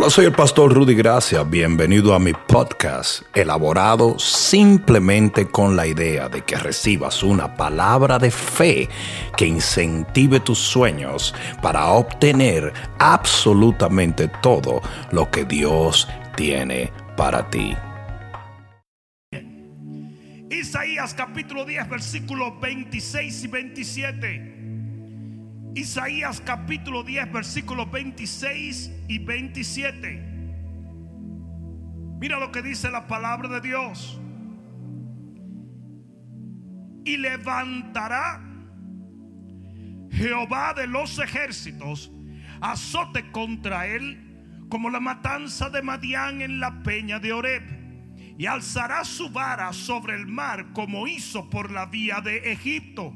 Hola, 0.00 0.08
soy 0.08 0.24
el 0.24 0.32
pastor 0.32 0.72
Rudy 0.72 0.94
Gracia. 0.94 1.42
Bienvenido 1.42 2.14
a 2.14 2.18
mi 2.18 2.32
podcast, 2.32 3.20
elaborado 3.34 4.18
simplemente 4.18 5.46
con 5.46 5.76
la 5.76 5.86
idea 5.86 6.30
de 6.30 6.40
que 6.40 6.56
recibas 6.56 7.22
una 7.22 7.54
palabra 7.54 8.18
de 8.18 8.30
fe 8.30 8.88
que 9.36 9.44
incentive 9.44 10.40
tus 10.40 10.58
sueños 10.58 11.34
para 11.60 11.88
obtener 11.88 12.72
absolutamente 12.98 14.28
todo 14.40 14.80
lo 15.12 15.30
que 15.30 15.44
Dios 15.44 16.08
tiene 16.34 16.90
para 17.14 17.50
ti. 17.50 17.76
Isaías 20.50 21.12
capítulo 21.12 21.66
10, 21.66 21.90
versículos 21.90 22.58
26 22.58 23.44
y 23.44 23.48
27. 23.48 24.59
Isaías 25.74 26.40
capítulo 26.40 27.04
10, 27.04 27.32
versículos 27.32 27.90
26 27.90 28.90
y 29.06 29.18
27. 29.18 30.30
Mira 32.18 32.40
lo 32.40 32.50
que 32.50 32.60
dice 32.60 32.90
la 32.90 33.06
palabra 33.06 33.48
de 33.48 33.60
Dios. 33.60 34.20
Y 37.04 37.16
levantará 37.16 38.42
Jehová 40.10 40.74
de 40.74 40.86
los 40.88 41.18
ejércitos 41.18 42.10
azote 42.60 43.30
contra 43.30 43.86
él 43.86 44.66
como 44.68 44.90
la 44.90 45.00
matanza 45.00 45.70
de 45.70 45.82
Madián 45.82 46.42
en 46.42 46.58
la 46.58 46.82
peña 46.82 47.20
de 47.20 47.32
Oreb. 47.32 47.62
Y 48.38 48.46
alzará 48.46 49.04
su 49.04 49.30
vara 49.30 49.72
sobre 49.72 50.16
el 50.16 50.26
mar 50.26 50.72
como 50.72 51.06
hizo 51.06 51.48
por 51.48 51.70
la 51.70 51.86
vía 51.86 52.20
de 52.20 52.52
Egipto. 52.52 53.14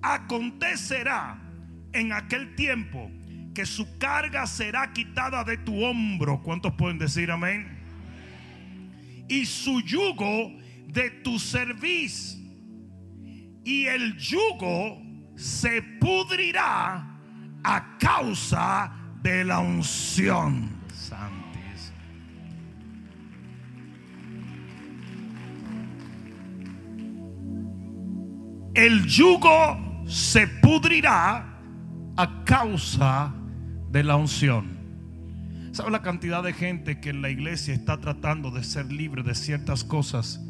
Acontecerá 0.00 1.41
en 1.92 2.12
aquel 2.12 2.54
tiempo 2.54 3.10
que 3.54 3.66
su 3.66 3.98
carga 3.98 4.46
será 4.46 4.92
quitada 4.92 5.44
de 5.44 5.58
tu 5.58 5.84
hombro. 5.84 6.42
¿Cuántos 6.42 6.72
pueden 6.74 6.98
decir 6.98 7.30
amén? 7.30 7.78
Y 9.28 9.44
su 9.46 9.80
yugo 9.82 10.52
de 10.86 11.10
tu 11.10 11.38
cerviz. 11.38 12.38
Y 13.64 13.86
el 13.86 14.16
yugo 14.16 15.00
se 15.36 15.82
pudrirá 16.00 17.18
a 17.62 17.98
causa 17.98 18.92
de 19.22 19.44
la 19.44 19.60
unción. 19.60 20.70
Santis. 20.92 21.92
El 28.74 29.06
yugo 29.06 30.04
se 30.06 30.48
pudrirá 30.48 31.51
a 32.16 32.44
causa 32.44 33.32
de 33.90 34.04
la 34.04 34.16
unción. 34.16 34.82
¿Sabe 35.72 35.90
la 35.90 36.02
cantidad 36.02 36.42
de 36.42 36.52
gente 36.52 37.00
que 37.00 37.10
en 37.10 37.22
la 37.22 37.30
iglesia 37.30 37.72
está 37.72 37.98
tratando 37.98 38.50
de 38.50 38.62
ser 38.62 38.92
libre 38.92 39.22
de 39.22 39.34
ciertas 39.34 39.84
cosas 39.84 40.40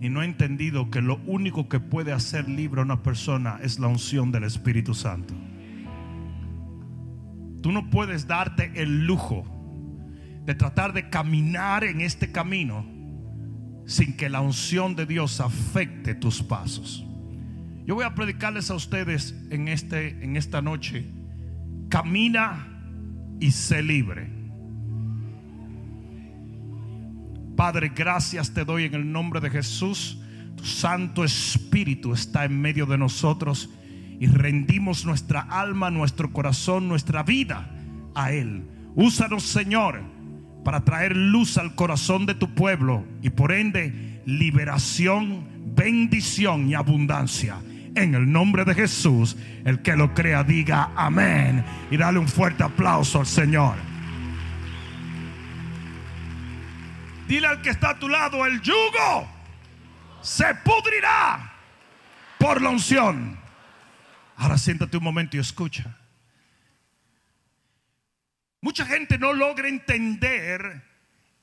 y 0.00 0.08
no 0.08 0.20
ha 0.20 0.24
entendido 0.24 0.90
que 0.90 1.00
lo 1.00 1.20
único 1.26 1.68
que 1.68 1.78
puede 1.78 2.12
hacer 2.12 2.48
libre 2.48 2.80
a 2.80 2.84
una 2.84 3.02
persona 3.02 3.60
es 3.62 3.78
la 3.78 3.86
unción 3.86 4.32
del 4.32 4.44
Espíritu 4.44 4.94
Santo? 4.94 5.34
Tú 7.62 7.70
no 7.70 7.88
puedes 7.88 8.26
darte 8.26 8.72
el 8.74 9.06
lujo 9.06 9.44
de 10.44 10.54
tratar 10.54 10.92
de 10.92 11.08
caminar 11.08 11.84
en 11.84 12.00
este 12.00 12.32
camino 12.32 12.84
sin 13.86 14.16
que 14.16 14.28
la 14.28 14.40
unción 14.40 14.96
de 14.96 15.06
Dios 15.06 15.40
afecte 15.40 16.14
tus 16.14 16.42
pasos. 16.42 17.06
Yo 17.86 17.94
voy 17.94 18.04
a 18.04 18.14
predicarles 18.14 18.70
a 18.70 18.74
ustedes 18.74 19.34
en, 19.50 19.68
este, 19.68 20.24
en 20.24 20.36
esta 20.36 20.62
noche. 20.62 21.04
Camina 21.90 22.66
y 23.40 23.50
sé 23.50 23.82
libre. 23.82 24.30
Padre, 27.56 27.92
gracias 27.94 28.54
te 28.54 28.64
doy 28.64 28.84
en 28.84 28.94
el 28.94 29.12
nombre 29.12 29.40
de 29.40 29.50
Jesús. 29.50 30.18
Tu 30.56 30.64
Santo 30.64 31.24
Espíritu 31.24 32.14
está 32.14 32.46
en 32.46 32.58
medio 32.58 32.86
de 32.86 32.96
nosotros 32.96 33.68
y 34.18 34.28
rendimos 34.28 35.04
nuestra 35.04 35.40
alma, 35.40 35.90
nuestro 35.90 36.32
corazón, 36.32 36.88
nuestra 36.88 37.22
vida 37.22 37.70
a 38.14 38.32
Él. 38.32 38.64
Úsanos, 38.94 39.42
Señor, 39.42 40.00
para 40.64 40.84
traer 40.84 41.14
luz 41.14 41.58
al 41.58 41.74
corazón 41.74 42.24
de 42.24 42.34
tu 42.34 42.54
pueblo 42.54 43.04
y 43.20 43.28
por 43.28 43.52
ende 43.52 44.22
liberación, 44.24 45.74
bendición 45.76 46.70
y 46.70 46.74
abundancia 46.74 47.58
en 47.94 48.14
el 48.14 48.30
nombre 48.30 48.64
de 48.64 48.74
Jesús. 48.74 49.36
El 49.64 49.82
que 49.82 49.96
lo 49.96 50.14
crea 50.14 50.44
diga 50.44 50.90
amén. 50.96 51.64
Y 51.90 51.96
dale 51.96 52.18
un 52.18 52.28
fuerte 52.28 52.62
aplauso 52.62 53.20
al 53.20 53.26
Señor. 53.26 53.76
Dile 57.26 57.46
al 57.46 57.62
que 57.62 57.70
está 57.70 57.90
a 57.90 57.98
tu 57.98 58.08
lado, 58.08 58.44
el 58.44 58.60
yugo 58.60 59.28
se 60.20 60.54
pudrirá 60.56 61.52
por 62.38 62.60
la 62.60 62.70
unción. 62.70 63.38
Ahora 64.36 64.58
siéntate 64.58 64.96
un 64.96 65.04
momento 65.04 65.36
y 65.36 65.40
escucha. 65.40 65.96
Mucha 68.60 68.84
gente 68.86 69.18
no 69.18 69.32
logra 69.32 69.68
entender 69.68 70.82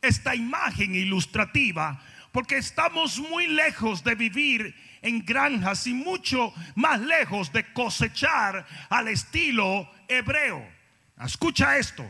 esta 0.02 0.36
imagen 0.36 0.96
ilustrativa 0.96 2.02
porque 2.32 2.58
estamos 2.58 3.20
muy 3.20 3.48
lejos 3.48 4.04
de 4.04 4.16
vivir 4.16 4.76
en 5.02 5.26
granjas 5.26 5.88
y 5.88 5.94
mucho 5.94 6.54
más 6.76 7.00
lejos 7.00 7.52
de 7.52 7.72
cosechar 7.74 8.66
al 8.90 9.08
estilo 9.08 9.90
hebreo. 10.08 10.66
Escucha 11.24 11.78
esto. 11.78 12.10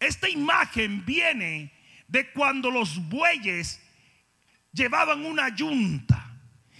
Esta 0.00 0.28
imagen 0.28 1.04
viene 1.04 1.72
de 2.06 2.30
cuando 2.30 2.70
los 2.70 3.08
bueyes 3.08 3.80
llevaban 4.72 5.24
una 5.24 5.48
yunta. 5.48 6.24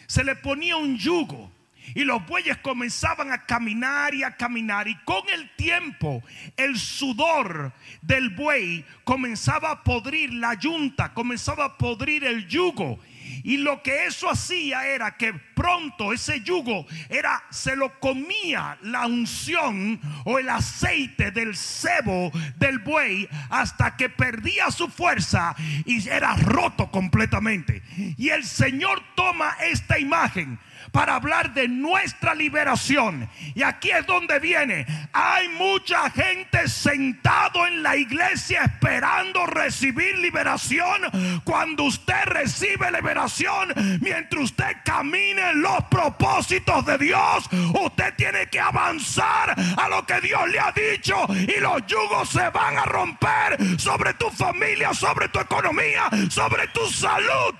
Se 0.06 0.25
le 0.25 0.36
ponía 0.36 0.76
un 0.76 0.97
yugo 0.97 1.53
y 1.94 2.04
los 2.04 2.25
bueyes 2.26 2.59
comenzaban 2.59 3.32
a 3.32 3.44
caminar 3.44 4.15
y 4.15 4.22
a 4.22 4.36
caminar. 4.36 4.88
Y 4.88 4.97
con 5.04 5.28
el 5.28 5.50
tiempo, 5.56 6.22
el 6.56 6.78
sudor 6.78 7.72
del 8.03 8.30
buey 8.30 8.84
comenzaba 9.04 9.70
a 9.70 9.84
podrir 9.84 10.32
la 10.34 10.54
yunta, 10.54 11.12
comenzaba 11.15 11.65
a 11.65 11.78
podrir 11.78 12.25
el 12.25 12.47
yugo. 12.47 12.98
Y 13.43 13.59
lo 13.59 13.82
que 13.82 14.06
eso 14.06 14.31
hacía 14.31 14.87
era 14.87 15.16
que 15.16 15.32
pronto 15.32 16.12
ese 16.12 16.41
yugo 16.41 16.87
era 17.09 17.43
se 17.50 17.76
lo 17.76 17.99
comía 18.00 18.78
la 18.82 19.06
unción 19.06 20.00
o 20.25 20.38
el 20.38 20.49
aceite 20.49 21.31
del 21.31 21.56
cebo 21.56 22.31
del 22.56 22.78
buey 22.78 23.28
hasta 23.50 23.97
que 23.97 24.09
perdía 24.09 24.71
su 24.71 24.88
fuerza 24.88 25.54
y 25.84 26.06
era 26.09 26.34
roto 26.37 26.91
completamente. 26.91 27.82
Y 28.16 28.28
el 28.31 28.44
Señor 28.44 29.03
toma 29.15 29.56
esta 29.60 29.98
imagen 29.98 30.59
para 30.93 31.16
hablar 31.16 31.53
de 31.54 31.69
nuestra 31.69 32.34
liberación. 32.34 33.28
Y 33.54 33.62
aquí 33.62 33.91
es 33.91 34.06
donde 34.06 34.38
viene. 34.38 34.87
Hay 35.12 35.49
mucha 35.49 36.10
gente 36.10 36.69
sentado 36.69 37.66
en 37.66 37.82
la 37.82 37.97
iglesia 37.97 38.65
esperando 38.65 39.47
recibir 39.47 40.19
liberación. 40.19 41.41
Cuando 41.44 41.84
usted 41.84 42.25
recibe 42.27 42.91
liberación, 42.91 43.72
mientras 44.00 44.44
usted 44.44 44.77
camine 44.84 45.50
en 45.50 45.62
los 45.62 45.84
propósitos 45.91 46.84
de 46.87 46.98
Dios, 46.98 47.48
usted 47.81 48.15
tiene 48.16 48.47
que 48.47 48.60
avanzar 48.60 49.54
a 49.77 49.88
lo 49.88 50.04
que 50.06 50.21
Dios 50.21 50.48
le 50.48 50.60
ha 50.60 50.72
dicho 50.72 51.27
y 51.31 51.60
los 51.60 51.87
yugos 51.87 52.28
se 52.31 52.48
van 52.50 52.78
a 52.78 52.84
romper 52.84 53.78
sobre 53.78 54.15
tu 54.15 54.31
familia, 54.31 54.93
sobre 54.94 55.28
tu 55.28 55.41
economía, 55.41 56.09
sobre 56.31 56.66
tu 56.69 56.87
salud. 56.87 57.54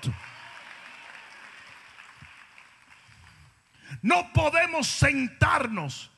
No 4.01 4.31
podemos 4.33 4.87
sentarnos 4.87 6.11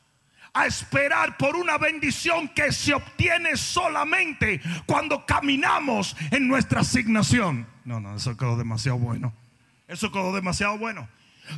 a 0.54 0.66
esperar 0.66 1.38
por 1.38 1.56
una 1.56 1.78
bendición 1.78 2.50
que 2.50 2.72
se 2.72 2.94
obtiene 2.94 3.56
solamente 3.56 4.62
cuando 4.86 5.26
caminamos 5.26 6.16
en 6.32 6.48
nuestra 6.48 6.82
asignación. 6.82 7.68
No, 7.86 8.00
no, 8.00 8.16
eso 8.16 8.36
quedó 8.36 8.58
demasiado 8.58 8.98
bueno. 8.98 9.34
Eso 9.88 10.12
quedó 10.12 10.34
demasiado 10.34 10.78
bueno. 10.78 11.08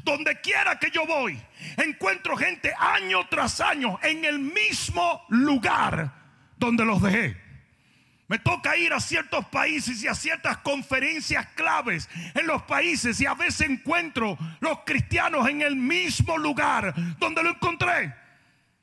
Donde 0.04 0.40
quiera 0.42 0.80
que 0.80 0.90
yo 0.90 1.06
voy, 1.06 1.40
encuentro 1.78 2.36
gente 2.38 2.74
año 2.80 3.28
tras 3.30 3.60
año 3.62 4.00
en 4.02 4.26
el 4.26 4.40
mismo 4.40 5.22
lugar 5.30 6.12
donde 6.58 6.86
los 6.86 7.02
dejé. 7.02 7.43
Me 8.34 8.40
toca 8.40 8.76
ir 8.76 8.92
a 8.92 9.00
ciertos 9.00 9.46
países 9.46 10.02
y 10.02 10.08
a 10.08 10.16
ciertas 10.16 10.58
conferencias 10.58 11.46
claves 11.54 12.10
en 12.34 12.48
los 12.48 12.64
países 12.64 13.22
y 13.22 13.28
a 13.28 13.36
veces 13.36 13.70
encuentro 13.70 14.36
los 14.60 14.80
cristianos 14.88 15.48
en 15.48 15.62
el 15.62 15.76
mismo 15.76 16.36
lugar. 16.40 16.96
Donde 17.20 17.44
lo 17.44 17.52
encontré, 17.52 18.12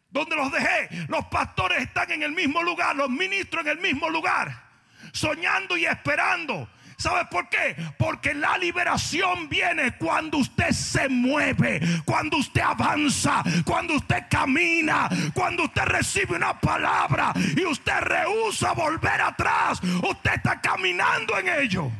donde 0.08 0.36
los 0.36 0.52
dejé. 0.52 0.88
Los 1.08 1.24
pastores 1.24 1.82
están 1.82 2.12
en 2.12 2.22
el 2.22 2.30
mismo 2.30 2.62
lugar, 2.62 2.94
los 2.94 3.10
ministros 3.10 3.66
en 3.66 3.72
el 3.72 3.80
mismo 3.80 4.08
lugar, 4.08 4.68
soñando 5.10 5.76
y 5.76 5.84
esperando 5.84 6.70
¿Sabe 7.00 7.24
por 7.30 7.48
qué? 7.48 7.74
Porque 7.96 8.34
la 8.34 8.58
liberación 8.58 9.48
viene 9.48 9.96
cuando 9.96 10.36
usted 10.36 10.70
se 10.72 11.08
mueve, 11.08 11.80
cuando 12.04 12.36
usted 12.36 12.60
avanza, 12.60 13.42
cuando 13.64 13.94
usted 13.94 14.24
camina, 14.28 15.08
cuando 15.32 15.64
usted 15.64 15.84
recibe 15.86 16.36
una 16.36 16.60
palabra 16.60 17.32
y 17.56 17.64
usted 17.64 18.00
rehúsa 18.00 18.72
volver 18.72 19.18
atrás. 19.18 19.80
Usted 19.82 20.32
está 20.34 20.60
caminando 20.60 21.38
en 21.38 21.48
ello. 21.48 21.90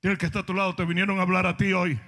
Y 0.00 0.08
el 0.08 0.16
que 0.16 0.24
está 0.24 0.38
a 0.38 0.46
tu 0.46 0.54
lado 0.54 0.74
te 0.74 0.86
vinieron 0.86 1.18
a 1.18 1.22
hablar 1.22 1.46
a 1.46 1.54
ti 1.54 1.70
hoy. 1.74 2.00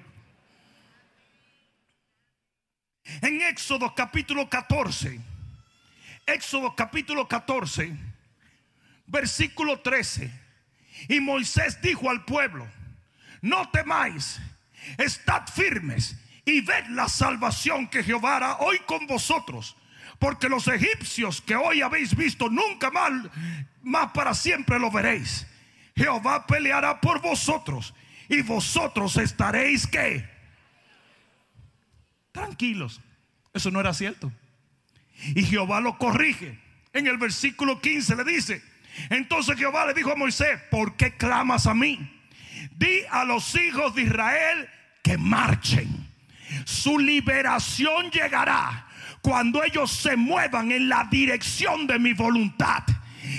En 3.21 3.43
Éxodo 3.43 3.95
capítulo 3.95 4.49
14, 4.49 5.21
Éxodo 6.25 6.75
capítulo 6.75 7.29
14, 7.29 7.95
versículo 9.07 9.81
13. 9.81 10.44
Y 11.09 11.21
Moisés 11.21 11.81
dijo 11.81 12.11
al 12.11 12.25
pueblo, 12.25 12.67
no 13.41 13.69
temáis, 13.71 14.41
estad 14.99 15.47
firmes 15.49 16.17
y 16.45 16.61
ved 16.61 16.87
la 16.89 17.09
salvación 17.09 17.89
que 17.89 18.03
Jehová 18.03 18.37
hará 18.37 18.57
hoy 18.59 18.79
con 18.87 19.07
vosotros. 19.07 19.77
Porque 20.19 20.49
los 20.49 20.69
egipcios 20.69 21.41
que 21.41 21.57
hoy 21.57 21.83
habéis 21.83 22.15
visto, 22.15 22.49
nunca 22.49 22.91
más, 22.91 23.13
más 23.83 24.13
para 24.13 24.33
siempre 24.35 24.79
lo 24.79 24.91
veréis. 24.91 25.47
Jehová 25.97 26.47
peleará 26.47 27.01
por 27.01 27.21
vosotros 27.21 27.95
y 28.29 28.43
vosotros 28.43 29.17
estaréis 29.17 29.87
que 29.87 30.29
tranquilos. 32.33 33.01
Eso 33.53 33.71
no 33.71 33.81
era 33.81 33.95
cierto. 33.95 34.33
Y 35.35 35.45
Jehová 35.45 35.81
lo 35.81 35.97
corrige. 35.97 36.59
En 36.93 37.07
el 37.07 37.17
versículo 37.17 37.81
15 37.81 38.17
le 38.17 38.25
dice, 38.25 38.63
entonces 39.11 39.57
Jehová 39.57 39.87
le 39.87 39.95
dijo 39.95 40.13
a 40.13 40.17
Moisés, 40.17 40.59
¿por 40.71 40.97
qué 40.97 41.17
clamas 41.17 41.67
a 41.67 41.75
mí? 41.75 41.99
Di 42.77 43.01
a 43.11 43.25
los 43.25 43.55
hijos 43.55 43.95
de 43.95 44.03
Israel 44.03 44.69
que 45.03 45.19
marchen. 45.19 46.09
Su 46.65 46.99
liberación 46.99 48.11
llegará 48.11 48.87
cuando 49.21 49.63
ellos 49.63 49.91
se 49.91 50.17
muevan 50.17 50.71
en 50.71 50.89
la 50.89 51.05
dirección 51.11 51.87
de 51.87 51.99
mi 51.99 52.13
voluntad. 52.13 52.85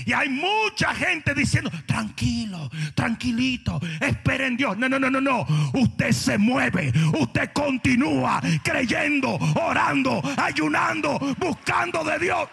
Y 0.05 0.13
hay 0.13 0.29
mucha 0.29 0.93
gente 0.95 1.33
diciendo, 1.33 1.71
tranquilo, 1.85 2.69
tranquilito, 2.95 3.79
esperen 4.01 4.57
Dios. 4.57 4.77
No, 4.77 4.89
no, 4.89 4.99
no, 4.99 5.09
no, 5.09 5.21
no. 5.21 5.45
Usted 5.73 6.11
se 6.11 6.37
mueve, 6.37 6.91
usted 7.19 7.51
continúa 7.53 8.41
creyendo, 8.63 9.35
orando, 9.55 10.21
ayunando, 10.37 11.19
buscando 11.37 12.03
de 12.03 12.19
Dios. 12.19 12.49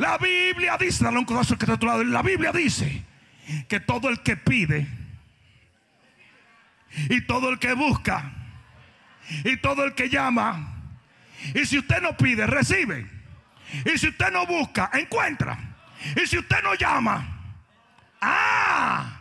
La 0.00 0.16
Biblia 0.16 0.78
dice, 0.78 1.04
dale 1.04 1.18
un 1.18 1.26
que 1.26 1.34
está 1.38 1.74
a 1.74 1.78
tu 1.78 1.84
lado. 1.84 2.02
La 2.02 2.22
Biblia 2.22 2.52
dice 2.52 3.04
que 3.68 3.80
todo 3.80 4.08
el 4.08 4.20
que 4.20 4.34
pide 4.34 4.88
y 7.10 7.20
todo 7.26 7.50
el 7.50 7.58
que 7.58 7.74
busca 7.74 8.32
y 9.44 9.58
todo 9.58 9.84
el 9.84 9.94
que 9.94 10.08
llama. 10.08 10.74
Y 11.54 11.66
si 11.66 11.76
usted 11.76 12.00
no 12.00 12.16
pide, 12.16 12.46
recibe. 12.46 13.06
Y 13.84 13.98
si 13.98 14.08
usted 14.08 14.32
no 14.32 14.46
busca, 14.46 14.90
encuentra. 14.94 15.58
Y 16.16 16.26
si 16.26 16.38
usted 16.38 16.62
no 16.62 16.74
llama, 16.76 17.54
ah, 18.22 19.20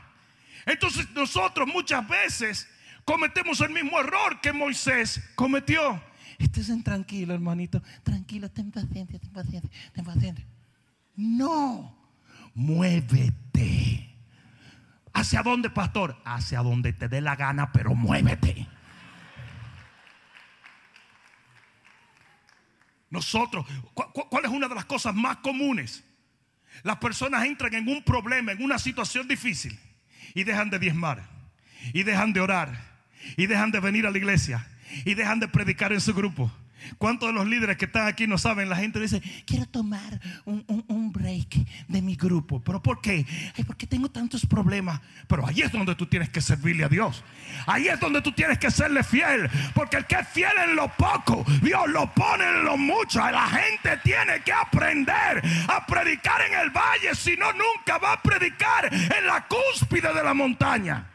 entonces 0.65 1.09
nosotros 1.11 1.67
muchas 1.67 2.07
veces 2.07 2.69
cometemos 3.03 3.59
el 3.59 3.71
mismo 3.71 3.99
error 3.99 4.39
que 4.39 4.53
Moisés 4.53 5.21
cometió. 5.35 6.01
Estén 6.37 6.81
tranquilo, 6.83 7.33
hermanito. 7.33 7.83
Tranquilo, 8.01 8.49
ten 8.49 8.71
paciencia, 8.71 9.19
ten 9.19 9.33
paciencia, 9.33 9.69
ten 9.93 10.05
paciencia. 10.05 10.45
No, 11.19 11.97
muévete. 12.55 14.15
¿Hacia 15.11 15.43
dónde, 15.43 15.69
pastor? 15.69 16.17
Hacia 16.23 16.61
donde 16.61 16.93
te 16.93 17.09
dé 17.09 17.19
la 17.19 17.35
gana, 17.35 17.73
pero 17.73 17.93
muévete. 17.93 18.65
Nosotros, 23.09 23.65
¿cuál 23.93 24.45
es 24.45 24.51
una 24.51 24.69
de 24.69 24.75
las 24.75 24.85
cosas 24.85 25.13
más 25.13 25.37
comunes? 25.37 26.05
Las 26.83 26.99
personas 26.99 27.43
entran 27.43 27.73
en 27.73 27.89
un 27.89 28.01
problema, 28.01 28.53
en 28.53 28.63
una 28.63 28.79
situación 28.79 29.27
difícil 29.27 29.77
y 30.33 30.45
dejan 30.45 30.69
de 30.69 30.79
diezmar, 30.79 31.27
y 31.91 32.03
dejan 32.03 32.31
de 32.31 32.39
orar, 32.39 32.79
y 33.35 33.47
dejan 33.47 33.71
de 33.71 33.81
venir 33.81 34.07
a 34.07 34.11
la 34.11 34.17
iglesia, 34.17 34.65
y 35.03 35.15
dejan 35.15 35.41
de 35.41 35.49
predicar 35.49 35.91
en 35.91 35.99
su 35.99 36.13
grupo 36.13 36.49
¿Cuántos 36.97 37.29
de 37.29 37.33
los 37.33 37.47
líderes 37.47 37.77
que 37.77 37.85
están 37.85 38.07
aquí 38.07 38.27
no 38.27 38.37
saben? 38.37 38.69
La 38.69 38.75
gente 38.75 38.99
dice, 38.99 39.21
quiero 39.45 39.65
tomar 39.65 40.19
un, 40.45 41.11
break 41.11 41.55
de 41.87 42.01
mi 42.01 42.15
grupo. 42.15 42.61
¿Pero 42.61 42.81
por 42.81 43.01
qué? 43.01 43.25
Ay, 43.57 43.63
porque 43.63 43.87
tengo 43.87 44.09
tantos 44.09 44.45
problemas. 44.45 45.01
Pero 45.27 45.45
ahí 45.47 45.61
es 45.61 45.71
donde 45.71 45.95
tú 45.95 46.05
tienes 46.05 46.29
que 46.29 46.41
servirle 46.41 46.83
a 46.83 46.89
Dios. 46.89 47.23
Ahí 47.65 47.87
es 47.87 47.99
donde 47.99 48.21
tú 48.21 48.31
tienes 48.31 48.57
que 48.57 48.71
serle 48.71 49.03
fiel. 49.03 49.49
Porque 49.73 49.97
el 49.97 50.05
que 50.05 50.15
es 50.15 50.27
fiel 50.29 50.51
en 50.63 50.75
lo 50.75 50.87
poco, 50.95 51.45
Dios 51.61 51.89
lo 51.89 52.13
pone 52.13 52.43
en 52.43 52.65
lo 52.65 52.77
mucho. 52.77 53.19
La 53.19 53.47
gente 53.47 53.97
tiene 54.03 54.41
que 54.43 54.53
aprender 54.53 55.41
a 55.67 55.85
predicar 55.85 56.41
en 56.41 56.59
el 56.59 56.69
valle. 56.69 57.15
Si 57.15 57.35
no, 57.35 57.51
nunca 57.53 57.97
va 57.97 58.13
a 58.13 58.21
predicar 58.21 58.93
en 58.93 59.25
la 59.25 59.47
cúspide 59.47 60.13
de 60.13 60.23
la 60.23 60.33
montaña. 60.33 61.09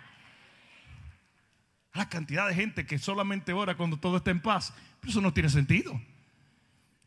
La 1.95 2.09
cantidad 2.09 2.49
de 2.49 2.55
gente 2.55 2.87
que 2.87 2.99
solamente 2.99 3.53
ora 3.53 3.77
cuando 3.77 3.97
todo 3.97 4.17
está 4.17 4.33
en 4.33 4.41
paz 4.41 4.75
eso 5.07 5.21
no 5.21 5.33
tiene 5.33 5.49
sentido. 5.49 6.01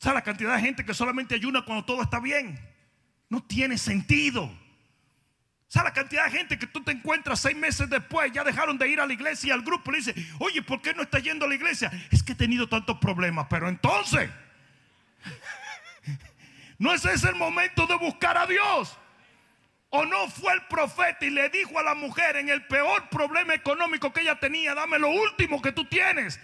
O 0.05 0.13
la 0.13 0.21
cantidad 0.21 0.55
de 0.55 0.61
gente 0.61 0.85
que 0.85 0.94
solamente 0.94 1.35
ayuna 1.35 1.65
cuando 1.65 1.85
todo 1.85 2.01
está 2.01 2.19
bien. 2.19 2.59
No 3.29 3.44
tiene 3.44 3.77
sentido. 3.77 4.44
O 4.44 5.83
la 5.83 5.91
cantidad 5.91 6.25
de 6.25 6.31
gente 6.31 6.57
que 6.57 6.67
tú 6.67 6.81
te 6.81 6.91
encuentras 6.91 7.41
seis 7.41 7.57
meses 7.57 7.89
después, 7.89 8.31
ya 8.31 8.44
dejaron 8.44 8.77
de 8.77 8.88
ir 8.88 9.01
a 9.01 9.05
la 9.05 9.13
iglesia 9.13 9.49
y 9.49 9.51
al 9.51 9.63
grupo 9.63 9.91
le 9.91 9.97
dice, 9.97 10.15
oye, 10.39 10.61
¿por 10.61 10.81
qué 10.81 10.94
no 10.94 11.01
está 11.01 11.19
yendo 11.19 11.45
a 11.45 11.49
la 11.49 11.55
iglesia? 11.55 11.91
Es 12.11 12.23
que 12.23 12.33
he 12.33 12.35
tenido 12.35 12.67
tantos 12.69 12.97
problemas. 12.99 13.47
Pero 13.49 13.67
entonces, 13.67 14.29
no 16.77 16.94
ese 16.94 17.13
es 17.13 17.23
el 17.23 17.35
momento 17.35 17.85
de 17.85 17.95
buscar 17.97 18.38
a 18.38 18.45
Dios. 18.45 18.97
¿O 19.89 20.05
no 20.05 20.27
fue 20.29 20.53
el 20.53 20.61
profeta 20.67 21.25
y 21.25 21.29
le 21.29 21.49
dijo 21.49 21.79
a 21.79 21.83
la 21.83 21.95
mujer 21.95 22.35
en 22.35 22.49
el 22.49 22.65
peor 22.67 23.07
problema 23.09 23.53
económico 23.53 24.11
que 24.11 24.21
ella 24.21 24.38
tenía, 24.39 24.75
dame 24.75 24.99
lo 24.99 25.09
último 25.09 25.61
que 25.61 25.71
tú 25.71 25.85
tienes? 25.85 26.39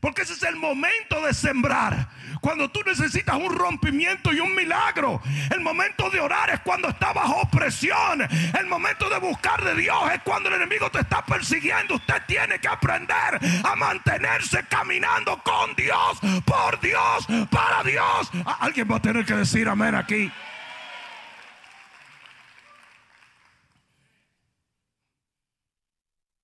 Porque 0.00 0.22
ese 0.22 0.34
es 0.34 0.42
el 0.42 0.56
momento 0.56 1.20
de 1.22 1.32
sembrar. 1.32 2.08
Cuando 2.40 2.70
tú 2.70 2.80
necesitas 2.86 3.36
un 3.36 3.54
rompimiento 3.54 4.32
y 4.32 4.40
un 4.40 4.54
milagro. 4.54 5.20
El 5.50 5.60
momento 5.60 6.10
de 6.10 6.20
orar 6.20 6.50
es 6.50 6.60
cuando 6.60 6.88
está 6.88 7.12
bajo 7.12 7.40
opresión. 7.42 8.22
El 8.58 8.66
momento 8.66 9.08
de 9.08 9.18
buscar 9.18 9.62
de 9.64 9.74
Dios 9.74 9.98
es 10.12 10.20
cuando 10.22 10.48
el 10.48 10.56
enemigo 10.56 10.90
te 10.90 11.00
está 11.00 11.24
persiguiendo. 11.24 11.94
Usted 11.96 12.22
tiene 12.26 12.58
que 12.58 12.68
aprender 12.68 13.40
a 13.64 13.76
mantenerse 13.76 14.64
caminando 14.68 15.42
con 15.42 15.74
Dios, 15.74 16.18
por 16.44 16.78
Dios, 16.80 17.26
para 17.50 17.82
Dios. 17.82 18.30
Alguien 18.60 18.88
va 18.90 18.96
a 18.96 19.02
tener 19.02 19.24
que 19.24 19.34
decir 19.34 19.68
amén 19.68 19.94
aquí. 19.94 20.30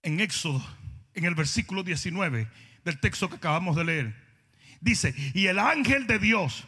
En 0.04 0.18
Éxodo, 0.18 0.60
en 1.14 1.26
el 1.26 1.36
versículo 1.36 1.84
19 1.84 2.48
del 2.84 2.98
texto 3.00 3.28
que 3.28 3.36
acabamos 3.36 3.76
de 3.76 3.84
leer. 3.84 4.14
Dice, 4.80 5.14
y 5.34 5.46
el 5.46 5.58
ángel 5.58 6.06
de 6.06 6.18
Dios 6.18 6.66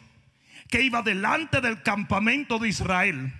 que 0.69 0.81
iba 0.81 1.01
delante 1.01 1.61
del 1.61 1.83
campamento 1.83 2.59
de 2.59 2.69
Israel, 2.69 3.33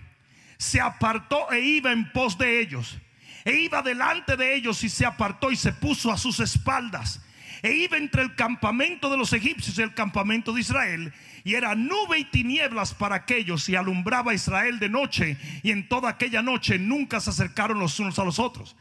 se 0.57 0.79
apartó 0.79 1.51
e 1.51 1.59
iba 1.59 1.91
en 1.91 2.11
pos 2.11 2.37
de 2.37 2.59
ellos. 2.59 2.97
E 3.43 3.53
iba 3.57 3.81
delante 3.81 4.37
de 4.37 4.55
ellos 4.55 4.83
y 4.83 4.89
se 4.89 5.05
apartó 5.05 5.51
y 5.51 5.55
se 5.55 5.73
puso 5.73 6.11
a 6.11 6.17
sus 6.17 6.39
espaldas. 6.39 7.21
E 7.61 7.73
iba 7.73 7.97
entre 7.97 8.21
el 8.21 8.35
campamento 8.35 9.09
de 9.09 9.17
los 9.17 9.33
egipcios 9.33 9.77
y 9.77 9.81
el 9.81 9.93
campamento 9.93 10.53
de 10.53 10.61
Israel. 10.61 11.13
Y 11.43 11.55
era 11.55 11.75
nube 11.75 12.19
y 12.19 12.25
tinieblas 12.25 12.93
para 12.93 13.15
aquellos 13.15 13.67
y 13.69 13.75
alumbraba 13.75 14.31
a 14.31 14.35
Israel 14.35 14.79
de 14.79 14.89
noche. 14.89 15.37
Y 15.63 15.71
en 15.71 15.87
toda 15.87 16.09
aquella 16.09 16.41
noche 16.41 16.79
nunca 16.79 17.19
se 17.19 17.29
acercaron 17.29 17.79
los 17.79 17.99
unos 17.99 18.17
a 18.17 18.23
los 18.23 18.39
otros. 18.39 18.75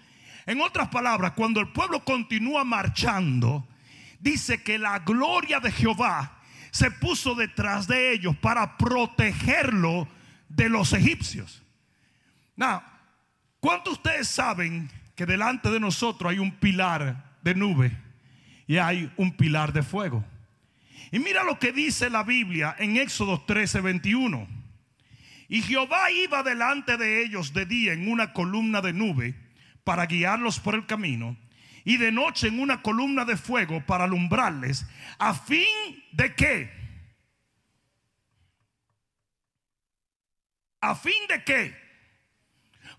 En 0.47 0.61
otras 0.61 0.89
palabras, 0.89 1.33
cuando 1.33 1.61
el 1.61 1.69
pueblo 1.69 2.05
continúa 2.05 2.65
marchando, 2.65 3.67
dice 4.25 4.62
que 4.62 4.78
la 4.78 5.00
gloria 5.00 5.61
de 5.61 5.71
Jehová 5.71 6.40
se 6.71 6.90
puso 6.90 7.35
detrás 7.35 7.87
de 7.87 8.12
ellos 8.12 8.35
para 8.38 8.78
protegerlo 8.78 10.09
de 10.49 10.71
los 10.71 10.95
egipcios. 10.95 11.62
Now, 12.57 12.83
¿cuántos 13.61 13.93
de 13.93 13.99
ustedes 13.99 14.28
saben 14.28 14.90
que 15.14 15.26
delante 15.26 15.71
de 15.71 15.78
nosotros 15.78 16.33
hay 16.33 16.38
un 16.38 16.52
pilar 16.52 17.37
de 17.43 17.54
nube 17.54 17.97
y 18.66 18.78
hay 18.78 19.12
un 19.19 19.37
pilar 19.37 19.75
de 19.75 19.83
fuego? 19.83 20.25
Y 21.12 21.19
mira 21.19 21.45
lo 21.45 21.59
que 21.59 21.73
dice 21.73 22.09
la 22.09 22.25
Biblia 22.25 22.75
en 22.78 22.97
Éxodo 22.97 23.43
13, 23.43 23.83
21. 23.83 24.49
Y 25.49 25.61
Jehová 25.61 26.11
iba 26.11 26.43
delante 26.43 26.97
de 26.97 27.23
ellos 27.23 27.52
de 27.52 27.66
día 27.66 27.93
en 27.93 28.11
una 28.11 28.33
columna 28.33 28.81
de 28.81 28.95
nube 28.95 29.35
para 29.85 30.07
guiarlos 30.07 30.59
por 30.59 30.75
el 30.75 30.87
camino 30.87 31.37
y 31.85 31.97
de 31.97 32.12
noche 32.12 32.49
en 32.49 32.61
una 32.61 32.83
columna 32.83 33.25
de 33.25 33.37
fuego 33.37 33.85
para 33.85 34.05
alumbrarles, 34.05 34.87
a 35.19 35.35
fin 35.35 35.67
de 36.12 36.35
que, 36.35 36.71
a 40.81 40.95
fin 40.95 41.26
de 41.29 41.45
que, 41.45 41.85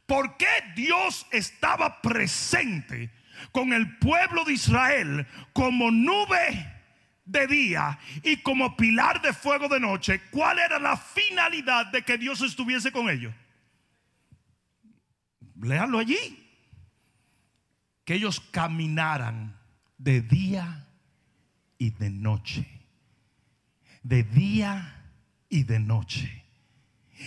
¿Por 0.06 0.38
qué 0.38 0.48
Dios 0.76 1.26
estaba 1.32 2.02
presente 2.02 3.12
con 3.52 3.74
el 3.74 3.98
pueblo 3.98 4.44
de 4.46 4.54
Israel 4.54 5.28
como 5.54 5.90
nube 5.90 6.74
de 7.26 7.48
día 7.48 7.98
y 8.22 8.38
como 8.38 8.78
pilar 8.78 9.22
de 9.22 9.34
fuego 9.34 9.68
de 9.68 9.80
noche? 9.80 10.22
¿Cuál 10.30 10.60
era 10.60 10.78
la 10.78 10.96
finalidad 10.96 11.88
de 11.88 12.04
que 12.04 12.18
Dios 12.18 12.42
estuviese 12.42 12.92
con 12.92 13.10
ellos? 13.10 13.34
Léanlo 15.60 15.98
allí. 15.98 16.45
Que 18.06 18.16
ellos 18.16 18.40
caminaran 18.40 19.58
de 19.98 20.22
día 20.22 20.88
y 21.78 21.90
de 21.90 22.10
noche. 22.10 22.68
De 24.04 24.24
día 24.24 25.04
y 25.50 25.64
de 25.64 25.80
noche. 25.80 26.44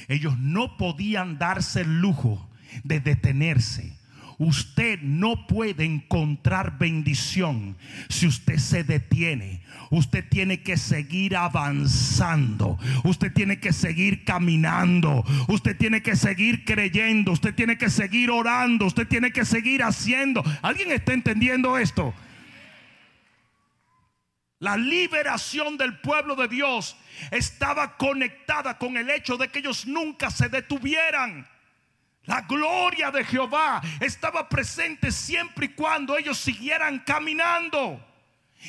Ellos 0.06 0.38
no 0.38 0.76
podían 0.76 1.38
darse 1.38 1.80
el 1.80 2.00
lujo 2.00 2.48
de 2.84 3.00
detenerse. 3.00 3.97
Usted 4.38 5.00
no 5.02 5.48
puede 5.48 5.84
encontrar 5.84 6.78
bendición 6.78 7.76
si 8.08 8.28
usted 8.28 8.58
se 8.58 8.84
detiene. 8.84 9.62
Usted 9.90 10.24
tiene 10.28 10.62
que 10.62 10.76
seguir 10.76 11.36
avanzando. 11.36 12.78
Usted 13.02 13.32
tiene 13.32 13.58
que 13.58 13.72
seguir 13.72 14.24
caminando. 14.24 15.24
Usted 15.48 15.76
tiene 15.76 16.02
que 16.02 16.14
seguir 16.14 16.64
creyendo. 16.64 17.32
Usted 17.32 17.52
tiene 17.52 17.76
que 17.78 17.90
seguir 17.90 18.30
orando. 18.30 18.86
Usted 18.86 19.08
tiene 19.08 19.32
que 19.32 19.44
seguir 19.44 19.82
haciendo. 19.82 20.44
¿Alguien 20.62 20.92
está 20.92 21.14
entendiendo 21.14 21.76
esto? 21.76 22.14
La 24.60 24.76
liberación 24.76 25.76
del 25.76 25.98
pueblo 25.98 26.36
de 26.36 26.46
Dios 26.46 26.96
estaba 27.32 27.96
conectada 27.96 28.78
con 28.78 28.96
el 28.96 29.10
hecho 29.10 29.36
de 29.36 29.48
que 29.48 29.58
ellos 29.58 29.84
nunca 29.86 30.30
se 30.30 30.48
detuvieran. 30.48 31.46
La 32.28 32.42
gloria 32.42 33.10
de 33.10 33.24
Jehová 33.24 33.80
estaba 34.00 34.50
presente 34.50 35.10
siempre 35.10 35.64
y 35.64 35.68
cuando 35.70 36.14
ellos 36.18 36.36
siguieran 36.36 36.98
caminando. 36.98 38.04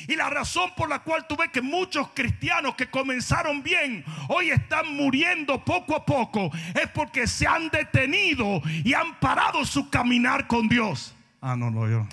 Y 0.08 0.16
la 0.16 0.30
razón 0.30 0.70
por 0.74 0.88
la 0.88 1.00
cual 1.00 1.26
tú 1.26 1.36
ves 1.36 1.50
que 1.50 1.60
muchos 1.60 2.08
cristianos 2.14 2.74
que 2.74 2.88
comenzaron 2.88 3.62
bien 3.62 4.02
hoy 4.28 4.50
están 4.50 4.96
muriendo 4.96 5.62
poco 5.62 5.94
a 5.94 6.06
poco 6.06 6.50
es 6.74 6.88
porque 6.94 7.26
se 7.26 7.46
han 7.46 7.68
detenido 7.68 8.62
y 8.82 8.94
han 8.94 9.20
parado 9.20 9.62
su 9.66 9.90
caminar 9.90 10.46
con 10.46 10.66
Dios. 10.66 11.14
Ah, 11.42 11.54
no, 11.54 11.70
no, 11.70 11.86
yo. 11.86 12.08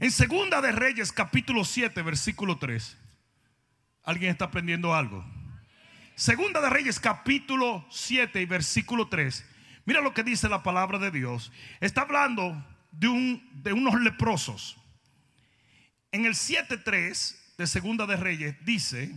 En 0.00 0.12
Segunda 0.12 0.60
de 0.60 0.70
Reyes 0.70 1.10
capítulo 1.10 1.64
7 1.64 2.02
versículo 2.02 2.56
3. 2.56 2.98
¿Alguien 4.04 4.30
está 4.30 4.44
aprendiendo 4.44 4.94
algo? 4.94 5.24
Segunda 6.16 6.62
de 6.62 6.70
Reyes 6.70 6.98
capítulo 6.98 7.84
7 7.90 8.40
y 8.40 8.46
versículo 8.46 9.08
3. 9.08 9.44
Mira 9.84 10.00
lo 10.00 10.14
que 10.14 10.22
dice 10.22 10.48
la 10.48 10.62
palabra 10.62 10.98
de 10.98 11.10
Dios. 11.10 11.52
Está 11.78 12.00
hablando 12.00 12.64
de, 12.90 13.08
un, 13.08 13.46
de 13.62 13.74
unos 13.74 14.00
leprosos. 14.00 14.78
En 16.12 16.24
el 16.24 16.32
7.3 16.32 17.36
de 17.58 17.66
Segunda 17.66 18.06
de 18.06 18.16
Reyes 18.16 18.56
dice 18.64 19.14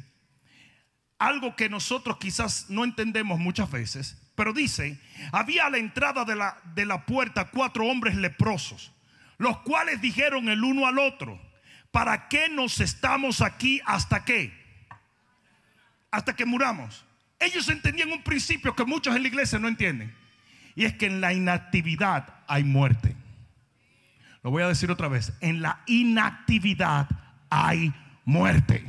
algo 1.19 1.55
que 1.55 1.69
nosotros 1.69 2.17
quizás 2.17 2.69
no 2.69 2.83
entendemos 2.83 3.39
muchas 3.39 3.71
veces, 3.71 4.21
pero 4.35 4.51
dice, 4.51 4.99
había 5.31 5.67
a 5.67 5.69
la 5.69 5.77
entrada 5.77 6.25
de 6.25 6.35
la, 6.35 6.57
de 6.75 6.85
la 6.85 7.05
puerta 7.05 7.49
cuatro 7.49 7.85
hombres 7.85 8.15
leprosos, 8.15 8.91
los 9.37 9.59
cuales 9.59 10.01
dijeron 10.01 10.49
el 10.49 10.65
uno 10.65 10.85
al 10.85 10.99
otro, 10.99 11.39
¿para 11.91 12.27
qué 12.27 12.49
nos 12.49 12.81
estamos 12.81 13.39
aquí 13.39 13.79
hasta 13.85 14.25
qué? 14.25 14.58
Hasta 16.11 16.35
que 16.35 16.45
muramos. 16.45 17.05
Ellos 17.39 17.69
entendían 17.69 18.11
un 18.11 18.23
principio 18.23 18.75
que 18.75 18.85
muchos 18.85 19.15
en 19.15 19.21
la 19.21 19.27
iglesia 19.27 19.59
no 19.59 19.67
entienden. 19.67 20.13
Y 20.75 20.85
es 20.85 20.93
que 20.93 21.05
en 21.05 21.21
la 21.21 21.33
inactividad 21.33 22.43
hay 22.47 22.63
muerte. 22.63 23.15
Lo 24.43 24.51
voy 24.51 24.63
a 24.63 24.67
decir 24.67 24.91
otra 24.91 25.07
vez. 25.07 25.33
En 25.41 25.61
la 25.61 25.81
inactividad 25.87 27.07
hay 27.49 27.93
muerte. 28.25 28.83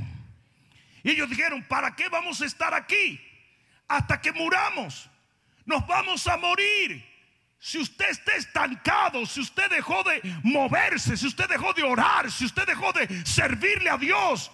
Y 1.03 1.11
ellos 1.11 1.31
dijeron, 1.31 1.65
¿para 1.69 1.95
qué 1.97 2.09
vamos 2.09 2.41
a 2.43 2.47
estar 2.47 2.75
aquí? 2.75 3.21
Hasta 3.89 4.21
que 4.21 4.33
muramos. 4.33 5.09
Nos 5.65 5.87
vamos 5.87 6.27
a 6.27 6.37
morir. 6.37 7.05
Si 7.59 7.79
usted 7.79 8.09
está 8.09 8.37
estancado, 8.37 9.27
si 9.27 9.41
usted 9.41 9.69
dejó 9.71 10.03
de 10.03 10.21
moverse, 10.43 11.17
si 11.17 11.27
usted 11.27 11.49
dejó 11.49 11.73
de 11.75 11.83
orar, 11.83 12.31
si 12.31 12.47
usted 12.47 12.67
dejó 12.67 12.93
de 12.93 13.27
servirle 13.27 13.91
a 13.91 13.99
Dios, 13.99 14.51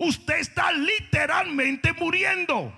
usted 0.00 0.38
está 0.38 0.72
literalmente 0.72 1.92
muriendo. 1.92 2.76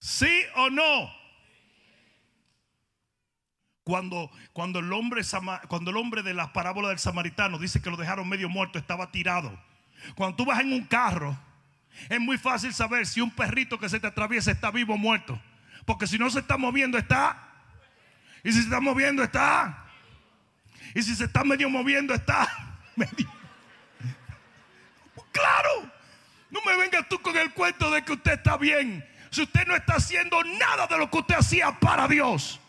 ¿Sí 0.00 0.42
o 0.56 0.68
no? 0.68 1.10
Cuando, 3.84 4.30
cuando, 4.52 4.80
el 4.80 4.92
hombre, 4.92 5.22
cuando 5.68 5.90
el 5.92 5.96
hombre 5.96 6.22
de 6.22 6.34
la 6.34 6.52
parábola 6.52 6.88
del 6.88 6.98
samaritano 6.98 7.58
dice 7.58 7.80
que 7.80 7.90
lo 7.90 7.96
dejaron 7.96 8.28
medio 8.28 8.48
muerto, 8.48 8.78
estaba 8.78 9.10
tirado. 9.12 9.56
Cuando 10.16 10.36
tú 10.36 10.44
vas 10.44 10.60
en 10.60 10.72
un 10.72 10.84
carro, 10.84 11.38
es 12.08 12.20
muy 12.20 12.38
fácil 12.38 12.74
saber 12.74 13.06
si 13.06 13.20
un 13.20 13.30
perrito 13.30 13.78
que 13.78 13.88
se 13.88 14.00
te 14.00 14.08
atraviesa 14.08 14.50
está 14.50 14.72
vivo 14.72 14.94
o 14.94 14.98
muerto. 14.98 15.40
Porque 15.84 16.08
si 16.08 16.18
no 16.18 16.28
se 16.30 16.40
está 16.40 16.56
moviendo, 16.56 16.98
está. 16.98 17.50
Y 18.42 18.50
si 18.50 18.58
se 18.58 18.64
está 18.64 18.80
moviendo, 18.80 19.22
está. 19.22 19.86
Y 20.94 21.02
si 21.02 21.14
se 21.14 21.24
está 21.24 21.44
medio 21.44 21.70
moviendo, 21.70 22.14
está. 22.14 22.48
Claro. 25.32 25.90
No 26.50 26.60
me 26.64 26.76
vengas 26.76 27.08
tú 27.08 27.20
con 27.20 27.36
el 27.36 27.52
cuento 27.52 27.90
de 27.90 28.04
que 28.04 28.12
usted 28.12 28.32
está 28.32 28.56
bien. 28.56 29.04
Si 29.30 29.42
usted 29.42 29.66
no 29.66 29.74
está 29.74 29.94
haciendo 29.94 30.44
nada 30.44 30.86
de 30.86 30.98
lo 30.98 31.10
que 31.10 31.18
usted 31.18 31.36
hacía 31.36 31.72
para 31.80 32.06
Dios. 32.06 32.60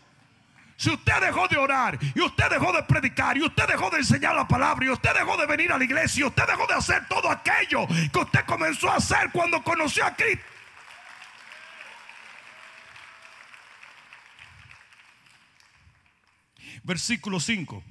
Si 0.77 0.89
usted 0.89 1.13
dejó 1.21 1.47
de 1.47 1.57
orar 1.57 1.99
y 2.15 2.21
usted 2.21 2.49
dejó 2.49 2.71
de 2.73 2.83
predicar 2.83 3.37
y 3.37 3.43
usted 3.43 3.67
dejó 3.67 3.89
de 3.89 3.97
enseñar 3.97 4.35
la 4.35 4.47
palabra 4.47 4.85
y 4.85 4.89
usted 4.89 5.13
dejó 5.13 5.37
de 5.37 5.45
venir 5.45 5.71
a 5.71 5.77
la 5.77 5.83
iglesia 5.83 6.21
y 6.21 6.23
usted 6.23 6.43
dejó 6.47 6.65
de 6.65 6.73
hacer 6.73 7.07
todo 7.07 7.29
aquello 7.29 7.87
que 8.11 8.19
usted 8.19 8.43
comenzó 8.45 8.89
a 8.89 8.95
hacer 8.95 9.29
cuando 9.31 9.63
conoció 9.63 10.05
a 10.05 10.15
Cristo. 10.15 10.43
Versículo 16.83 17.39
5 17.39 17.83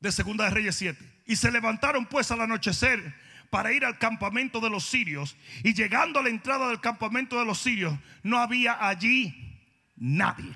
de 0.00 0.12
Segunda 0.12 0.44
de 0.44 0.50
Reyes 0.50 0.76
7. 0.76 1.13
Y 1.24 1.36
se 1.36 1.50
levantaron 1.50 2.06
pues 2.06 2.30
al 2.30 2.40
anochecer 2.40 3.14
para 3.50 3.72
ir 3.72 3.84
al 3.84 3.98
campamento 3.98 4.60
de 4.60 4.70
los 4.70 4.84
sirios. 4.84 5.36
Y 5.62 5.74
llegando 5.74 6.18
a 6.18 6.22
la 6.22 6.28
entrada 6.28 6.68
del 6.68 6.80
campamento 6.80 7.38
de 7.38 7.44
los 7.44 7.58
sirios, 7.58 7.98
no 8.22 8.38
había 8.38 8.86
allí 8.86 9.60
nadie. 9.96 10.52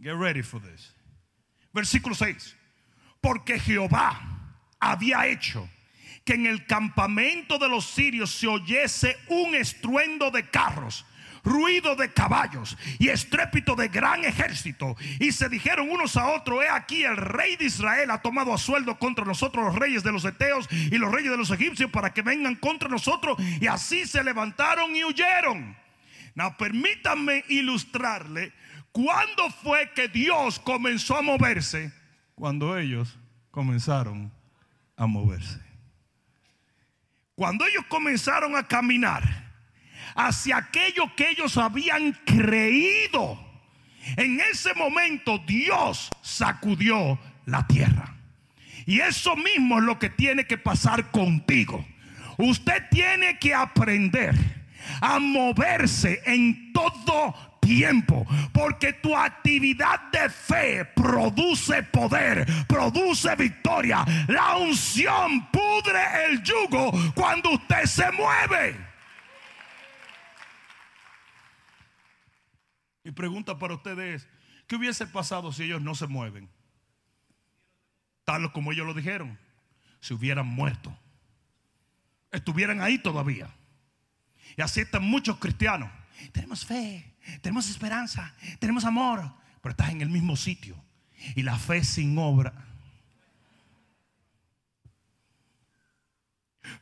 Get 0.00 0.14
ready 0.14 0.42
for 0.42 0.60
this. 0.60 0.94
Versículo 1.72 2.14
6. 2.14 2.56
Porque 3.20 3.58
Jehová 3.58 4.20
había 4.78 5.26
hecho 5.26 5.68
que 6.24 6.34
en 6.34 6.46
el 6.46 6.66
campamento 6.66 7.58
de 7.58 7.68
los 7.68 7.86
sirios 7.86 8.30
se 8.30 8.46
oyese 8.46 9.16
un 9.28 9.54
estruendo 9.54 10.30
de 10.30 10.48
carros 10.48 11.04
ruido 11.48 11.96
de 11.96 12.12
caballos 12.12 12.76
y 12.98 13.08
estrépito 13.08 13.74
de 13.74 13.88
gran 13.88 14.24
ejército. 14.24 14.96
Y 15.18 15.32
se 15.32 15.48
dijeron 15.48 15.90
unos 15.90 16.16
a 16.16 16.28
otros, 16.28 16.62
he 16.62 16.68
aquí 16.68 17.04
el 17.04 17.16
rey 17.16 17.56
de 17.56 17.64
Israel 17.64 18.10
ha 18.10 18.20
tomado 18.20 18.52
a 18.52 18.58
sueldo 18.58 18.98
contra 18.98 19.24
nosotros 19.24 19.64
los 19.64 19.74
reyes 19.74 20.02
de 20.02 20.12
los 20.12 20.24
eteos 20.24 20.68
y 20.70 20.96
los 20.98 21.10
reyes 21.10 21.30
de 21.30 21.36
los 21.36 21.50
egipcios 21.50 21.90
para 21.90 22.12
que 22.12 22.22
vengan 22.22 22.54
contra 22.56 22.88
nosotros. 22.88 23.38
Y 23.60 23.66
así 23.66 24.06
se 24.06 24.22
levantaron 24.22 24.94
y 24.94 25.04
huyeron. 25.04 25.76
Now, 26.34 26.56
permítanme 26.56 27.44
ilustrarle 27.48 28.52
cuándo 28.92 29.50
fue 29.50 29.90
que 29.92 30.08
Dios 30.08 30.60
comenzó 30.60 31.16
a 31.16 31.22
moverse. 31.22 31.92
Cuando 32.34 32.78
ellos 32.78 33.18
comenzaron 33.50 34.30
a 34.96 35.06
moverse. 35.06 35.60
Cuando 37.34 37.66
ellos 37.66 37.84
comenzaron 37.88 38.56
a 38.56 38.66
caminar 38.66 39.47
hacia 40.14 40.58
aquello 40.58 41.14
que 41.16 41.30
ellos 41.30 41.56
habían 41.56 42.12
creído. 42.24 43.38
En 44.16 44.40
ese 44.40 44.74
momento 44.74 45.38
Dios 45.46 46.10
sacudió 46.22 47.18
la 47.46 47.66
tierra. 47.66 48.14
Y 48.86 49.00
eso 49.00 49.36
mismo 49.36 49.78
es 49.78 49.84
lo 49.84 49.98
que 49.98 50.08
tiene 50.08 50.46
que 50.46 50.56
pasar 50.56 51.10
contigo. 51.10 51.84
Usted 52.38 52.84
tiene 52.90 53.38
que 53.38 53.54
aprender 53.54 54.34
a 55.00 55.18
moverse 55.18 56.22
en 56.24 56.72
todo 56.72 57.34
tiempo, 57.60 58.26
porque 58.52 58.94
tu 58.94 59.14
actividad 59.14 60.10
de 60.10 60.30
fe 60.30 60.84
produce 60.86 61.82
poder, 61.82 62.46
produce 62.66 63.34
victoria. 63.36 64.04
La 64.26 64.56
unción 64.56 65.46
pudre 65.50 66.00
el 66.26 66.42
yugo 66.42 66.90
cuando 67.14 67.50
usted 67.50 67.84
se 67.84 68.10
mueve. 68.12 68.87
Mi 73.08 73.12
pregunta 73.12 73.58
para 73.58 73.72
ustedes 73.72 74.20
es, 74.20 74.28
¿qué 74.66 74.76
hubiese 74.76 75.06
pasado 75.06 75.50
si 75.50 75.62
ellos 75.62 75.80
no 75.80 75.94
se 75.94 76.06
mueven? 76.06 76.46
Tal 78.22 78.52
como 78.52 78.70
ellos 78.70 78.86
lo 78.86 78.92
dijeron, 78.92 79.38
si 79.98 80.12
hubieran 80.12 80.46
muerto. 80.46 80.94
Estuvieran 82.30 82.82
ahí 82.82 82.98
todavía. 82.98 83.48
Y 84.58 84.60
así 84.60 84.80
están 84.80 85.04
muchos 85.04 85.38
cristianos. 85.38 85.90
Tenemos 86.32 86.66
fe, 86.66 87.14
tenemos 87.40 87.70
esperanza, 87.70 88.34
tenemos 88.58 88.84
amor, 88.84 89.32
pero 89.62 89.70
estás 89.70 89.88
en 89.88 90.02
el 90.02 90.10
mismo 90.10 90.36
sitio. 90.36 90.76
Y 91.34 91.44
la 91.44 91.56
fe 91.56 91.84
sin 91.84 92.18
obra. 92.18 92.52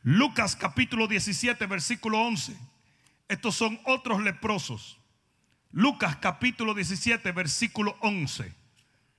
Lucas 0.03 0.57
capítulo 0.57 1.07
17, 1.07 1.65
versículo 1.67 2.19
11. 2.19 2.53
Estos 3.29 3.55
son 3.55 3.79
otros 3.85 4.21
leprosos. 4.21 4.96
Lucas 5.77 6.15
capítulo 6.15 6.73
17, 6.73 7.31
versículo 7.33 7.95
11. 7.99 8.51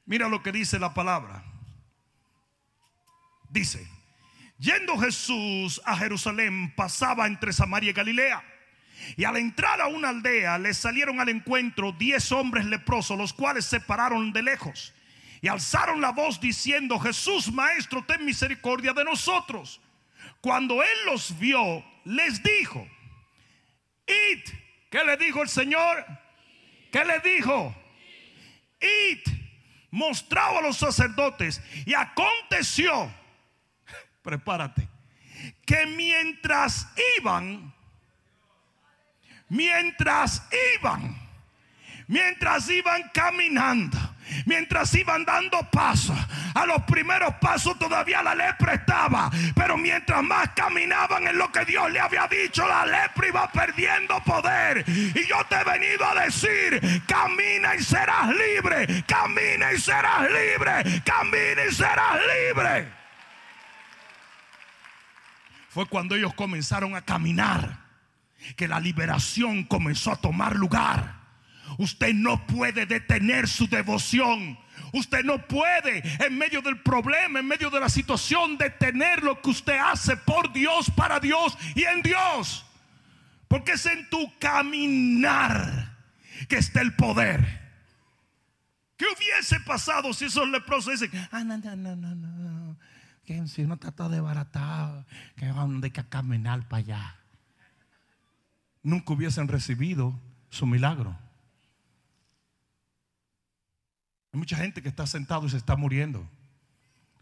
Mira 0.07 0.29
lo 0.29 0.43
que 0.43 0.51
dice 0.51 0.81
la 0.81 0.93
palabra. 0.93 1.45
Dice, 3.49 3.87
yendo 4.59 4.99
Jesús 4.99 5.81
a 5.85 5.97
Jerusalén, 5.97 6.75
pasaba 6.75 7.29
entre 7.29 7.53
Samaria 7.53 7.91
y 7.91 7.93
Galilea. 7.93 8.43
Y 9.17 9.23
al 9.23 9.37
entrar 9.37 9.81
a 9.81 9.87
una 9.87 10.09
aldea 10.09 10.59
le 10.59 10.75
salieron 10.75 11.21
al 11.21 11.29
encuentro 11.29 11.93
diez 11.93 12.33
hombres 12.33 12.65
leprosos, 12.65 13.17
los 13.17 13.33
cuales 13.33 13.65
se 13.65 13.79
pararon 13.79 14.33
de 14.33 14.43
lejos 14.43 14.93
y 15.41 15.47
alzaron 15.47 16.01
la 16.01 16.11
voz 16.11 16.41
diciendo, 16.41 16.99
Jesús, 16.99 17.53
Maestro, 17.53 18.05
ten 18.05 18.25
misericordia 18.25 18.93
de 18.93 19.05
nosotros. 19.05 19.81
Cuando 20.41 20.83
él 20.83 20.99
los 21.07 21.39
vio, 21.39 21.85
les 22.03 22.43
dijo, 22.43 22.85
id, 24.09 24.41
¿qué 24.91 25.05
le 25.05 25.17
dijo 25.19 25.41
el 25.41 25.49
Señor? 25.49 26.05
¿Qué 26.91 27.05
le 27.05 27.21
dijo? 27.21 27.75
Id, 28.81 29.21
mostrado 29.91 30.59
a 30.59 30.63
los 30.63 30.77
sacerdotes 30.77 31.61
y 31.87 31.95
aconteció, 31.95 33.13
prepárate, 34.23 34.89
que 35.67 35.87
mientras 35.87 36.87
iban, 37.19 37.75
mientras 39.49 40.43
iban, 40.77 41.17
mientras 42.07 42.69
iban 42.71 43.11
caminando, 43.13 43.99
mientras 44.47 44.95
iban 44.95 45.25
dando 45.25 45.59
pasos. 45.71 46.17
A 46.55 46.67
los 46.67 46.83
primeros 46.83 47.35
pasos 47.41 47.79
todavía 47.79 48.23
la 48.23 48.35
lepra 48.35 48.75
estaba, 48.75 49.31
pero 49.55 49.77
mientras 49.77 50.23
más 50.23 50.51
caminaban 50.51 51.27
en 51.27 51.39
lo 51.39 51.51
que 51.53 51.65
Dios 51.65 51.91
le 51.91 52.01
había 52.01 52.27
dicho, 52.27 52.67
la 52.67 52.87
lepra 52.87 53.29
iba 53.29 53.53
perdiendo 53.53 54.23
poder. 54.25 54.85
Y 54.89 55.27
yo 55.27 55.37
te 55.49 55.57
he 55.57 55.65
venido 55.65 56.05
a 56.07 56.25
decir, 56.25 57.03
camina 57.07 57.75
y 57.75 57.83
serás 57.83 58.29
libre, 58.29 59.05
camina 59.07 59.73
y 59.73 59.79
serás 59.79 60.23
libre, 60.23 61.03
camina 61.05 61.65
y 61.69 61.73
serás 61.73 62.17
libre. 62.21 62.89
Fue 65.69 65.87
cuando 65.87 66.17
ellos 66.17 66.35
comenzaron 66.35 66.97
a 66.97 67.03
caminar 67.03 67.79
que 68.57 68.69
la 68.69 68.81
liberación 68.81 69.65
comenzó 69.65 70.13
a 70.13 70.17
tomar 70.17 70.57
lugar. 70.57 71.18
Usted 71.77 72.15
no 72.15 72.47
puede 72.47 72.87
detener 72.87 73.49
su 73.49 73.69
devoción. 73.69 74.59
Usted 74.93 75.25
no 75.25 75.47
puede 75.47 76.03
en 76.25 76.39
medio 76.39 76.63
del 76.63 76.81
problema, 76.81 77.41
en 77.41 77.47
medio 77.47 77.71
de 77.71 77.81
la 77.81 77.89
situación, 77.89 78.57
detener 78.57 79.23
lo 79.23 79.41
que 79.43 79.51
usted 79.51 79.77
hace 79.79 80.17
por 80.17 80.53
Dios, 80.53 80.91
para 80.97 81.21
Dios 81.21 81.57
y 81.75 81.85
en 81.85 82.03
Dios. 82.03 82.65
Porque 83.49 83.73
es 83.73 83.87
en 83.87 84.09
tu 84.09 84.33
caminar 84.39 85.97
que 86.49 86.57
está 86.57 86.81
el 86.81 86.95
poder. 86.95 87.59
¿Qué 88.97 89.05
hubiese 89.17 89.61
pasado 89.61 90.13
si 90.13 90.25
esos 90.25 90.49
leprosos 90.49 91.01
dicen, 91.01 91.29
ah, 91.31 91.45
no, 91.45 91.57
no, 91.59 91.77
no, 91.77 91.97
no, 91.97 92.15
no, 92.15 92.79
que 93.25 93.47
si 93.47 93.63
uno 93.63 93.75
está 93.75 93.93
todo 93.93 94.09
desbaratado, 94.09 95.07
que 95.37 95.47
hay 95.47 95.91
que 95.91 96.05
caminar 96.05 96.67
para 96.69 96.81
allá? 96.81 97.17
Nunca 98.83 99.13
hubiesen 99.13 99.49
recibido 99.49 100.19
su 100.51 100.67
milagro. 100.67 101.17
Hay 104.33 104.39
mucha 104.39 104.57
gente 104.57 104.83
que 104.83 104.89
está 104.89 105.07
sentado 105.07 105.47
y 105.47 105.51
se 105.51 105.57
está 105.57 105.77
muriendo. 105.77 106.29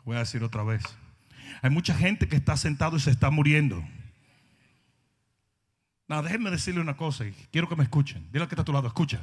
Voy 0.04 0.16
a 0.16 0.20
decir 0.20 0.42
otra 0.42 0.62
vez. 0.62 0.82
Hay 1.62 1.70
mucha 1.70 1.94
gente 1.94 2.28
que 2.28 2.36
está 2.36 2.56
sentado 2.56 2.96
y 2.96 3.00
se 3.00 3.10
está 3.10 3.30
muriendo. 3.30 3.84
No, 6.08 6.22
déjenme 6.22 6.50
decirle 6.50 6.80
una 6.80 6.96
cosa 6.96 7.26
y 7.26 7.32
quiero 7.50 7.68
que 7.68 7.76
me 7.76 7.84
escuchen. 7.84 8.28
Dile 8.32 8.46
que 8.46 8.54
está 8.54 8.62
a 8.62 8.64
tu 8.64 8.72
lado, 8.72 8.86
escucha. 8.86 9.21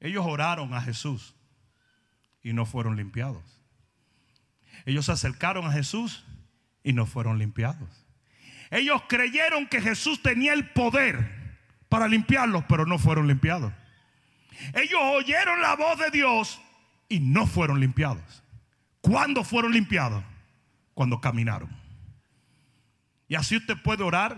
Ellos 0.00 0.24
oraron 0.26 0.74
a 0.74 0.80
Jesús 0.80 1.34
y 2.42 2.52
no 2.52 2.66
fueron 2.66 2.96
limpiados. 2.96 3.42
Ellos 4.84 5.06
se 5.06 5.12
acercaron 5.12 5.64
a 5.66 5.72
Jesús 5.72 6.24
y 6.82 6.92
no 6.92 7.06
fueron 7.06 7.38
limpiados. 7.38 7.88
Ellos 8.70 9.02
creyeron 9.08 9.68
que 9.68 9.80
Jesús 9.80 10.22
tenía 10.22 10.54
el 10.54 10.70
poder 10.70 11.58
para 11.88 12.08
limpiarlos, 12.08 12.64
pero 12.68 12.86
no 12.86 12.98
fueron 12.98 13.28
limpiados. 13.28 13.72
Ellos 14.74 15.00
oyeron 15.00 15.60
la 15.60 15.76
voz 15.76 15.98
de 15.98 16.10
Dios 16.10 16.60
y 17.08 17.20
no 17.20 17.46
fueron 17.46 17.80
limpiados. 17.80 18.42
¿Cuándo 19.00 19.44
fueron 19.44 19.72
limpiados? 19.72 20.24
Cuando 20.94 21.20
caminaron. 21.20 21.70
Y 23.28 23.34
así 23.34 23.56
usted 23.56 23.76
puede 23.82 24.02
orar, 24.02 24.36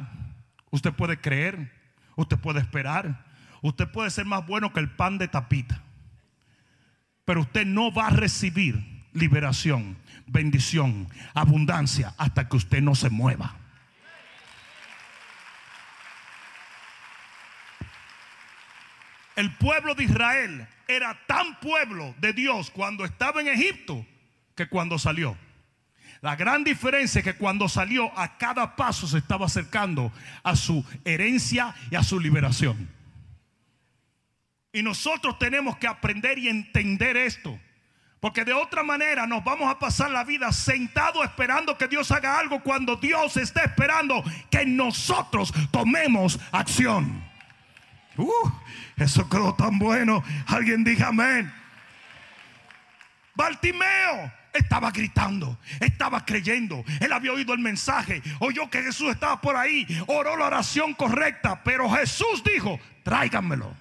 usted 0.70 0.92
puede 0.92 1.20
creer, 1.20 1.72
usted 2.16 2.38
puede 2.38 2.60
esperar, 2.60 3.26
usted 3.60 3.90
puede 3.90 4.10
ser 4.10 4.24
más 4.24 4.46
bueno 4.46 4.72
que 4.72 4.80
el 4.80 4.90
pan 4.90 5.18
de 5.18 5.28
tapita. 5.28 5.82
Pero 7.24 7.40
usted 7.40 7.66
no 7.66 7.92
va 7.92 8.08
a 8.08 8.10
recibir 8.10 9.04
liberación, 9.12 9.96
bendición, 10.26 11.08
abundancia 11.34 12.14
hasta 12.18 12.48
que 12.48 12.56
usted 12.56 12.82
no 12.82 12.94
se 12.94 13.10
mueva. 13.10 13.56
El 19.36 19.52
pueblo 19.56 19.94
de 19.94 20.04
Israel 20.04 20.68
era 20.86 21.18
tan 21.26 21.58
pueblo 21.60 22.14
de 22.18 22.32
Dios 22.32 22.70
cuando 22.70 23.04
estaba 23.04 23.40
en 23.40 23.48
Egipto 23.48 24.06
que 24.54 24.68
cuando 24.68 24.98
salió. 24.98 25.36
La 26.20 26.36
gran 26.36 26.64
diferencia 26.64 27.18
es 27.18 27.24
que 27.24 27.34
cuando 27.34 27.68
salió 27.68 28.16
a 28.18 28.38
cada 28.38 28.76
paso 28.76 29.06
se 29.06 29.18
estaba 29.18 29.46
acercando 29.46 30.12
a 30.42 30.56
su 30.56 30.84
herencia 31.04 31.74
y 31.90 31.96
a 31.96 32.02
su 32.02 32.18
liberación. 32.18 32.88
Y 34.72 34.82
nosotros 34.82 35.38
tenemos 35.38 35.76
que 35.76 35.86
aprender 35.86 36.38
y 36.38 36.48
entender 36.48 37.16
esto. 37.16 37.58
Porque 38.20 38.44
de 38.44 38.54
otra 38.54 38.82
manera 38.82 39.26
nos 39.26 39.44
vamos 39.44 39.70
a 39.70 39.78
pasar 39.78 40.10
la 40.10 40.24
vida 40.24 40.50
sentado 40.50 41.22
esperando 41.22 41.76
que 41.76 41.88
Dios 41.88 42.10
haga 42.10 42.38
algo 42.38 42.62
cuando 42.62 42.96
Dios 42.96 43.36
está 43.36 43.62
esperando 43.62 44.24
que 44.50 44.64
nosotros 44.64 45.52
tomemos 45.70 46.40
acción. 46.50 47.22
Uh, 48.16 48.50
eso 48.96 49.28
quedó 49.28 49.54
tan 49.54 49.78
bueno. 49.78 50.22
Alguien 50.46 50.84
diga 50.84 51.08
amén. 51.08 51.52
Bartimeo 53.34 54.32
estaba 54.52 54.90
gritando, 54.90 55.58
estaba 55.80 56.24
creyendo. 56.24 56.84
Él 57.00 57.12
había 57.12 57.32
oído 57.32 57.52
el 57.52 57.58
mensaje, 57.58 58.22
oyó 58.38 58.70
que 58.70 58.82
Jesús 58.82 59.10
estaba 59.10 59.40
por 59.40 59.56
ahí, 59.56 59.86
oró 60.06 60.36
la 60.36 60.46
oración 60.46 60.94
correcta, 60.94 61.62
pero 61.64 61.90
Jesús 61.90 62.42
dijo, 62.44 62.78
tráiganmelo. 63.02 63.74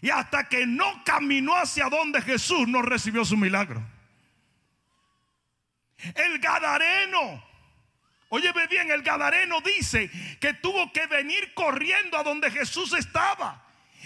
Y 0.00 0.10
hasta 0.10 0.44
que 0.44 0.66
no 0.66 1.02
caminó 1.04 1.56
hacia 1.56 1.88
donde 1.88 2.22
Jesús 2.22 2.68
no 2.68 2.82
recibió 2.82 3.24
su 3.24 3.36
milagro. 3.36 3.82
El 6.14 6.38
Gadareno, 6.38 7.42
oye 8.28 8.52
bien, 8.68 8.90
el 8.90 9.02
Gadareno 9.02 9.60
dice 9.60 10.10
que 10.40 10.54
tuvo 10.54 10.92
que 10.92 11.06
venir 11.06 11.54
corriendo 11.54 12.16
a 12.16 12.22
donde 12.22 12.50
Jesús 12.50 12.92
estaba. 12.92 13.64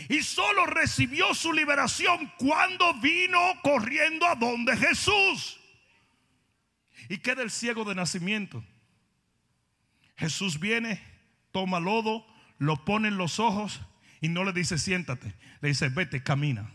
Y 0.09 0.23
solo 0.23 0.67
recibió 0.67 1.35
su 1.35 1.53
liberación 1.53 2.33
cuando 2.39 2.95
vino 2.95 3.39
corriendo 3.63 4.27
a 4.27 4.35
donde 4.35 4.77
Jesús. 4.77 5.61
Y 7.09 7.19
queda 7.19 7.43
el 7.43 7.51
ciego 7.51 7.85
de 7.85 7.95
nacimiento. 7.95 8.65
Usted 10.21 10.61
viene, 10.61 11.03
toma 11.51 11.81
lodo, 11.81 12.27
lo 12.59 12.85
pone 12.85 13.09
en 13.09 13.17
los 13.17 13.41
ojos 13.41 13.81
y 14.21 14.29
no 14.29 14.45
le 14.45 14.53
dice 14.53 14.79
siéntate. 14.79 15.35
Le 15.61 15.69
dice 15.69 15.89
vete, 15.89 16.23
camina 16.23 16.71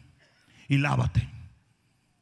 y 0.67 0.77
lávate. 0.77 1.36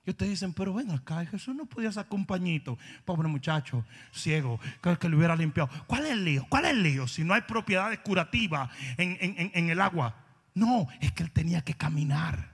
Y 0.06 0.12
ustedes 0.12 0.32
dicen, 0.32 0.54
pero 0.54 0.74
ven 0.74 0.92
acá, 0.92 1.26
Jesús 1.26 1.56
no 1.56 1.66
podía 1.66 1.92
sacar 1.92 2.14
un 2.14 2.26
pobre 2.26 3.28
muchacho, 3.28 3.84
ciego, 4.14 4.60
que, 4.82 4.98
que 4.98 5.10
le 5.10 5.16
hubiera 5.16 5.36
limpiado. 5.36 5.70
¿Cuál 5.88 6.06
es 6.06 6.12
el 6.12 6.24
lío? 6.24 6.46
¿Cuál 6.48 6.66
es 6.66 6.72
el 6.72 6.84
lío? 6.84 7.08
Si 7.08 7.24
no 7.24 7.34
hay 7.34 7.42
propiedades 7.42 8.00
curativas 8.00 8.70
en, 8.98 9.18
en 9.20 9.70
el 9.70 9.82
agua, 9.82 10.16
no, 10.54 10.88
es 11.02 11.12
que 11.12 11.24
él 11.24 11.32
tenía 11.32 11.62
que 11.62 11.74
caminar. 11.74 12.52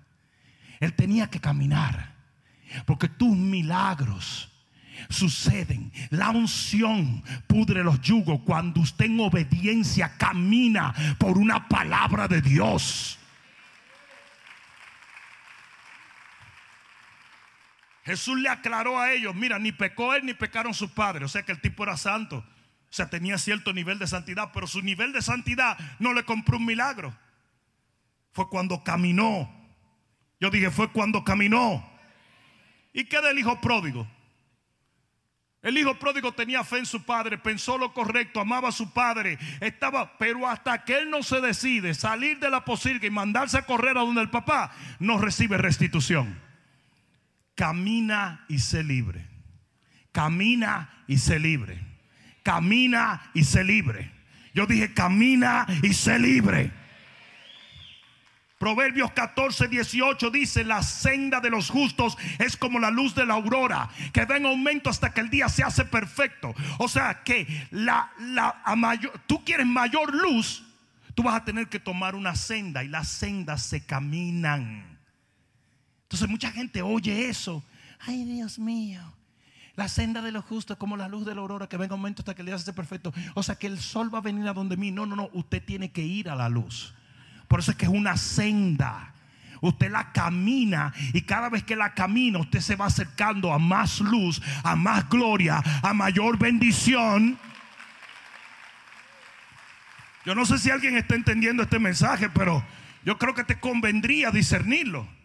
Él 0.79 0.93
tenía 0.93 1.29
que 1.29 1.39
caminar. 1.39 2.15
Porque 2.85 3.07
tus 3.07 3.35
milagros 3.35 4.49
suceden. 5.09 5.91
La 6.09 6.29
unción 6.29 7.23
pudre 7.47 7.83
los 7.83 8.01
yugos 8.01 8.41
cuando 8.45 8.81
usted 8.81 9.05
en 9.05 9.19
obediencia 9.19 10.17
camina 10.17 10.93
por 11.17 11.37
una 11.37 11.67
palabra 11.67 12.27
de 12.27 12.41
Dios. 12.41 13.17
Jesús 18.03 18.39
le 18.39 18.49
aclaró 18.49 18.99
a 18.99 19.11
ellos, 19.11 19.35
mira, 19.35 19.59
ni 19.59 19.71
pecó 19.71 20.13
él 20.13 20.25
ni 20.25 20.33
pecaron 20.33 20.73
sus 20.73 20.91
padres, 20.91 21.25
o 21.25 21.29
sea 21.29 21.43
que 21.43 21.51
el 21.51 21.61
tipo 21.61 21.83
era 21.83 21.97
santo. 21.97 22.37
O 22.37 22.93
sea, 22.93 23.09
tenía 23.09 23.37
cierto 23.37 23.71
nivel 23.71 23.99
de 23.99 24.07
santidad, 24.07 24.51
pero 24.53 24.67
su 24.67 24.81
nivel 24.81 25.13
de 25.13 25.21
santidad 25.21 25.77
no 25.99 26.13
le 26.13 26.25
compró 26.25 26.57
un 26.57 26.65
milagro. 26.65 27.15
Fue 28.33 28.49
cuando 28.49 28.83
caminó. 28.83 29.49
Yo 30.41 30.49
dije, 30.49 30.71
fue 30.71 30.91
cuando 30.91 31.23
caminó. 31.23 31.87
¿Y 32.91 33.05
qué 33.05 33.21
del 33.21 33.39
hijo 33.39 33.61
pródigo? 33.61 34.07
El 35.61 35.77
hijo 35.77 35.97
pródigo 35.99 36.33
tenía 36.33 36.63
fe 36.63 36.79
en 36.79 36.85
su 36.87 37.03
padre, 37.03 37.37
pensó 37.37 37.77
lo 37.77 37.93
correcto, 37.93 38.41
amaba 38.41 38.69
a 38.69 38.73
su 38.73 38.91
padre, 38.91 39.37
estaba, 39.59 40.17
pero 40.17 40.47
hasta 40.47 40.83
que 40.83 40.97
él 40.97 41.09
no 41.11 41.21
se 41.21 41.39
decide 41.39 41.93
salir 41.93 42.39
de 42.39 42.49
la 42.49 42.65
posilga 42.65 43.05
y 43.05 43.11
mandarse 43.11 43.59
a 43.59 43.65
correr 43.65 43.97
a 43.97 44.01
donde 44.01 44.21
el 44.21 44.31
papá, 44.31 44.71
no 44.99 45.19
recibe 45.19 45.57
restitución. 45.57 46.41
Camina 47.61 48.43
y 48.47 48.57
sé 48.57 48.83
libre. 48.83 49.23
Camina 50.11 50.89
y 51.05 51.19
sé 51.19 51.37
libre. 51.37 51.77
Camina 52.41 53.29
y 53.35 53.43
sé 53.43 53.63
libre. 53.63 54.11
Yo 54.55 54.65
dije, 54.65 54.95
camina 54.95 55.67
y 55.83 55.93
sé 55.93 56.17
libre. 56.17 56.71
Proverbios 58.57 59.11
14, 59.11 59.67
18 59.67 60.31
dice, 60.31 60.63
la 60.63 60.81
senda 60.81 61.39
de 61.39 61.51
los 61.51 61.69
justos 61.69 62.17
es 62.39 62.57
como 62.57 62.79
la 62.79 62.89
luz 62.89 63.13
de 63.13 63.27
la 63.27 63.35
aurora, 63.35 63.91
que 64.11 64.25
va 64.25 64.37
en 64.37 64.47
aumento 64.47 64.89
hasta 64.89 65.13
que 65.13 65.21
el 65.21 65.29
día 65.29 65.47
se 65.47 65.61
hace 65.61 65.85
perfecto. 65.85 66.55
O 66.79 66.87
sea 66.87 67.21
que 67.23 67.45
la, 67.69 68.11
la, 68.17 68.55
mayor, 68.75 69.21
tú 69.27 69.45
quieres 69.45 69.67
mayor 69.67 70.15
luz, 70.15 70.63
tú 71.13 71.21
vas 71.21 71.35
a 71.35 71.45
tener 71.45 71.67
que 71.67 71.79
tomar 71.79 72.15
una 72.15 72.35
senda 72.35 72.83
y 72.83 72.87
las 72.87 73.07
sendas 73.07 73.61
se 73.61 73.85
caminan. 73.85 74.90
Entonces 76.11 76.27
mucha 76.27 76.51
gente 76.51 76.81
oye 76.81 77.29
eso. 77.29 77.63
Ay 78.01 78.25
Dios 78.25 78.59
mío. 78.59 78.99
La 79.77 79.87
senda 79.87 80.21
de 80.21 80.33
los 80.33 80.43
justos 80.43 80.75
como 80.75 80.97
la 80.97 81.07
luz 81.07 81.25
de 81.25 81.33
la 81.33 81.39
aurora 81.39 81.69
que 81.69 81.77
venga 81.77 81.95
un 81.95 82.01
momento 82.01 82.21
hasta 82.21 82.35
que 82.35 82.41
el 82.41 82.47
día 82.47 82.59
se 82.59 82.73
perfecto. 82.73 83.13
O 83.33 83.41
sea 83.41 83.55
que 83.55 83.67
el 83.67 83.79
sol 83.79 84.13
va 84.13 84.17
a 84.17 84.21
venir 84.21 84.45
a 84.49 84.53
donde 84.53 84.75
mí. 84.75 84.91
No, 84.91 85.05
no, 85.05 85.15
no. 85.15 85.29
Usted 85.31 85.63
tiene 85.63 85.89
que 85.89 86.01
ir 86.01 86.27
a 86.27 86.35
la 86.35 86.49
luz. 86.49 86.93
Por 87.47 87.61
eso 87.61 87.71
es 87.71 87.77
que 87.77 87.85
es 87.85 87.91
una 87.91 88.17
senda. 88.17 89.13
Usted 89.61 89.89
la 89.89 90.11
camina 90.11 90.93
y 91.13 91.21
cada 91.21 91.47
vez 91.47 91.63
que 91.63 91.77
la 91.77 91.93
camina 91.93 92.39
usted 92.39 92.59
se 92.59 92.75
va 92.75 92.87
acercando 92.87 93.53
a 93.53 93.57
más 93.57 94.01
luz, 94.01 94.41
a 94.65 94.75
más 94.75 95.07
gloria, 95.07 95.63
a 95.81 95.93
mayor 95.93 96.37
bendición. 96.37 97.39
Yo 100.25 100.35
no 100.35 100.45
sé 100.45 100.57
si 100.57 100.71
alguien 100.71 100.97
está 100.97 101.15
entendiendo 101.15 101.63
este 101.63 101.79
mensaje, 101.79 102.29
pero 102.29 102.61
yo 103.05 103.17
creo 103.17 103.33
que 103.33 103.45
te 103.45 103.61
convendría 103.61 104.29
discernirlo. 104.31 105.20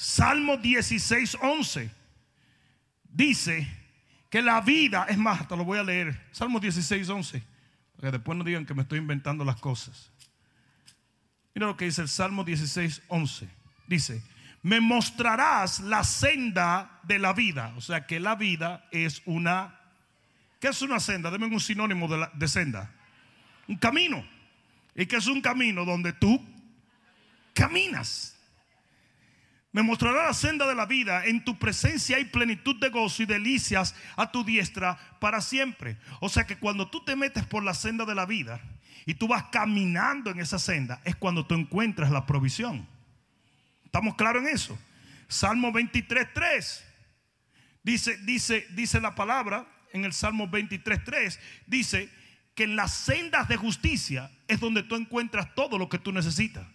Salmo 0.00 0.56
16, 0.56 1.36
11 1.42 1.90
dice 3.04 3.68
que 4.30 4.40
la 4.40 4.62
vida, 4.62 5.04
es 5.10 5.18
más, 5.18 5.46
te 5.46 5.54
lo 5.54 5.62
voy 5.62 5.78
a 5.78 5.82
leer. 5.82 6.26
Salmo 6.32 6.58
16, 6.58 7.06
11, 7.06 7.42
para 7.96 8.08
que 8.08 8.16
después 8.16 8.38
no 8.38 8.42
digan 8.42 8.64
que 8.64 8.72
me 8.72 8.80
estoy 8.80 8.98
inventando 8.98 9.44
las 9.44 9.56
cosas. 9.56 10.10
Mira 11.54 11.66
lo 11.66 11.76
que 11.76 11.84
dice 11.84 12.00
el 12.00 12.08
Salmo 12.08 12.44
16, 12.44 13.02
11. 13.08 13.46
Dice, 13.88 14.22
me 14.62 14.80
mostrarás 14.80 15.80
la 15.80 16.02
senda 16.02 16.98
de 17.02 17.18
la 17.18 17.34
vida. 17.34 17.74
O 17.76 17.82
sea 17.82 18.06
que 18.06 18.20
la 18.20 18.36
vida 18.36 18.88
es 18.92 19.20
una... 19.26 19.80
¿Qué 20.60 20.68
es 20.68 20.80
una 20.80 20.98
senda? 20.98 21.30
Deme 21.30 21.44
un 21.44 21.60
sinónimo 21.60 22.08
de, 22.08 22.26
de 22.32 22.48
senda. 22.48 22.90
Un 23.68 23.76
camino. 23.76 24.26
¿Y 24.94 25.04
qué 25.04 25.16
es 25.16 25.26
un 25.26 25.42
camino? 25.42 25.84
Donde 25.84 26.14
tú 26.14 26.42
caminas. 27.52 28.39
Me 29.72 29.82
mostrará 29.82 30.26
la 30.26 30.34
senda 30.34 30.66
de 30.66 30.74
la 30.74 30.86
vida. 30.86 31.24
En 31.26 31.44
tu 31.44 31.58
presencia 31.58 32.16
hay 32.16 32.24
plenitud 32.24 32.76
de 32.80 32.88
gozo 32.88 33.22
y 33.22 33.26
delicias 33.26 33.94
a 34.16 34.30
tu 34.32 34.44
diestra 34.44 34.98
para 35.20 35.40
siempre. 35.40 35.96
O 36.20 36.28
sea 36.28 36.44
que 36.44 36.58
cuando 36.58 36.88
tú 36.88 37.04
te 37.04 37.14
metes 37.14 37.44
por 37.46 37.62
la 37.62 37.74
senda 37.74 38.04
de 38.04 38.14
la 38.14 38.26
vida, 38.26 38.60
y 39.06 39.14
tú 39.14 39.28
vas 39.28 39.44
caminando 39.50 40.30
en 40.30 40.40
esa 40.40 40.58
senda, 40.58 41.00
es 41.04 41.16
cuando 41.16 41.46
tú 41.46 41.54
encuentras 41.54 42.10
la 42.10 42.26
provisión. 42.26 42.86
¿Estamos 43.84 44.14
claros 44.14 44.42
en 44.42 44.48
eso? 44.48 44.78
Salmo 45.26 45.72
23.3 45.72 46.82
dice, 47.82 48.18
dice, 48.18 48.66
dice 48.70 49.00
la 49.00 49.14
palabra 49.14 49.66
en 49.92 50.04
el 50.04 50.12
Salmo 50.12 50.48
23.3, 50.48 51.38
dice 51.66 52.10
que 52.54 52.64
en 52.64 52.76
las 52.76 52.92
sendas 52.92 53.48
de 53.48 53.56
justicia 53.56 54.30
es 54.46 54.60
donde 54.60 54.82
tú 54.82 54.96
encuentras 54.96 55.54
todo 55.54 55.78
lo 55.78 55.88
que 55.88 55.98
tú 55.98 56.12
necesitas. 56.12 56.66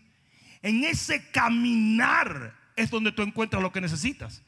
En 0.62 0.84
ese 0.84 1.30
caminar 1.32 2.56
es 2.76 2.90
donde 2.90 3.12
tú 3.12 3.22
encuentras 3.22 3.62
lo 3.62 3.72
que 3.72 3.82
necesitas. 3.82 4.44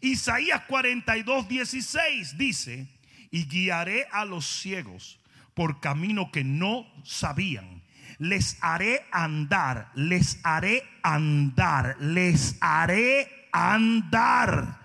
Isaías 0.00 0.62
42.16 0.68 2.32
dice, 2.36 2.88
y 3.30 3.46
guiaré 3.46 4.06
a 4.10 4.24
los 4.24 4.46
ciegos 4.46 5.18
por 5.54 5.80
camino 5.80 6.30
que 6.30 6.44
no 6.44 6.86
sabían. 7.04 7.82
Les 8.18 8.58
haré 8.60 9.04
andar, 9.12 9.90
les 9.94 10.40
haré 10.42 10.82
andar, 11.02 11.96
les 12.00 12.56
haré 12.60 13.48
andar 13.52 14.78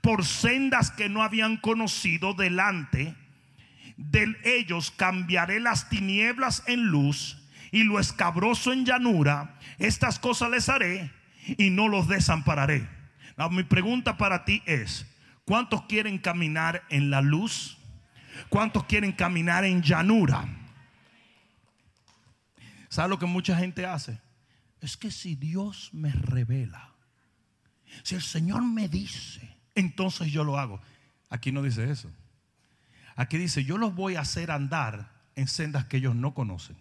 por 0.00 0.24
sendas 0.24 0.90
que 0.90 1.08
no 1.08 1.22
habían 1.22 1.56
conocido 1.56 2.34
delante 2.34 3.14
de 3.96 4.36
ellos. 4.44 4.90
Cambiaré 4.90 5.60
las 5.60 5.88
tinieblas 5.88 6.62
en 6.66 6.86
luz 6.86 7.38
y 7.70 7.84
lo 7.84 8.00
escabroso 8.00 8.72
en 8.72 8.84
llanura. 8.84 9.58
Estas 9.78 10.18
cosas 10.18 10.50
les 10.50 10.68
haré 10.68 11.10
y 11.46 11.70
no 11.70 11.88
los 11.88 12.08
desampararé. 12.08 12.88
mi 13.50 13.62
pregunta 13.64 14.16
para 14.16 14.44
ti 14.44 14.62
es, 14.66 15.06
¿cuántos 15.44 15.82
quieren 15.82 16.18
caminar 16.18 16.84
en 16.88 17.10
la 17.10 17.20
luz? 17.20 17.78
¿Cuántos 18.48 18.84
quieren 18.84 19.12
caminar 19.12 19.64
en 19.64 19.82
llanura? 19.82 20.46
¿Sabe 22.88 23.08
lo 23.08 23.18
que 23.18 23.26
mucha 23.26 23.56
gente 23.56 23.86
hace? 23.86 24.20
Es 24.80 24.96
que 24.96 25.10
si 25.10 25.34
Dios 25.34 25.90
me 25.92 26.12
revela, 26.12 26.92
si 28.02 28.14
el 28.14 28.22
Señor 28.22 28.62
me 28.62 28.88
dice, 28.88 29.56
entonces 29.74 30.30
yo 30.32 30.44
lo 30.44 30.58
hago. 30.58 30.80
Aquí 31.30 31.52
no 31.52 31.62
dice 31.62 31.90
eso. 31.90 32.10
Aquí 33.16 33.38
dice, 33.38 33.64
yo 33.64 33.78
los 33.78 33.94
voy 33.94 34.16
a 34.16 34.20
hacer 34.20 34.50
andar 34.50 35.10
en 35.34 35.48
sendas 35.48 35.86
que 35.86 35.98
ellos 35.98 36.14
no 36.14 36.34
conocen. 36.34 36.76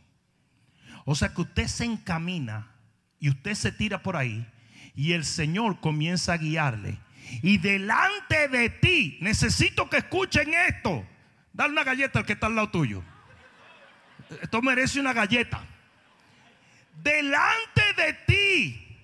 O 1.06 1.15
sea 1.15 1.34
que 1.34 1.41
usted 1.41 1.67
se 1.67 1.86
encamina 1.86 2.71
y 3.22 3.30
usted 3.30 3.54
se 3.54 3.72
tira 3.72 4.04
por 4.04 4.18
ahí 4.18 4.46
y 4.94 5.14
el 5.14 5.24
Señor 5.24 5.80
comienza 5.80 6.34
a 6.34 6.38
guiarle. 6.38 6.98
Y 7.42 7.60
delante 7.60 8.50
de 8.50 8.70
ti, 8.70 9.18
necesito 9.22 9.90
que 9.90 9.98
escuchen 9.98 10.54
esto. 10.54 11.06
Dale 11.54 11.72
una 11.72 11.86
galleta 11.86 12.20
al 12.20 12.26
que 12.26 12.34
está 12.34 12.48
al 12.48 12.56
lado 12.56 12.72
tuyo. 12.72 13.02
Esto 14.42 14.62
merece 14.62 15.00
una 15.00 15.14
galleta. 15.14 15.64
Delante 17.02 17.82
de 17.96 18.14
ti, 18.26 18.98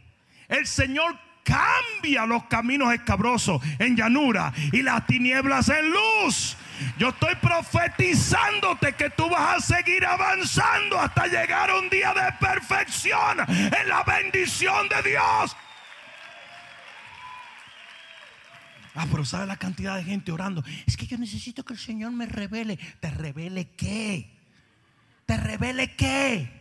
el 0.49 0.67
Señor 0.67 1.17
cambia 1.43 2.25
los 2.25 2.43
caminos 2.45 2.93
escabrosos 2.93 3.62
en 3.80 3.95
llanura 3.95 4.53
y 4.73 4.82
las 4.82 5.06
tinieblas 5.08 5.69
en 5.69 5.91
luz. 5.91 6.58
Yo 6.97 7.09
estoy 7.09 7.35
profetizándote 7.35 8.93
que 8.93 9.09
tú 9.11 9.29
vas 9.29 9.57
a 9.57 9.75
seguir 9.75 10.05
avanzando 10.05 10.99
hasta 10.99 11.27
llegar 11.27 11.69
a 11.69 11.79
un 11.79 11.89
día 11.89 12.13
de 12.13 12.31
perfección 12.39 13.39
en 13.49 13.89
la 13.89 14.03
bendición 14.03 14.87
de 14.89 15.09
Dios. 15.09 15.55
Ah, 18.95 19.05
pero 19.11 19.23
¿sabe 19.23 19.45
la 19.45 19.57
cantidad 19.57 19.95
de 19.95 20.03
gente 20.03 20.31
orando? 20.31 20.63
Es 20.87 20.97
que 20.97 21.05
yo 21.05 21.19
necesito 21.19 21.63
que 21.63 21.73
el 21.73 21.79
Señor 21.79 22.11
me 22.11 22.25
revele. 22.25 22.77
¿Te 22.99 23.11
revele 23.11 23.69
qué? 23.77 24.35
¿Te 25.27 25.37
revele 25.37 25.95
qué? 25.95 26.57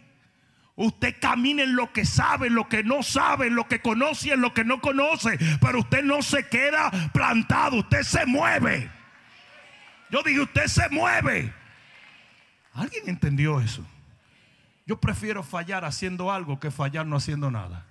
Usted 0.76 1.16
camina 1.18 1.62
en 1.62 1.74
lo 1.74 1.90
que 1.94 2.04
sabe, 2.04 2.48
en 2.48 2.54
lo 2.54 2.68
que 2.68 2.84
no 2.84 3.02
sabe, 3.02 3.46
en 3.46 3.54
lo 3.54 3.66
que 3.66 3.80
conoce 3.80 4.32
en 4.32 4.42
lo 4.42 4.52
que 4.52 4.64
no 4.64 4.82
conoce. 4.82 5.38
Pero 5.60 5.78
usted 5.78 6.02
no 6.02 6.20
se 6.20 6.46
queda 6.48 6.90
plantado, 7.14 7.78
usted 7.78 8.02
se 8.02 8.26
mueve. 8.26 8.90
Yo 10.10 10.22
dije, 10.22 10.40
usted 10.40 10.66
se 10.66 10.88
mueve. 10.90 11.52
¿Alguien 12.72 13.08
entendió 13.08 13.60
eso? 13.60 13.86
Yo 14.86 15.00
prefiero 15.00 15.42
fallar 15.42 15.84
haciendo 15.84 16.30
algo 16.30 16.60
que 16.60 16.70
fallar 16.70 17.06
no 17.06 17.16
haciendo 17.16 17.50
nada. 17.50 17.86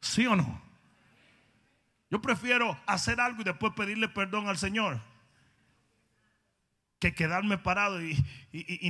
¿Sí 0.00 0.26
o 0.26 0.34
no? 0.34 0.60
Yo 2.10 2.20
prefiero 2.20 2.78
hacer 2.86 3.20
algo 3.20 3.40
y 3.40 3.44
después 3.44 3.72
pedirle 3.74 4.08
perdón 4.08 4.48
al 4.48 4.58
Señor 4.58 5.00
que 6.98 7.14
quedarme 7.14 7.58
parado 7.58 8.00
y, 8.02 8.16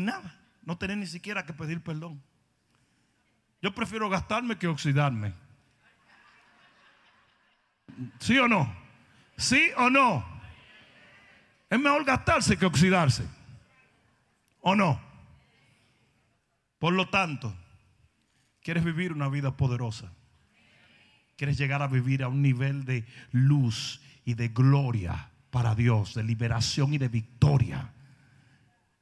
nada, 0.01 0.39
no 0.65 0.77
tener 0.77 0.99
ni 0.99 1.07
siquiera 1.07 1.47
que 1.47 1.53
pedir 1.53 1.83
perdón. 1.83 2.23
Yo 3.63 3.75
prefiero 3.75 4.11
gastarme 4.11 4.59
que 4.59 4.67
oxidarme. 4.67 5.35
¿Sí 8.19 8.39
o 8.39 8.49
no? 8.49 8.75
¿Sí 9.37 9.71
o 9.77 9.89
no? 9.89 10.32
Es 11.73 11.81
mejor 11.81 12.05
gastarse 12.05 12.59
que 12.59 12.67
oxidarse. 12.67 13.25
¿O 14.61 14.75
no? 14.77 15.01
Por 16.79 16.93
lo 16.93 17.09
tanto, 17.09 17.53
¿quieres 18.61 18.85
vivir 18.85 19.13
una 19.13 19.29
vida 19.29 19.57
poderosa? 19.57 20.13
quieres 21.43 21.59
llegar 21.59 21.83
a 21.83 21.89
vivir 21.89 22.23
a 22.23 22.29
un 22.29 22.41
nivel 22.41 22.85
de 22.85 23.05
luz 23.33 24.01
y 24.25 24.35
de 24.35 24.51
gloria 24.51 25.33
para 25.51 25.75
Dios, 25.75 26.15
de 26.15 26.23
liberación 26.23 26.95
y 26.95 26.99
de 26.99 27.09
victoria, 27.09 27.93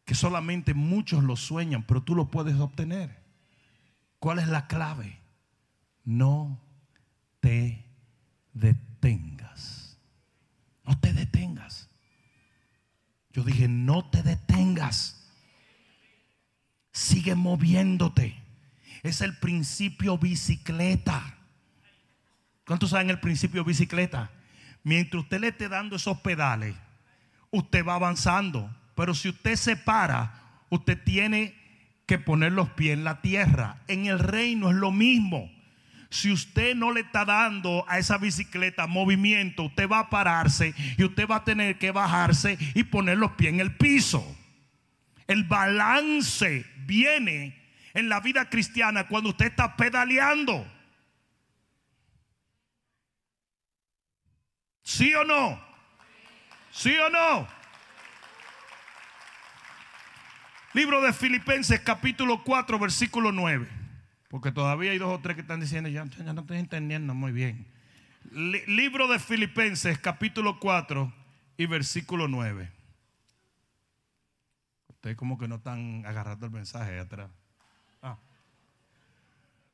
que 0.06 0.14
solamente 0.14 0.72
muchos 0.72 1.22
lo 1.22 1.36
sueñan, 1.36 1.82
pero 1.82 2.02
tú 2.02 2.14
lo 2.14 2.30
puedes 2.30 2.56
obtener. 2.56 3.22
¿Cuál 4.20 4.38
es 4.38 4.48
la 4.48 4.68
clave? 4.68 5.20
No 6.02 6.58
te 7.40 7.84
detengas. 8.54 9.98
No 10.86 10.98
te 10.98 11.12
detengas. 11.12 11.89
Yo 13.32 13.44
dije, 13.44 13.68
no 13.68 14.04
te 14.10 14.22
detengas. 14.22 15.28
Sigue 16.92 17.34
moviéndote. 17.34 18.36
Es 19.02 19.20
el 19.20 19.36
principio 19.38 20.18
bicicleta. 20.18 21.38
¿Cuántos 22.66 22.90
saben 22.90 23.10
el 23.10 23.20
principio 23.20 23.64
bicicleta? 23.64 24.30
Mientras 24.82 25.24
usted 25.24 25.40
le 25.40 25.48
esté 25.48 25.68
dando 25.68 25.96
esos 25.96 26.18
pedales, 26.20 26.74
usted 27.50 27.84
va 27.84 27.94
avanzando. 27.94 28.74
Pero 28.94 29.14
si 29.14 29.28
usted 29.28 29.56
se 29.56 29.76
para, 29.76 30.64
usted 30.68 31.02
tiene 31.02 31.54
que 32.06 32.18
poner 32.18 32.52
los 32.52 32.70
pies 32.70 32.94
en 32.94 33.04
la 33.04 33.20
tierra. 33.20 33.82
En 33.88 34.06
el 34.06 34.18
reino 34.18 34.70
es 34.70 34.76
lo 34.76 34.90
mismo. 34.90 35.50
Si 36.10 36.32
usted 36.32 36.74
no 36.74 36.92
le 36.92 37.02
está 37.02 37.24
dando 37.24 37.84
a 37.88 37.98
esa 37.98 38.18
bicicleta 38.18 38.88
movimiento, 38.88 39.62
usted 39.62 39.88
va 39.88 40.00
a 40.00 40.10
pararse 40.10 40.74
y 40.98 41.04
usted 41.04 41.28
va 41.28 41.36
a 41.36 41.44
tener 41.44 41.78
que 41.78 41.92
bajarse 41.92 42.58
y 42.74 42.82
poner 42.82 43.16
los 43.16 43.32
pies 43.32 43.52
en 43.54 43.60
el 43.60 43.76
piso. 43.76 44.36
El 45.28 45.44
balance 45.44 46.66
viene 46.78 47.56
en 47.94 48.08
la 48.08 48.18
vida 48.18 48.50
cristiana 48.50 49.06
cuando 49.06 49.30
usted 49.30 49.46
está 49.46 49.76
pedaleando. 49.76 50.66
¿Sí 54.82 55.14
o 55.14 55.22
no? 55.22 55.64
¿Sí 56.72 56.92
o 56.96 57.08
no? 57.08 57.46
Libro 60.72 61.00
de 61.02 61.12
Filipenses 61.12 61.78
capítulo 61.80 62.42
4 62.42 62.78
versículo 62.80 63.30
9. 63.30 63.79
Porque 64.30 64.52
todavía 64.52 64.92
hay 64.92 64.98
dos 64.98 65.12
o 65.12 65.20
tres 65.20 65.34
que 65.34 65.40
están 65.40 65.58
diciendo, 65.58 65.90
ya, 65.90 66.04
no 66.04 66.40
estoy 66.40 66.58
entendiendo 66.58 67.14
muy 67.14 67.32
bien. 67.32 67.66
libro 68.30 69.08
de 69.08 69.18
Filipenses 69.18 69.98
capítulo 69.98 70.60
4 70.60 71.12
y 71.56 71.66
versículo 71.66 72.28
9. 72.28 72.70
Ustedes 74.88 75.16
como 75.16 75.36
que 75.36 75.48
no 75.48 75.56
están 75.56 76.06
agarrando 76.06 76.46
el 76.46 76.52
mensaje 76.52 77.00
atrás. 77.00 77.28
Ah. 78.02 78.18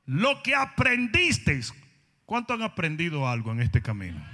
Lo 0.06 0.42
que 0.42 0.54
aprendisteis. 0.54 1.74
¿Cuánto 2.24 2.54
han 2.54 2.62
aprendido 2.62 3.28
algo 3.28 3.52
en 3.52 3.60
este 3.60 3.82
camino? 3.82 4.24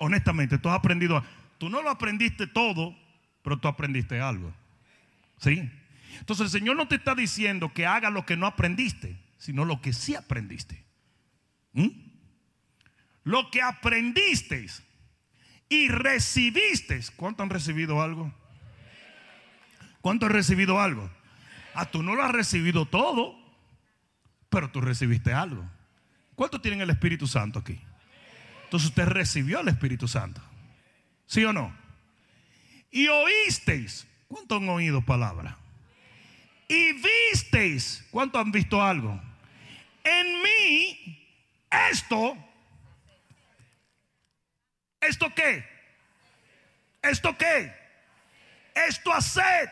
Honestamente, 0.00 0.58
tú 0.58 0.68
has 0.68 0.76
aprendido. 0.76 1.24
Tú 1.56 1.70
no 1.70 1.80
lo 1.80 1.88
aprendiste 1.88 2.46
todo, 2.46 2.94
pero 3.42 3.58
tú 3.58 3.68
aprendiste 3.68 4.20
algo. 4.20 4.52
¿Sí? 5.38 5.70
Entonces 6.18 6.44
el 6.44 6.60
Señor 6.60 6.76
no 6.76 6.86
te 6.86 6.96
está 6.96 7.14
diciendo 7.14 7.72
que 7.72 7.86
haga 7.86 8.10
lo 8.10 8.26
que 8.26 8.36
no 8.36 8.46
aprendiste, 8.46 9.16
sino 9.40 9.64
lo 9.64 9.80
que 9.80 9.92
sí 9.92 10.14
aprendiste. 10.14 10.84
¿Mm? 11.72 11.88
Lo 13.24 13.50
que 13.50 13.62
aprendisteis 13.62 14.82
y 15.68 15.88
recibisteis. 15.88 17.10
¿Cuánto 17.10 17.42
han 17.42 17.50
recibido 17.50 18.02
algo? 18.02 18.32
¿Cuánto 20.02 20.26
has 20.26 20.32
recibido 20.32 20.78
algo? 20.78 21.10
Ah, 21.74 21.90
tú 21.90 22.02
no 22.02 22.14
lo 22.14 22.22
has 22.22 22.32
recibido 22.32 22.84
todo, 22.84 23.34
pero 24.50 24.70
tú 24.70 24.82
recibiste 24.82 25.32
algo. 25.32 25.64
¿Cuántos 26.34 26.60
tienen 26.60 26.82
el 26.82 26.90
Espíritu 26.90 27.26
Santo 27.26 27.60
aquí? 27.60 27.80
Entonces 28.64 28.90
usted 28.90 29.06
recibió 29.06 29.60
el 29.60 29.68
Espíritu 29.68 30.06
Santo. 30.06 30.42
¿Sí 31.26 31.44
o 31.44 31.52
no? 31.52 31.74
Y 32.90 33.08
oísteis. 33.08 34.06
¿Cuántos 34.28 34.60
han 34.60 34.68
oído 34.68 35.00
palabra? 35.00 35.56
Y 36.68 36.92
visteis. 36.92 38.06
¿Cuántos 38.10 38.40
han 38.44 38.52
visto 38.52 38.82
algo? 38.82 39.29
En 40.18 40.42
mí, 40.42 41.28
esto. 41.90 42.36
¿Esto 45.00 45.32
qué? 45.34 45.64
¿Esto 47.02 47.36
qué? 47.38 47.72
Esto 48.74 49.12
haced 49.12 49.70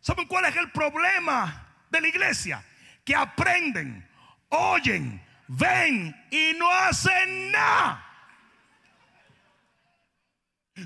¿Saben 0.00 0.26
cuál 0.26 0.46
es 0.46 0.56
el 0.56 0.70
problema 0.70 1.74
de 1.90 2.00
la 2.00 2.08
iglesia? 2.08 2.64
Que 3.04 3.14
aprenden, 3.14 4.08
oyen, 4.48 5.22
ven 5.46 6.26
y 6.30 6.54
no 6.58 6.70
hacen 6.70 7.52
nada. 7.52 8.09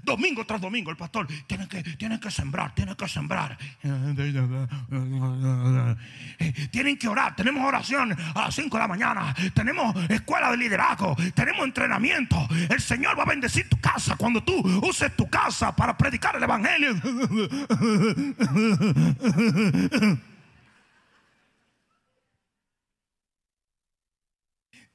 Domingo 0.02 0.44
tras 0.44 0.60
domingo 0.60 0.90
el 0.90 0.96
pastor 0.96 1.26
tiene 1.46 1.68
que, 1.68 1.82
tiene 1.82 2.18
que 2.18 2.30
sembrar, 2.30 2.74
tiene 2.74 2.96
que 2.96 3.08
sembrar. 3.08 3.56
Tienen 6.70 6.96
que 6.98 7.08
orar, 7.08 7.36
tenemos 7.36 7.64
oración 7.64 8.16
a 8.34 8.40
las 8.40 8.54
5 8.54 8.76
de 8.76 8.80
la 8.80 8.88
mañana, 8.88 9.34
tenemos 9.54 9.94
escuela 10.10 10.50
de 10.50 10.56
liderazgo, 10.56 11.16
tenemos 11.34 11.64
entrenamiento. 11.64 12.48
El 12.68 12.80
Señor 12.80 13.18
va 13.18 13.22
a 13.24 13.26
bendecir 13.26 13.68
tu 13.68 13.80
casa 13.80 14.16
cuando 14.16 14.42
tú 14.42 14.54
uses 14.86 15.14
tu 15.16 15.28
casa 15.28 15.74
para 15.74 15.96
predicar 15.96 16.36
el 16.36 16.42
Evangelio. 16.42 16.94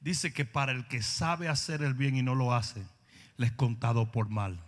Dice 0.00 0.32
que 0.32 0.46
para 0.46 0.72
el 0.72 0.88
que 0.88 1.02
sabe 1.02 1.48
hacer 1.48 1.82
el 1.82 1.92
bien 1.92 2.16
y 2.16 2.22
no 2.22 2.34
lo 2.34 2.54
hace, 2.54 2.82
le 3.36 3.46
es 3.46 3.52
contado 3.52 4.10
por 4.10 4.30
mal. 4.30 4.58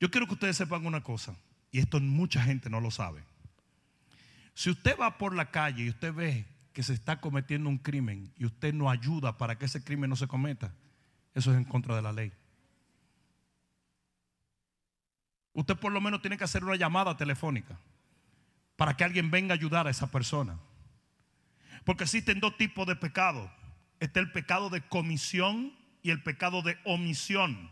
Yo 0.00 0.10
quiero 0.10 0.26
que 0.26 0.34
ustedes 0.34 0.56
sepan 0.56 0.86
una 0.86 1.02
cosa, 1.02 1.36
y 1.70 1.80
esto 1.80 2.00
mucha 2.00 2.42
gente 2.42 2.70
no 2.70 2.80
lo 2.80 2.90
sabe. 2.90 3.22
Si 4.54 4.70
usted 4.70 4.96
va 4.98 5.18
por 5.18 5.34
la 5.34 5.50
calle 5.50 5.84
y 5.84 5.88
usted 5.88 6.12
ve 6.12 6.44
que 6.72 6.82
se 6.82 6.92
está 6.92 7.20
cometiendo 7.20 7.68
un 7.68 7.78
crimen 7.78 8.32
y 8.36 8.44
usted 8.44 8.72
no 8.72 8.90
ayuda 8.90 9.36
para 9.38 9.58
que 9.58 9.66
ese 9.66 9.82
crimen 9.82 10.10
no 10.10 10.16
se 10.16 10.28
cometa, 10.28 10.72
eso 11.34 11.52
es 11.52 11.56
en 11.56 11.64
contra 11.64 11.96
de 11.96 12.02
la 12.02 12.12
ley. 12.12 12.32
Usted 15.52 15.76
por 15.76 15.92
lo 15.92 16.00
menos 16.00 16.20
tiene 16.20 16.36
que 16.36 16.44
hacer 16.44 16.64
una 16.64 16.76
llamada 16.76 17.16
telefónica 17.16 17.78
para 18.76 18.96
que 18.96 19.02
alguien 19.02 19.30
venga 19.30 19.54
a 19.54 19.56
ayudar 19.56 19.88
a 19.88 19.90
esa 19.90 20.08
persona. 20.08 20.56
Porque 21.84 22.04
existen 22.04 22.38
dos 22.38 22.56
tipos 22.56 22.86
de 22.86 22.94
pecado. 22.94 23.50
Está 23.98 24.20
el 24.20 24.30
pecado 24.30 24.70
de 24.70 24.82
comisión 24.82 25.72
y 26.02 26.10
el 26.10 26.22
pecado 26.22 26.62
de 26.62 26.78
omisión. 26.84 27.70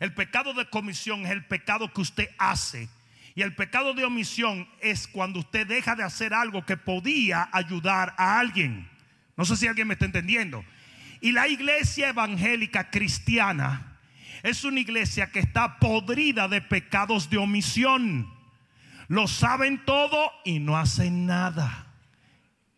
El 0.00 0.14
pecado 0.14 0.54
de 0.54 0.68
comisión 0.68 1.26
es 1.26 1.30
el 1.30 1.44
pecado 1.44 1.92
que 1.92 2.00
usted 2.00 2.28
hace. 2.38 2.88
Y 3.34 3.42
el 3.42 3.54
pecado 3.54 3.94
de 3.94 4.04
omisión 4.04 4.68
es 4.80 5.06
cuando 5.06 5.38
usted 5.38 5.66
deja 5.66 5.94
de 5.94 6.02
hacer 6.02 6.34
algo 6.34 6.64
que 6.64 6.76
podía 6.76 7.48
ayudar 7.52 8.14
a 8.18 8.40
alguien. 8.40 8.88
No 9.36 9.44
sé 9.44 9.56
si 9.56 9.68
alguien 9.68 9.86
me 9.86 9.94
está 9.94 10.06
entendiendo. 10.06 10.64
Y 11.20 11.32
la 11.32 11.48
iglesia 11.48 12.08
evangélica 12.08 12.90
cristiana 12.90 13.98
es 14.42 14.64
una 14.64 14.80
iglesia 14.80 15.30
que 15.30 15.40
está 15.40 15.78
podrida 15.78 16.48
de 16.48 16.62
pecados 16.62 17.28
de 17.28 17.36
omisión. 17.36 18.32
Lo 19.08 19.28
saben 19.28 19.84
todo 19.84 20.32
y 20.44 20.60
no 20.60 20.78
hacen 20.78 21.26
nada. 21.26 21.86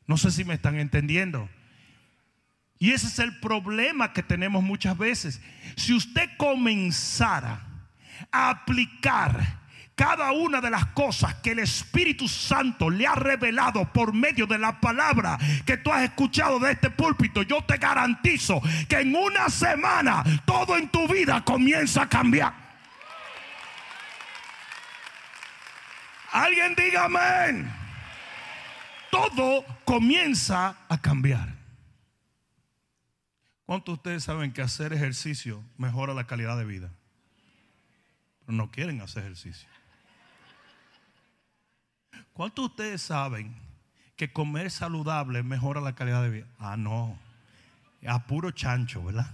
No 0.07 0.17
sé 0.17 0.31
si 0.33 0.45
me 0.45 0.55
están 0.55 0.79
entendiendo. 0.79 1.49
Y 2.83 2.91
ese 2.91 3.07
es 3.07 3.21
el 3.21 3.39
problema 3.39 4.13
que 4.13 4.25
tenemos 4.25 4.61
muchas 4.61 4.99
veces. 4.99 5.41
Si 5.77 5.95
usted 5.95 6.29
comenzara 6.37 7.61
a 8.33 8.51
aplicar 8.51 9.61
cada 9.95 10.33
una 10.33 10.61
de 10.61 10.69
las 10.69 10.87
cosas 10.87 11.33
que 11.37 11.53
el 11.53 11.61
Espíritu 11.61 12.27
Santo 12.27 12.91
le 12.91 13.07
ha 13.07 13.15
revelado 13.15 13.93
por 13.93 14.13
medio 14.13 14.49
de 14.49 14.59
la 14.59 14.81
palabra 14.81 15.39
que 15.65 15.77
tú 15.77 15.93
has 15.93 16.03
escuchado 16.03 16.59
de 16.59 16.73
este 16.73 16.91
púlpito, 16.91 17.43
yo 17.43 17.63
te 17.63 17.77
garantizo 17.77 18.61
que 18.89 18.99
en 18.99 19.15
una 19.15 19.49
semana 19.49 20.25
todo 20.45 20.77
en 20.77 20.89
tu 20.89 21.07
vida 21.07 21.45
comienza 21.45 22.03
a 22.03 22.09
cambiar. 22.09 22.53
Alguien 26.33 26.75
diga 26.75 27.05
amén. 27.05 27.73
Todo 29.09 29.65
comienza 29.85 30.75
a 30.89 30.99
cambiar. 30.99 31.62
¿Cuántos 33.67 33.95
de 33.95 33.97
ustedes 33.97 34.25
saben 34.25 34.53
que 34.53 34.63
hacer 34.63 34.93
ejercicio 34.93 35.63
mejora 35.79 36.15
la 36.15 36.27
calidad 36.27 36.59
de 36.59 36.65
vida? 36.65 36.91
Pero 38.41 38.53
no 38.57 38.71
quieren 38.71 39.01
hacer 39.01 39.23
ejercicio. 39.23 39.69
¿Cuántos 42.33 42.65
de 42.65 42.67
ustedes 42.71 43.03
saben 43.03 43.55
que 44.17 44.33
comer 44.33 44.71
saludable 44.71 45.43
mejora 45.43 45.81
la 45.81 45.95
calidad 45.95 46.23
de 46.23 46.31
vida? 46.31 46.47
Ah, 46.59 46.77
no. 46.77 47.19
A 48.07 48.27
puro 48.27 48.51
chancho, 48.51 49.05
¿verdad? 49.05 49.31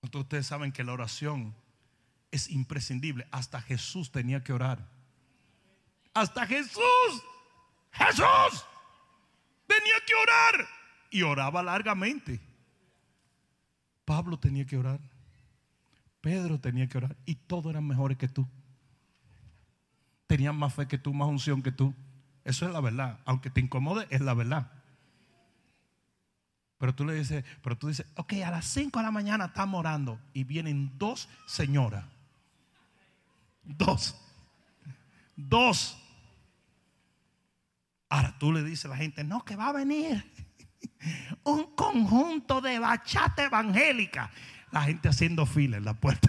¿Cuántos 0.00 0.18
de 0.18 0.22
ustedes 0.22 0.46
saben 0.46 0.72
que 0.72 0.84
la 0.84 0.92
oración 0.92 1.54
es 2.30 2.50
imprescindible? 2.50 3.26
Hasta 3.30 3.60
Jesús 3.60 4.10
tenía 4.10 4.42
que 4.42 4.52
orar. 4.52 4.93
Hasta 6.14 6.46
Jesús, 6.46 7.22
Jesús, 7.92 8.64
tenía 9.66 9.94
que 10.06 10.14
orar. 10.14 10.68
Y 11.10 11.22
oraba 11.22 11.62
largamente. 11.62 12.40
Pablo 14.04 14.38
tenía 14.38 14.64
que 14.64 14.76
orar. 14.76 15.00
Pedro 16.20 16.58
tenía 16.58 16.88
que 16.88 16.98
orar. 16.98 17.16
Y 17.24 17.34
todos 17.34 17.66
eran 17.70 17.86
mejores 17.86 18.16
que 18.16 18.28
tú. 18.28 18.48
Tenían 20.26 20.56
más 20.56 20.74
fe 20.74 20.88
que 20.88 20.98
tú, 20.98 21.12
más 21.12 21.28
unción 21.28 21.62
que 21.62 21.70
tú. 21.70 21.94
Eso 22.44 22.66
es 22.66 22.72
la 22.72 22.80
verdad. 22.80 23.20
Aunque 23.24 23.50
te 23.50 23.60
incomode, 23.60 24.06
es 24.10 24.20
la 24.20 24.34
verdad. 24.34 24.70
Pero 26.78 26.94
tú 26.94 27.04
le 27.04 27.14
dices, 27.14 27.44
pero 27.62 27.78
tú 27.78 27.88
dices, 27.88 28.06
ok, 28.16 28.34
a 28.44 28.50
las 28.50 28.66
5 28.66 28.98
de 28.98 29.04
la 29.04 29.10
mañana 29.10 29.46
estamos 29.46 29.78
orando. 29.78 30.18
Y 30.32 30.44
vienen 30.44 30.98
dos 30.98 31.28
señoras. 31.46 32.04
Dos. 33.62 34.16
Dos. 35.36 35.96
Ahora 38.14 38.38
tú 38.38 38.52
le 38.52 38.62
dices 38.62 38.84
a 38.84 38.88
la 38.90 38.96
gente, 38.96 39.24
no, 39.24 39.44
que 39.44 39.56
va 39.56 39.70
a 39.70 39.72
venir 39.72 40.24
un 41.42 41.74
conjunto 41.74 42.60
de 42.60 42.78
bachata 42.78 43.42
evangélica. 43.42 44.30
La 44.70 44.82
gente 44.82 45.08
haciendo 45.08 45.46
fila 45.46 45.78
en 45.78 45.84
la 45.84 45.94
puerta. 45.94 46.28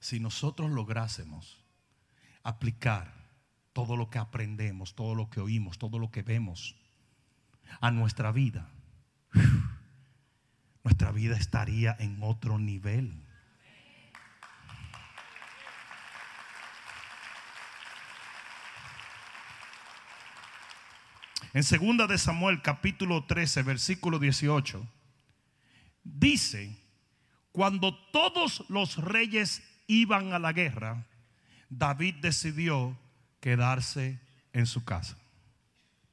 Si 0.00 0.20
nosotros 0.20 0.70
lográsemos 0.70 1.62
aplicar 2.42 3.12
todo 3.74 3.98
lo 3.98 4.08
que 4.08 4.18
aprendemos, 4.18 4.94
todo 4.94 5.14
lo 5.14 5.28
que 5.28 5.40
oímos, 5.40 5.76
todo 5.76 5.98
lo 5.98 6.10
que 6.10 6.22
vemos 6.22 6.76
a 7.82 7.90
nuestra 7.90 8.32
vida, 8.32 8.70
nuestra 10.82 11.12
vida 11.12 11.36
estaría 11.36 11.94
en 11.98 12.22
otro 12.22 12.58
nivel. 12.58 13.22
En 21.54 21.64
segunda 21.64 22.06
de 22.06 22.16
Samuel 22.16 22.62
capítulo 22.62 23.24
13 23.26 23.62
versículo 23.62 24.18
18 24.18 24.88
dice, 26.02 26.78
cuando 27.52 27.94
todos 28.10 28.64
los 28.70 28.96
reyes 28.96 29.62
iban 29.86 30.32
a 30.32 30.38
la 30.38 30.54
guerra, 30.54 31.06
David 31.68 32.14
decidió 32.22 32.96
quedarse 33.40 34.18
en 34.54 34.64
su 34.64 34.84
casa. 34.84 35.18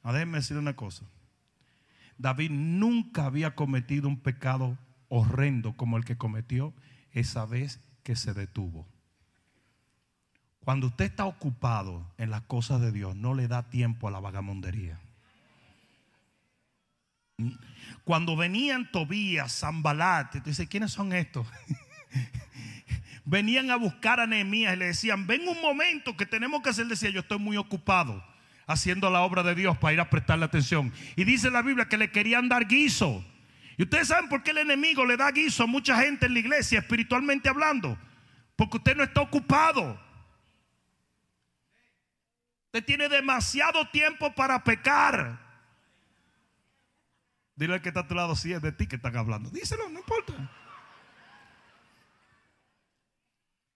A 0.04 0.12
déjenme 0.12 0.40
decir 0.40 0.58
una 0.58 0.76
cosa. 0.76 1.06
David 2.18 2.52
nunca 2.52 3.26
había 3.26 3.56
cometido 3.56 4.10
un 4.10 4.20
pecado 4.20 4.78
horrendo 5.08 5.72
como 5.78 5.96
el 5.96 6.04
que 6.04 6.18
cometió 6.18 6.74
esa 7.14 7.46
vez 7.46 7.80
que 8.04 8.18
se 8.18 8.34
detuvo. 8.34 8.86
Cuando 10.66 10.88
usted 10.88 11.06
está 11.06 11.26
ocupado 11.26 12.14
en 12.18 12.30
las 12.30 12.42
cosas 12.42 12.82
de 12.82 12.92
Dios, 12.92 13.16
no 13.16 13.34
le 13.34 13.48
da 13.48 13.70
tiempo 13.70 14.10
a 14.10 14.12
la 14.12 14.20
vagamondería. 14.20 15.00
Cuando 18.04 18.36
venían 18.36 18.92
Tobías, 18.92 19.60
Zambalat, 19.60 20.36
dice, 20.44 20.68
¿quiénes 20.68 20.92
son 20.92 21.14
estos? 21.14 21.48
venían 23.26 23.70
a 23.70 23.76
buscar 23.76 24.20
a 24.20 24.28
Nehemías 24.28 24.74
y 24.74 24.78
le 24.78 24.86
decían, 24.86 25.28
ven 25.28 25.48
un 25.48 25.62
momento 25.62 26.18
que 26.18 26.26
tenemos 26.26 26.62
que 26.62 26.70
hacer, 26.70 26.88
decía, 26.88 27.10
yo 27.12 27.22
estoy 27.22 27.40
muy 27.40 27.58
ocupado 27.58 28.24
haciendo 28.66 29.10
la 29.10 29.22
obra 29.22 29.42
de 29.44 29.56
Dios 29.56 29.78
para 29.78 29.94
ir 29.94 30.00
a 30.00 30.10
prestarle 30.10 30.46
atención. 30.46 30.94
Y 31.16 31.24
dice 31.24 31.50
la 31.50 31.62
Biblia 31.62 31.88
que 31.88 31.98
le 31.98 32.12
querían 32.12 32.50
dar 32.50 32.68
guiso. 32.68 33.26
Y 33.78 33.84
ustedes 33.84 34.10
saben 34.10 34.30
por 34.30 34.44
qué 34.44 34.52
el 34.52 34.60
enemigo 34.60 35.06
le 35.06 35.18
da 35.18 35.32
guiso 35.32 35.64
a 35.64 35.68
mucha 35.68 36.00
gente 36.00 36.28
en 36.28 36.34
la 36.34 36.40
iglesia, 36.40 36.80
espiritualmente 36.80 37.50
hablando. 37.50 37.98
Porque 38.56 38.78
usted 38.78 38.96
no 38.96 39.04
está 39.04 39.22
ocupado. 39.22 40.00
Usted 42.66 42.86
tiene 42.86 43.10
demasiado 43.10 43.88
tiempo 43.90 44.36
para 44.36 44.64
pecar. 44.64 45.49
Dile 47.60 47.74
al 47.74 47.82
que 47.82 47.90
está 47.90 48.00
a 48.00 48.08
tu 48.08 48.16
lado 48.16 48.38
si 48.38 48.54
es 48.54 48.62
de 48.62 48.72
ti 48.72 48.88
que 48.88 48.96
están 48.96 49.18
hablando. 49.18 49.50
Díselo, 49.50 49.90
no 49.90 50.00
importa. 50.00 50.34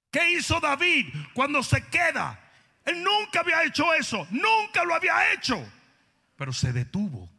¿Qué 0.10 0.32
hizo 0.32 0.62
David 0.62 1.13
cuando 1.34 1.62
se 1.62 1.86
queda? 1.88 2.39
Él 2.86 3.04
nunca 3.04 3.41
había 3.41 3.62
hecho 3.65 3.93
eso, 3.93 4.26
nunca 4.32 4.86
lo 4.86 4.96
había 4.96 5.34
hecho, 5.34 5.62
pero 6.38 6.54
se 6.54 6.72
detuvo. 6.72 7.30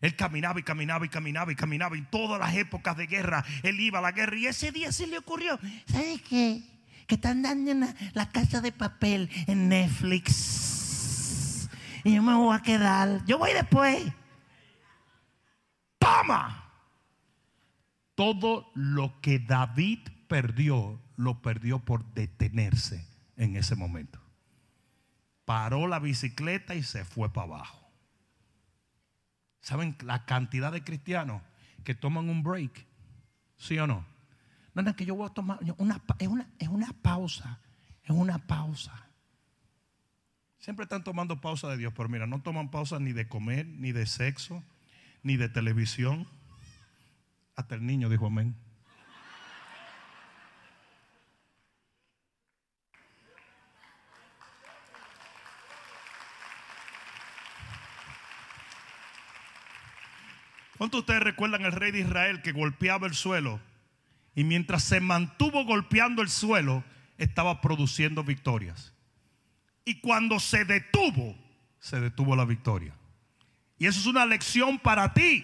Él 0.00 0.16
caminaba 0.16 0.58
y 0.58 0.64
caminaba 0.64 1.06
y 1.06 1.08
caminaba 1.08 1.52
y 1.52 1.54
caminaba. 1.54 1.96
En 1.96 2.06
todas 2.06 2.40
las 2.40 2.56
épocas 2.56 2.96
de 2.96 3.06
guerra, 3.06 3.44
él 3.62 3.78
iba 3.78 4.00
a 4.00 4.02
la 4.02 4.10
guerra 4.10 4.36
y 4.36 4.46
ese 4.46 4.72
día 4.72 4.90
se 4.90 5.06
le 5.06 5.18
ocurrió, 5.18 5.60
¿sabes 5.86 6.22
qué? 6.22 6.60
Que 7.06 7.14
están 7.14 7.42
dando 7.42 7.72
la, 7.74 7.94
la 8.14 8.28
casa 8.30 8.60
de 8.60 8.72
papel 8.72 9.30
en 9.46 9.68
Netflix. 9.68 11.68
Y 12.02 12.16
yo 12.16 12.22
me 12.22 12.34
voy 12.34 12.56
a 12.56 12.62
quedar, 12.62 13.24
yo 13.26 13.38
voy 13.38 13.52
después 13.52 14.12
toma. 16.00 16.64
Todo 18.16 18.70
lo 18.74 19.20
que 19.20 19.38
David 19.38 20.00
perdió, 20.28 21.00
lo 21.16 21.40
perdió 21.40 21.78
por 21.78 22.04
detenerse 22.12 23.06
en 23.36 23.56
ese 23.56 23.76
momento. 23.76 24.20
Paró 25.44 25.86
la 25.86 26.00
bicicleta 26.00 26.74
y 26.74 26.82
se 26.82 27.04
fue 27.04 27.32
para 27.32 27.46
abajo. 27.46 27.88
¿Saben 29.60 29.96
la 30.02 30.24
cantidad 30.24 30.72
de 30.72 30.82
cristianos 30.82 31.42
que 31.84 31.94
toman 31.94 32.28
un 32.28 32.42
break? 32.42 32.86
¿Sí 33.56 33.78
o 33.78 33.86
no? 33.86 34.04
No, 34.74 34.82
no, 34.82 34.96
que 34.96 35.04
yo 35.04 35.14
voy 35.14 35.26
a 35.26 35.34
tomar 35.34 35.58
una, 35.78 36.00
es, 36.18 36.28
una, 36.28 36.48
es 36.58 36.68
una 36.68 36.92
pausa, 37.02 37.60
es 38.02 38.10
una 38.10 38.38
pausa. 38.38 39.08
Siempre 40.58 40.84
están 40.84 41.04
tomando 41.04 41.40
pausa 41.40 41.68
de 41.68 41.78
Dios, 41.78 41.92
pero 41.96 42.08
mira, 42.08 42.26
no 42.26 42.40
toman 42.42 42.70
pausa 42.70 42.98
ni 42.98 43.12
de 43.12 43.28
comer, 43.28 43.66
ni 43.66 43.92
de 43.92 44.06
sexo, 44.06 44.62
ni 45.22 45.36
de 45.36 45.48
televisión. 45.48 46.26
Hasta 47.56 47.74
el 47.74 47.86
niño 47.86 48.08
dijo 48.08 48.26
amén. 48.26 48.56
¿Cuántos 60.80 61.00
de 61.00 61.00
ustedes 61.00 61.22
recuerdan 61.22 61.66
el 61.66 61.72
rey 61.72 61.92
de 61.92 62.00
Israel 62.00 62.40
que 62.40 62.52
golpeaba 62.52 63.06
el 63.06 63.12
suelo? 63.12 63.60
Y 64.34 64.44
mientras 64.44 64.82
se 64.82 65.00
mantuvo 65.00 65.66
golpeando 65.66 66.22
el 66.22 66.30
suelo, 66.30 66.84
estaba 67.18 67.60
produciendo 67.60 68.24
victorias. 68.24 68.94
Y 69.84 70.00
cuando 70.00 70.40
se 70.40 70.64
detuvo, 70.64 71.36
se 71.80 72.00
detuvo 72.00 72.34
la 72.34 72.46
victoria. 72.46 72.94
Y 73.80 73.86
eso 73.86 73.98
es 73.98 74.06
una 74.06 74.26
lección 74.26 74.78
para 74.78 75.14
ti. 75.14 75.42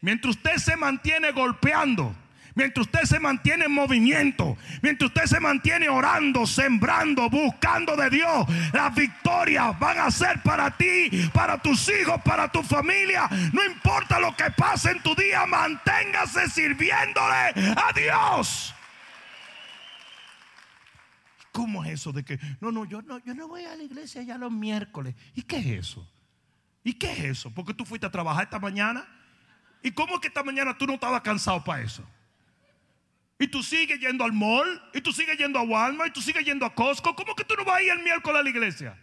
Mientras 0.00 0.34
usted 0.34 0.56
se 0.56 0.76
mantiene 0.76 1.30
golpeando, 1.30 2.12
mientras 2.56 2.88
usted 2.88 3.04
se 3.04 3.20
mantiene 3.20 3.66
en 3.66 3.70
movimiento, 3.70 4.58
mientras 4.82 5.08
usted 5.08 5.26
se 5.26 5.38
mantiene 5.38 5.88
orando, 5.88 6.48
sembrando, 6.48 7.30
buscando 7.30 7.94
de 7.94 8.10
Dios, 8.10 8.44
las 8.72 8.92
victorias 8.92 9.78
van 9.78 9.98
a 9.98 10.10
ser 10.10 10.42
para 10.42 10.76
ti, 10.76 11.08
para 11.32 11.56
tus 11.56 11.88
hijos, 11.88 12.20
para 12.24 12.50
tu 12.50 12.60
familia. 12.64 13.28
No 13.52 13.64
importa 13.64 14.18
lo 14.18 14.34
que 14.34 14.50
pase 14.50 14.90
en 14.90 15.00
tu 15.00 15.14
día, 15.14 15.46
manténgase 15.46 16.50
sirviéndole 16.50 17.54
a 17.76 17.92
Dios. 17.94 18.74
¿Cómo 21.52 21.84
es 21.84 21.92
eso 21.92 22.10
de 22.10 22.24
que 22.24 22.40
no, 22.60 22.72
no, 22.72 22.84
yo 22.84 23.00
no, 23.00 23.20
yo 23.20 23.32
no 23.32 23.46
voy 23.46 23.64
a 23.64 23.76
la 23.76 23.84
iglesia 23.84 24.22
ya 24.22 24.36
los 24.38 24.50
miércoles? 24.50 25.14
¿Y 25.36 25.42
qué 25.42 25.58
es 25.58 25.66
eso? 25.66 26.10
¿Y 26.84 26.92
qué 26.92 27.10
es 27.10 27.18
eso? 27.20 27.50
Porque 27.50 27.72
tú 27.72 27.86
fuiste 27.86 28.06
a 28.06 28.10
trabajar 28.10 28.44
esta 28.44 28.60
mañana. 28.60 29.08
¿Y 29.82 29.90
cómo 29.90 30.14
es 30.14 30.20
que 30.20 30.28
esta 30.28 30.44
mañana 30.44 30.76
tú 30.76 30.86
no 30.86 30.94
estabas 30.94 31.22
cansado 31.22 31.64
para 31.64 31.82
eso? 31.82 32.06
Y 33.38 33.48
tú 33.48 33.62
sigues 33.62 33.98
yendo 33.98 34.22
al 34.22 34.32
mall, 34.32 34.82
y 34.92 35.00
tú 35.00 35.12
sigues 35.12 35.36
yendo 35.36 35.58
a 35.58 35.62
Walmart, 35.62 36.10
y 36.10 36.12
tú 36.12 36.20
sigues 36.20 36.44
yendo 36.44 36.64
a 36.64 36.74
Costco. 36.74 37.16
¿Cómo 37.16 37.34
que 37.34 37.44
tú 37.44 37.54
no 37.56 37.64
vas 37.64 37.78
a 37.78 37.82
ir 37.82 37.90
el 37.90 38.02
miércoles 38.02 38.38
a 38.38 38.42
la 38.42 38.50
iglesia? 38.50 38.98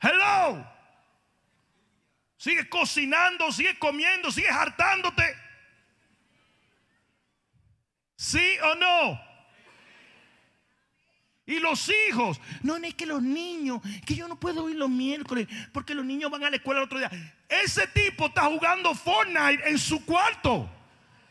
Hello. 0.00 0.66
Sigues 2.36 2.66
cocinando, 2.66 3.52
sigues 3.52 3.78
comiendo, 3.78 4.32
sigues 4.32 4.50
hartándote. 4.50 5.36
¿Sí 8.16 8.56
o 8.62 8.74
no? 8.74 9.20
Y 11.46 11.60
los 11.60 11.88
hijos, 12.08 12.40
no, 12.62 12.76
es 12.76 12.94
que 12.94 13.06
los 13.06 13.22
niños, 13.22 13.80
que 14.04 14.16
yo 14.16 14.26
no 14.26 14.34
puedo 14.34 14.68
ir 14.68 14.76
los 14.76 14.90
miércoles 14.90 15.46
porque 15.72 15.94
los 15.94 16.04
niños 16.04 16.28
van 16.28 16.42
a 16.42 16.50
la 16.50 16.56
escuela 16.56 16.80
el 16.80 16.86
otro 16.86 16.98
día. 16.98 17.10
Ese 17.48 17.86
tipo 17.88 18.26
está 18.26 18.42
jugando 18.42 18.94
Fortnite 18.94 19.68
en 19.68 19.78
su 19.78 20.04
cuarto 20.04 20.68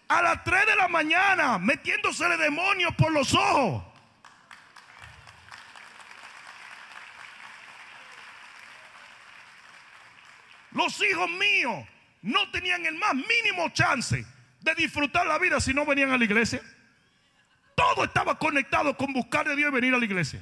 a 0.07 0.21
las 0.21 0.43
3 0.45 0.67
de 0.67 0.75
la 0.77 0.87
mañana, 0.87 1.57
metiéndosele 1.57 2.37
demonios 2.37 2.95
por 2.95 3.11
los 3.11 3.33
ojos. 3.33 3.83
Los 10.71 11.01
hijos 11.01 11.29
míos 11.29 11.85
no 12.21 12.49
tenían 12.51 12.85
el 12.85 12.95
más 12.95 13.15
mínimo 13.15 13.69
chance 13.73 14.25
de 14.61 14.75
disfrutar 14.75 15.27
la 15.27 15.37
vida 15.39 15.59
si 15.59 15.73
no 15.73 15.85
venían 15.85 16.11
a 16.11 16.17
la 16.17 16.23
iglesia. 16.23 16.61
Todo 17.75 18.05
estaba 18.05 18.39
conectado 18.39 18.95
con 18.95 19.13
buscar 19.13 19.47
a 19.47 19.55
Dios 19.55 19.69
y 19.69 19.73
venir 19.75 19.93
a 19.93 19.97
la 19.97 20.05
iglesia. 20.05 20.41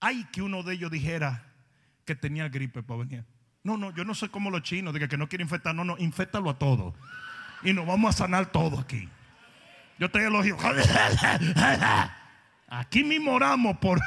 Ay, 0.00 0.26
que 0.32 0.42
uno 0.42 0.62
de 0.62 0.74
ellos 0.74 0.90
dijera 0.90 1.44
que 2.04 2.14
tenía 2.14 2.48
gripe 2.48 2.82
para 2.82 3.00
venir. 3.00 3.24
No, 3.62 3.76
no, 3.76 3.92
yo 3.94 4.04
no 4.04 4.14
soy 4.14 4.28
como 4.28 4.50
los 4.50 4.62
chinos, 4.62 4.92
de 4.92 5.08
que 5.08 5.16
no 5.16 5.28
quiere 5.28 5.44
infectar. 5.44 5.74
No, 5.74 5.84
no, 5.84 5.96
infectalo 5.98 6.50
a 6.50 6.58
todo. 6.58 6.94
Y 7.62 7.72
nos 7.72 7.86
vamos 7.86 8.14
a 8.14 8.18
sanar 8.18 8.52
todo 8.52 8.78
aquí. 8.78 9.08
Yo 9.98 10.10
te 10.10 10.24
elogio. 10.24 10.56
Aquí 12.68 13.04
mismo 13.04 13.32
oramos 13.32 13.78
por 13.78 14.00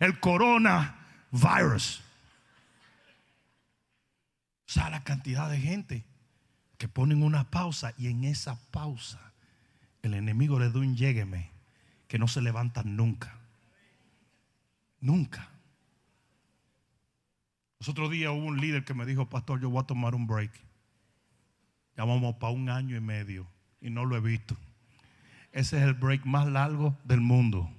el 0.00 0.18
coronavirus. 0.18 2.02
O 4.66 4.72
sea, 4.74 4.90
la 4.90 5.04
cantidad 5.04 5.48
de 5.48 5.60
gente 5.60 6.04
que 6.76 6.88
ponen 6.88 7.22
una 7.22 7.50
pausa 7.50 7.94
y 7.96 8.08
en 8.08 8.24
esa 8.24 8.58
pausa 8.72 9.33
el 10.08 10.14
enemigo 10.14 10.58
le 10.58 10.70
da 10.70 10.78
un 10.78 10.96
llégueme 10.96 11.50
que 12.08 12.18
no 12.18 12.28
se 12.28 12.42
levanta 12.42 12.82
nunca. 12.84 13.38
Nunca. 15.00 15.48
Los 17.78 17.88
otros 17.88 18.10
días 18.10 18.30
hubo 18.30 18.46
un 18.46 18.60
líder 18.60 18.84
que 18.84 18.94
me 18.94 19.04
dijo, 19.04 19.28
pastor, 19.28 19.60
yo 19.60 19.68
voy 19.68 19.82
a 19.82 19.86
tomar 19.86 20.14
un 20.14 20.26
break. 20.26 20.52
Ya 21.96 22.04
vamos 22.04 22.36
para 22.36 22.52
un 22.52 22.68
año 22.70 22.96
y 22.96 23.00
medio 23.00 23.46
y 23.80 23.90
no 23.90 24.04
lo 24.04 24.16
he 24.16 24.20
visto. 24.20 24.56
Ese 25.52 25.76
es 25.76 25.82
el 25.82 25.94
break 25.94 26.24
más 26.24 26.46
largo 26.46 26.96
del 27.04 27.20
mundo. 27.20 27.70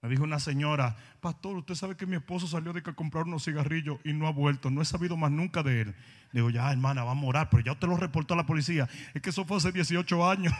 Me 0.00 0.08
dijo 0.08 0.22
una 0.22 0.38
señora, 0.38 0.96
pastor, 1.20 1.56
usted 1.56 1.74
sabe 1.74 1.96
que 1.96 2.06
mi 2.06 2.14
esposo 2.14 2.46
salió 2.46 2.72
de 2.72 2.82
que 2.84 2.94
comprar 2.94 3.24
unos 3.24 3.44
cigarrillos 3.44 3.98
y 4.04 4.12
no 4.12 4.28
ha 4.28 4.30
vuelto, 4.30 4.70
no 4.70 4.80
he 4.80 4.84
sabido 4.84 5.16
más 5.16 5.32
nunca 5.32 5.64
de 5.64 5.80
él. 5.80 5.94
Digo, 6.32 6.50
ya 6.50 6.70
hermana, 6.70 7.02
va 7.02 7.12
a 7.12 7.14
morar, 7.14 7.50
pero 7.50 7.64
ya 7.64 7.72
usted 7.72 7.88
lo 7.88 7.96
reportó 7.96 8.34
a 8.34 8.36
la 8.36 8.46
policía. 8.46 8.88
Es 9.12 9.20
que 9.20 9.30
eso 9.30 9.44
fue 9.44 9.56
hace 9.56 9.72
18 9.72 10.30
años. 10.30 10.52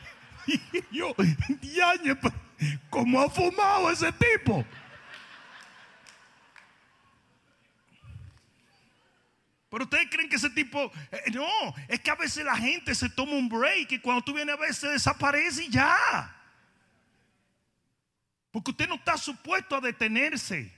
y 0.46 0.60
yo, 0.94 1.14
10 1.48 1.82
años, 1.84 2.18
¿cómo 2.90 3.20
ha 3.22 3.30
fumado 3.30 3.90
ese 3.90 4.12
tipo? 4.12 4.62
Pero 9.70 9.84
ustedes 9.84 10.08
creen 10.10 10.28
que 10.28 10.36
ese 10.36 10.50
tipo, 10.50 10.92
eh, 11.12 11.30
no, 11.32 11.46
es 11.88 12.00
que 12.00 12.10
a 12.10 12.16
veces 12.16 12.44
la 12.44 12.56
gente 12.56 12.94
se 12.94 13.08
toma 13.08 13.32
un 13.32 13.48
break 13.48 13.92
y 13.92 13.98
cuando 14.00 14.22
tú 14.22 14.34
vienes 14.34 14.54
a 14.54 14.58
ver 14.58 14.74
se 14.74 14.88
desaparece 14.88 15.64
y 15.64 15.70
ya. 15.70 16.36
Porque 18.50 18.72
usted 18.72 18.88
no 18.88 18.96
está 18.96 19.16
supuesto 19.16 19.76
a 19.76 19.80
detenerse. 19.80 20.72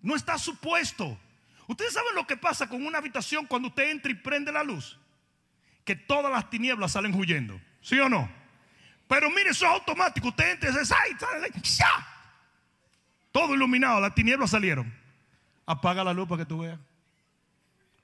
No 0.00 0.14
está 0.14 0.38
supuesto. 0.38 1.18
Ustedes 1.66 1.92
saben 1.92 2.14
lo 2.14 2.26
que 2.26 2.36
pasa 2.36 2.68
con 2.68 2.86
una 2.86 2.98
habitación 2.98 3.46
cuando 3.46 3.68
usted 3.68 3.90
entra 3.90 4.10
y 4.10 4.14
prende 4.14 4.52
la 4.52 4.62
luz. 4.62 4.98
Que 5.84 5.96
todas 5.96 6.30
las 6.30 6.48
tinieblas 6.48 6.92
salen 6.92 7.14
huyendo. 7.14 7.60
¿Sí 7.80 7.98
o 7.98 8.08
no? 8.08 8.30
Pero 9.08 9.30
mire, 9.30 9.50
eso 9.50 9.66
es 9.66 9.72
automático. 9.72 10.28
Usted 10.28 10.52
entra 10.52 10.70
y 10.70 10.78
dice, 10.78 10.94
¡ay! 10.94 11.12
¡Ya! 11.62 12.16
Todo 13.32 13.54
iluminado, 13.54 14.00
las 14.00 14.14
tinieblas 14.14 14.50
salieron. 14.50 14.92
Apaga 15.66 16.02
la 16.04 16.12
luz 16.12 16.28
para 16.28 16.42
que 16.42 16.46
tú 16.46 16.60
veas. 16.60 16.78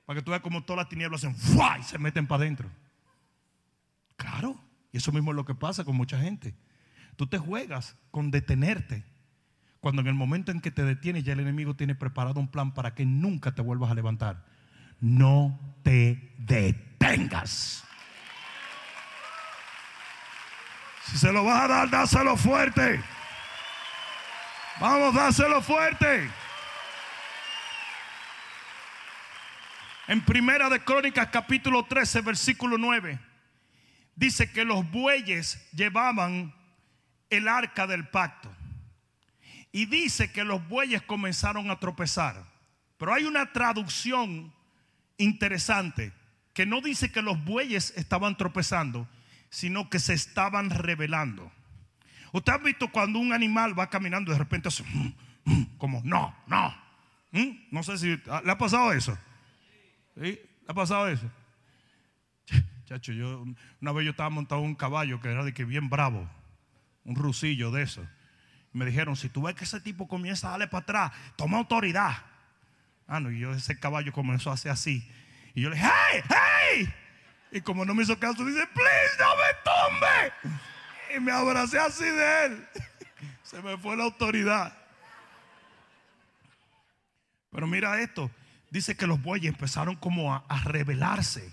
Para 0.04 0.18
que 0.18 0.24
tú 0.24 0.30
veas 0.30 0.42
como 0.42 0.62
todas 0.62 0.78
las 0.78 0.88
tinieblas 0.88 1.24
hacen 1.24 1.36
y 1.80 1.82
se 1.84 1.98
meten 1.98 2.26
para 2.26 2.42
adentro. 2.42 2.68
Claro. 4.16 4.60
Y 4.92 4.98
eso 4.98 5.10
mismo 5.10 5.30
es 5.30 5.36
lo 5.36 5.44
que 5.44 5.54
pasa 5.54 5.84
con 5.84 5.96
mucha 5.96 6.18
gente. 6.18 6.54
Tú 7.16 7.26
te 7.26 7.38
juegas 7.38 7.96
con 8.10 8.30
detenerte. 8.30 9.04
Cuando 9.80 10.00
en 10.02 10.08
el 10.08 10.14
momento 10.14 10.52
en 10.52 10.60
que 10.60 10.70
te 10.70 10.84
detienes 10.84 11.24
ya 11.24 11.32
el 11.32 11.40
enemigo 11.40 11.74
tiene 11.74 11.94
preparado 11.94 12.38
un 12.38 12.48
plan 12.48 12.72
para 12.72 12.94
que 12.94 13.04
nunca 13.04 13.52
te 13.52 13.62
vuelvas 13.62 13.90
a 13.90 13.94
levantar. 13.94 14.44
No 15.00 15.58
te 15.82 16.34
detengas. 16.38 17.84
Si 21.06 21.18
se 21.18 21.32
lo 21.32 21.44
vas 21.44 21.62
a 21.62 21.68
dar, 21.68 21.90
dáselo 21.90 22.36
fuerte. 22.36 23.02
Vamos, 24.80 25.14
dáselo 25.14 25.60
fuerte. 25.60 26.30
En 30.06 30.20
Primera 30.20 30.68
de 30.68 30.82
Crónicas 30.82 31.28
capítulo 31.28 31.84
13, 31.84 32.20
versículo 32.20 32.78
9, 32.78 33.18
dice 34.14 34.52
que 34.52 34.64
los 34.64 34.90
bueyes 34.90 35.70
llevaban 35.72 36.54
el 37.32 37.48
arca 37.48 37.86
del 37.86 38.06
pacto. 38.06 38.54
Y 39.72 39.86
dice 39.86 40.30
que 40.30 40.44
los 40.44 40.66
bueyes 40.68 41.00
comenzaron 41.02 41.70
a 41.70 41.80
tropezar. 41.80 42.44
Pero 42.98 43.14
hay 43.14 43.24
una 43.24 43.52
traducción 43.52 44.52
interesante 45.16 46.12
que 46.52 46.66
no 46.66 46.82
dice 46.82 47.10
que 47.10 47.22
los 47.22 47.42
bueyes 47.42 47.94
estaban 47.96 48.36
tropezando, 48.36 49.08
sino 49.48 49.88
que 49.88 49.98
se 49.98 50.12
estaban 50.12 50.68
revelando. 50.68 51.50
Usted 52.32 52.52
ha 52.52 52.58
visto 52.58 52.88
cuando 52.88 53.18
un 53.18 53.32
animal 53.32 53.78
va 53.78 53.88
caminando 53.88 54.30
de 54.30 54.38
repente 54.38 54.68
hace 54.68 54.84
mm, 54.84 55.14
mm, 55.44 55.64
como 55.78 56.02
no, 56.04 56.36
no. 56.46 56.74
¿Mm? 57.30 57.68
No 57.70 57.82
sé 57.82 57.96
si 57.96 58.08
le 58.08 58.52
ha 58.52 58.58
pasado 58.58 58.92
eso. 58.92 59.18
¿Sí? 60.16 60.20
¿Le 60.22 60.68
ha 60.68 60.74
pasado 60.74 61.08
eso? 61.08 61.30
Chacho, 62.84 63.12
yo 63.12 63.46
una 63.80 63.92
vez 63.92 64.04
yo 64.04 64.10
estaba 64.10 64.28
montado 64.28 64.60
en 64.60 64.68
un 64.68 64.74
caballo 64.74 65.18
que 65.18 65.30
era 65.30 65.44
de 65.44 65.54
que 65.54 65.64
bien 65.64 65.88
bravo 65.88 66.28
un 67.04 67.16
rusillo 67.16 67.70
de 67.70 67.82
eso. 67.82 68.06
Me 68.72 68.86
dijeron, 68.86 69.16
si 69.16 69.28
tú 69.28 69.42
ves 69.42 69.54
que 69.54 69.64
ese 69.64 69.80
tipo 69.80 70.08
comienza 70.08 70.48
a 70.48 70.50
darle 70.52 70.68
para 70.68 70.82
atrás, 70.82 71.12
toma 71.36 71.58
autoridad. 71.58 72.16
Ah, 73.06 73.20
no, 73.20 73.30
y 73.30 73.40
yo 73.40 73.52
ese 73.52 73.78
caballo 73.78 74.12
comenzó 74.12 74.50
a 74.50 74.54
hacer 74.54 74.72
así. 74.72 75.06
Y 75.54 75.62
yo 75.62 75.68
le 75.68 75.76
dije, 75.76 75.88
¡hey! 75.88 76.22
¡hey! 76.28 76.94
Y 77.50 77.60
como 77.60 77.84
no 77.84 77.94
me 77.94 78.02
hizo 78.02 78.18
caso, 78.18 78.44
dice, 78.44 78.66
¡please, 78.72 79.18
no 79.18 79.36
me 79.36 80.50
tumbe! 80.50 80.56
Y 81.16 81.20
me 81.20 81.32
abracé 81.32 81.78
así 81.78 82.04
de 82.04 82.46
él. 82.46 82.68
Se 83.42 83.60
me 83.60 83.76
fue 83.76 83.96
la 83.96 84.04
autoridad. 84.04 84.72
Pero 87.50 87.66
mira 87.66 88.00
esto. 88.00 88.30
Dice 88.70 88.96
que 88.96 89.06
los 89.06 89.20
bueyes 89.20 89.52
empezaron 89.52 89.96
como 89.96 90.32
a, 90.32 90.46
a 90.48 90.60
rebelarse. 90.64 91.52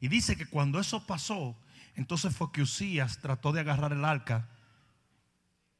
Y 0.00 0.08
dice 0.08 0.36
que 0.36 0.46
cuando 0.46 0.80
eso 0.80 1.06
pasó, 1.06 1.56
entonces 1.94 2.34
fue 2.34 2.50
que 2.50 2.62
Usías 2.62 3.18
trató 3.18 3.52
de 3.52 3.60
agarrar 3.60 3.92
el 3.92 4.04
arca 4.04 4.48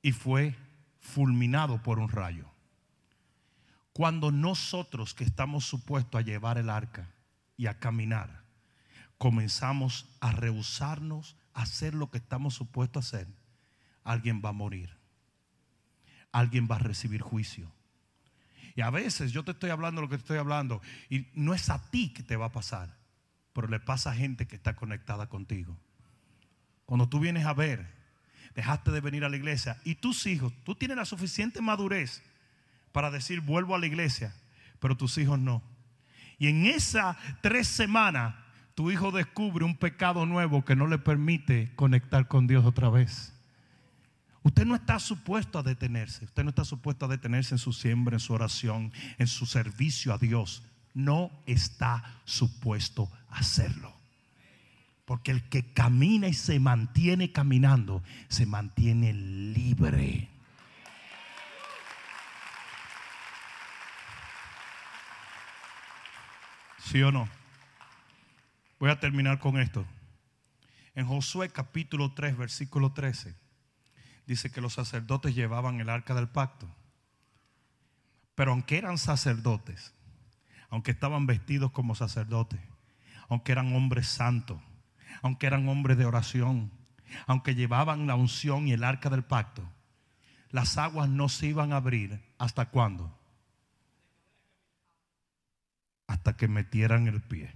y 0.03 0.13
fue 0.13 0.57
fulminado 1.01 1.83
por 1.83 1.99
un 1.99 2.09
rayo. 2.09 2.47
Cuando 3.93 4.31
nosotros 4.31 5.15
que 5.15 5.25
estamos 5.25 5.65
supuestos 5.65 6.19
a 6.19 6.25
llevar 6.25 6.59
el 6.59 6.71
arca 6.71 7.11
y 7.57 7.67
a 7.67 7.79
caminar, 7.79 8.45
comenzamos 9.19 10.09
a 10.21 10.33
rehusarnos 10.33 11.37
a 11.53 11.63
hacer 11.63 11.95
lo 11.95 12.11
que 12.11 12.19
estamos 12.19 12.55
supuestos 12.55 13.13
a 13.13 13.17
hacer, 13.17 13.29
alguien 14.05 14.41
va 14.45 14.51
a 14.51 14.53
morir. 14.53 14.97
Alguien 16.33 16.69
va 16.71 16.77
a 16.77 16.79
recibir 16.79 17.23
juicio. 17.23 17.73
Y 18.77 18.83
a 18.83 18.91
veces 18.91 19.33
yo 19.33 19.45
te 19.45 19.51
estoy 19.51 19.71
hablando 19.71 20.01
lo 20.01 20.09
que 20.09 20.17
te 20.17 20.23
estoy 20.23 20.39
hablando 20.39 20.81
y 21.09 21.27
no 21.35 21.55
es 21.55 21.69
a 21.71 21.91
ti 21.91 22.13
que 22.13 22.23
te 22.23 22.37
va 22.37 22.47
a 22.47 22.53
pasar, 22.53 22.97
pero 23.53 23.67
le 23.67 23.81
pasa 23.81 24.13
a 24.13 24.15
gente 24.15 24.47
que 24.47 24.55
está 24.57 24.77
conectada 24.77 25.29
contigo. 25.29 25.77
Cuando 26.87 27.09
tú 27.09 27.19
vienes 27.19 27.47
a 27.47 27.53
ver 27.53 28.00
dejaste 28.55 28.91
de 28.91 29.01
venir 29.01 29.25
a 29.25 29.29
la 29.29 29.37
iglesia 29.37 29.79
y 29.85 29.97
tus 29.97 30.27
hijos, 30.27 30.53
tú 30.65 30.75
tienes 30.75 30.97
la 30.97 31.05
suficiente 31.05 31.61
madurez 31.61 32.23
para 32.93 33.11
decir 33.11 33.41
vuelvo 33.41 33.75
a 33.75 33.79
la 33.79 33.87
iglesia, 33.87 34.35
pero 34.79 34.97
tus 34.97 35.19
hijos 35.19 35.39
no. 35.39 35.63
Y 36.39 36.49
en 36.49 36.67
esas 36.67 37.17
tres 37.43 37.69
semanas 37.69 38.35
tu 38.75 38.91
hijo 38.91 39.11
descubre 39.11 39.65
un 39.65 39.77
pecado 39.77 40.25
nuevo 40.27 40.65
que 40.65 40.75
no 40.75 40.87
le 40.87 40.99
permite 40.99 41.73
conectar 41.77 42.29
con 42.29 42.47
Dios 42.47 42.65
otra 42.65 42.89
vez. 42.89 43.35
Usted 44.43 44.65
no 44.65 44.75
está 44.75 44.99
supuesto 44.99 45.59
a 45.59 45.63
detenerse. 45.63 46.25
Usted 46.25 46.45
no 46.45 46.49
está 46.49 46.65
supuesto 46.65 47.05
a 47.05 47.09
detenerse 47.09 47.55
en 47.55 47.59
su 47.59 47.75
siembra, 47.75 48.17
en 48.17 48.21
su 48.21 48.33
oración, 48.33 48.93
en 49.19 49.27
su 49.27 49.45
servicio 49.45 50.15
a 50.15 50.19
Dios. 50.19 50.63
No 50.95 51.31
está 51.47 52.21
supuesto 52.25 53.11
a 53.29 53.41
hacerlo. 53.41 54.00
Porque 55.11 55.33
el 55.33 55.43
que 55.49 55.73
camina 55.73 56.29
y 56.29 56.35
se 56.35 56.61
mantiene 56.61 57.33
caminando, 57.33 58.01
se 58.29 58.47
mantiene 58.47 59.13
libre. 59.13 60.29
¿Sí 66.79 67.03
o 67.03 67.11
no? 67.11 67.29
Voy 68.79 68.89
a 68.89 69.01
terminar 69.01 69.41
con 69.41 69.59
esto. 69.59 69.85
En 70.95 71.07
Josué 71.07 71.49
capítulo 71.49 72.13
3, 72.13 72.37
versículo 72.37 72.93
13, 72.93 73.35
dice 74.29 74.53
que 74.53 74.61
los 74.61 74.75
sacerdotes 74.75 75.35
llevaban 75.35 75.81
el 75.81 75.89
arca 75.89 76.15
del 76.15 76.29
pacto. 76.29 76.73
Pero 78.37 78.53
aunque 78.53 78.79
eran 78.79 78.97
sacerdotes, 78.97 79.93
aunque 80.69 80.93
estaban 80.93 81.27
vestidos 81.27 81.73
como 81.73 81.97
sacerdotes, 81.97 82.61
aunque 83.29 83.51
eran 83.51 83.75
hombres 83.75 84.07
santos, 84.07 84.61
aunque 85.23 85.47
eran 85.47 85.69
hombres 85.69 85.97
de 85.99 86.05
oración, 86.05 86.71
aunque 87.27 87.55
llevaban 87.55 88.07
la 88.07 88.15
unción 88.15 88.69
y 88.69 88.73
el 88.73 88.85
arca 88.85 89.11
del 89.11 89.25
pacto, 89.25 89.69
las 90.51 90.79
aguas 90.79 91.09
no 91.09 91.29
se 91.29 91.47
iban 91.47 91.73
a 91.73 91.77
abrir 91.77 92.21
hasta 92.39 92.67
cuándo? 92.71 93.17
Hasta 96.07 96.37
que 96.37 96.49
metieran 96.49 97.07
el 97.07 97.21
pie. 97.21 97.53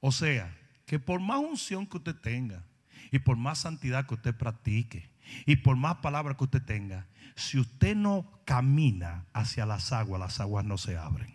O 0.00 0.12
sea, 0.12 0.54
que 0.86 0.98
por 0.98 1.20
más 1.20 1.38
unción 1.38 1.86
que 1.86 1.96
usted 1.96 2.16
tenga 2.16 2.64
y 3.10 3.18
por 3.18 3.36
más 3.36 3.58
santidad 3.58 4.06
que 4.06 4.14
usted 4.14 4.34
practique 4.34 5.10
Y 5.46 5.56
por 5.56 5.76
más 5.76 5.96
palabras 5.96 6.36
que 6.36 6.44
usted 6.44 6.62
tenga, 6.62 7.06
si 7.34 7.58
usted 7.58 7.94
no 7.96 8.40
camina 8.44 9.26
hacia 9.32 9.66
las 9.66 9.92
aguas, 9.92 10.20
las 10.20 10.40
aguas 10.40 10.64
no 10.64 10.78
se 10.78 10.96
abren. 10.96 11.32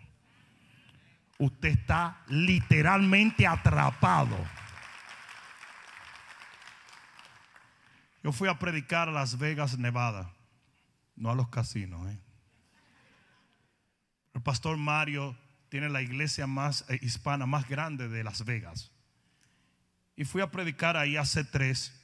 Usted 1.38 1.68
está 1.68 2.22
literalmente 2.28 3.46
atrapado. 3.46 4.36
Yo 8.24 8.32
fui 8.32 8.48
a 8.48 8.58
predicar 8.58 9.10
a 9.10 9.12
Las 9.12 9.36
Vegas, 9.36 9.76
Nevada, 9.78 10.32
no 11.14 11.30
a 11.30 11.34
los 11.34 11.50
casinos. 11.50 12.10
¿eh? 12.10 12.18
El 14.32 14.40
pastor 14.40 14.78
Mario 14.78 15.36
tiene 15.68 15.90
la 15.90 16.00
iglesia 16.00 16.46
más 16.46 16.86
eh, 16.88 16.98
hispana 17.02 17.44
más 17.44 17.68
grande 17.68 18.08
de 18.08 18.24
Las 18.24 18.46
Vegas. 18.46 18.90
Y 20.16 20.24
fui 20.24 20.40
a 20.40 20.50
predicar 20.50 20.96
ahí 20.96 21.18
hace 21.18 21.44
tres. 21.44 22.00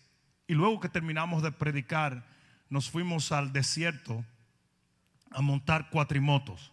Y 0.46 0.52
luego 0.52 0.78
que 0.78 0.90
terminamos 0.90 1.42
de 1.42 1.52
predicar, 1.52 2.26
nos 2.68 2.90
fuimos 2.90 3.32
al 3.32 3.54
desierto 3.54 4.22
a 5.30 5.40
montar 5.40 5.88
cuatrimotos. 5.88 6.70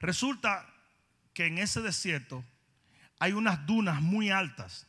Resulta 0.00 0.66
que 1.32 1.46
en 1.46 1.58
ese 1.58 1.80
desierto 1.80 2.44
hay 3.20 3.34
unas 3.34 3.66
dunas 3.66 4.02
muy 4.02 4.30
altas. 4.30 4.88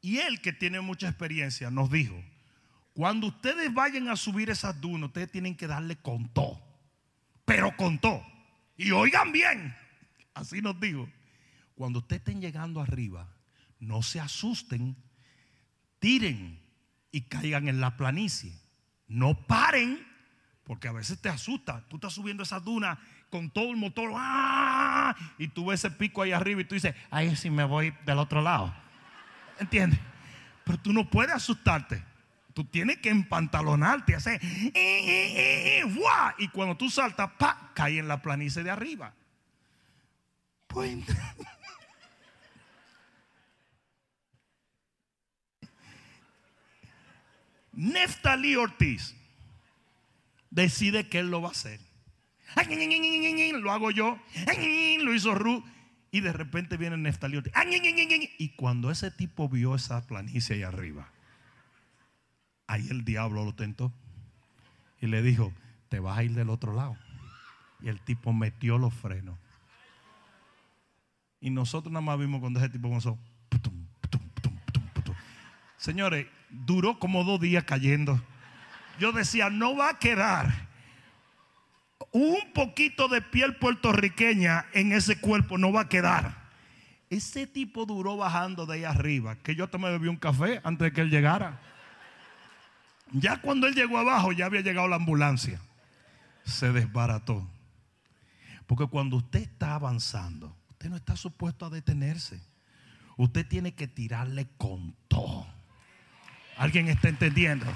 Y 0.00 0.18
él 0.18 0.40
que 0.40 0.52
tiene 0.52 0.80
mucha 0.80 1.08
experiencia 1.08 1.70
nos 1.70 1.88
dijo, 1.88 2.20
cuando 2.98 3.28
ustedes 3.28 3.72
vayan 3.72 4.08
a 4.08 4.16
subir 4.16 4.50
esas 4.50 4.80
dunas, 4.80 5.10
ustedes 5.10 5.30
tienen 5.30 5.54
que 5.54 5.68
darle 5.68 5.94
con 5.98 6.28
todo. 6.30 6.60
Pero 7.44 7.76
con 7.76 8.00
todo. 8.00 8.26
Y 8.76 8.90
oigan 8.90 9.30
bien, 9.30 9.72
así 10.34 10.60
nos 10.60 10.80
digo. 10.80 11.08
Cuando 11.76 12.00
ustedes 12.00 12.22
estén 12.22 12.40
llegando 12.40 12.80
arriba, 12.80 13.28
no 13.78 14.02
se 14.02 14.18
asusten, 14.18 14.96
tiren 16.00 16.60
y 17.12 17.20
caigan 17.20 17.68
en 17.68 17.80
la 17.80 17.96
planicie. 17.96 18.52
No 19.06 19.46
paren, 19.46 20.04
porque 20.64 20.88
a 20.88 20.92
veces 20.92 21.22
te 21.22 21.28
asusta. 21.28 21.86
Tú 21.86 21.98
estás 21.98 22.14
subiendo 22.14 22.42
esas 22.42 22.64
dunas 22.64 22.98
con 23.30 23.48
todo 23.48 23.70
el 23.70 23.76
motor, 23.76 24.10
¡ah! 24.16 25.14
y 25.38 25.46
tú 25.46 25.66
ves 25.66 25.84
ese 25.84 25.94
pico 25.94 26.22
ahí 26.22 26.32
arriba 26.32 26.62
y 26.62 26.64
tú 26.64 26.74
dices, 26.74 26.96
ahí 27.12 27.36
sí 27.36 27.48
me 27.48 27.62
voy 27.62 27.94
del 28.04 28.18
otro 28.18 28.42
lado. 28.42 28.74
¿Entiendes? 29.60 30.00
Pero 30.64 30.78
tú 30.78 30.92
no 30.92 31.08
puedes 31.08 31.32
asustarte. 31.32 32.08
Tú 32.58 32.64
tienes 32.64 32.98
que 32.98 33.08
empantalonarte, 33.08 34.16
hacer 34.16 34.40
eh, 34.42 34.72
eh, 34.74 35.80
eh, 35.80 35.84
y 36.38 36.48
cuando 36.48 36.76
tú 36.76 36.90
saltas, 36.90 37.30
pa, 37.38 37.70
cae 37.72 38.00
en 38.00 38.08
la 38.08 38.20
planicie 38.20 38.64
de 38.64 38.70
arriba. 38.72 39.14
Pues, 40.66 40.98
Neftali 47.74 48.56
Ortiz 48.56 49.14
decide 50.50 51.08
que 51.08 51.20
él 51.20 51.30
lo 51.30 51.40
va 51.40 51.50
a 51.50 51.52
hacer. 51.52 51.78
Lo 53.52 53.70
hago 53.70 53.92
yo, 53.92 54.18
lo 54.98 55.14
hizo 55.14 55.32
Ruth. 55.36 55.62
Y 56.10 56.22
de 56.22 56.32
repente 56.32 56.76
viene 56.76 56.96
Neftali 56.96 57.36
Ortiz. 57.36 57.52
Y 58.36 58.48
cuando 58.56 58.90
ese 58.90 59.12
tipo 59.12 59.48
vio 59.48 59.76
esa 59.76 60.04
planicie 60.08 60.56
ahí 60.56 60.62
arriba, 60.64 61.12
Ahí 62.68 62.86
el 62.90 63.04
diablo 63.04 63.44
lo 63.44 63.54
tentó 63.54 63.92
y 65.00 65.06
le 65.06 65.22
dijo, 65.22 65.52
te 65.88 65.98
vas 65.98 66.18
a 66.18 66.22
ir 66.22 66.34
del 66.34 66.50
otro 66.50 66.74
lado. 66.74 66.96
Y 67.80 67.88
el 67.88 68.00
tipo 68.00 68.32
metió 68.32 68.78
los 68.78 68.94
frenos. 68.94 69.36
Y 71.40 71.50
nosotros 71.50 71.92
nada 71.92 72.04
más 72.04 72.18
vimos 72.18 72.40
cuando 72.40 72.60
ese 72.60 72.68
tipo 72.68 72.88
comenzó. 72.88 73.18
Señores, 75.76 76.26
duró 76.50 76.98
como 76.98 77.24
dos 77.24 77.40
días 77.40 77.64
cayendo. 77.64 78.20
Yo 78.98 79.12
decía, 79.12 79.48
no 79.48 79.76
va 79.76 79.90
a 79.90 79.98
quedar 79.98 80.68
un 82.12 82.52
poquito 82.52 83.08
de 83.08 83.22
piel 83.22 83.56
puertorriqueña 83.56 84.66
en 84.72 84.92
ese 84.92 85.20
cuerpo, 85.20 85.56
no 85.56 85.72
va 85.72 85.82
a 85.82 85.88
quedar. 85.88 86.48
Ese 87.10 87.46
tipo 87.46 87.86
duró 87.86 88.16
bajando 88.16 88.66
de 88.66 88.74
ahí 88.74 88.84
arriba, 88.84 89.36
que 89.36 89.54
yo 89.54 89.68
también 89.68 89.94
bebí 89.94 90.08
un 90.08 90.16
café 90.16 90.60
antes 90.64 90.86
de 90.86 90.92
que 90.92 91.00
él 91.00 91.10
llegara. 91.10 91.60
Ya 93.12 93.40
cuando 93.40 93.66
él 93.66 93.74
llegó 93.74 93.98
abajo, 93.98 94.32
ya 94.32 94.46
había 94.46 94.60
llegado 94.60 94.88
la 94.88 94.96
ambulancia. 94.96 95.60
Se 96.44 96.72
desbarató. 96.72 97.48
Porque 98.66 98.86
cuando 98.86 99.16
usted 99.16 99.40
está 99.40 99.74
avanzando, 99.74 100.54
usted 100.70 100.90
no 100.90 100.96
está 100.96 101.16
supuesto 101.16 101.66
a 101.66 101.70
detenerse. 101.70 102.40
Usted 103.16 103.46
tiene 103.46 103.74
que 103.74 103.88
tirarle 103.88 104.46
con 104.58 104.94
todo. 105.08 105.46
¿Alguien 106.56 106.88
está 106.88 107.08
entendiendo? 107.08 107.66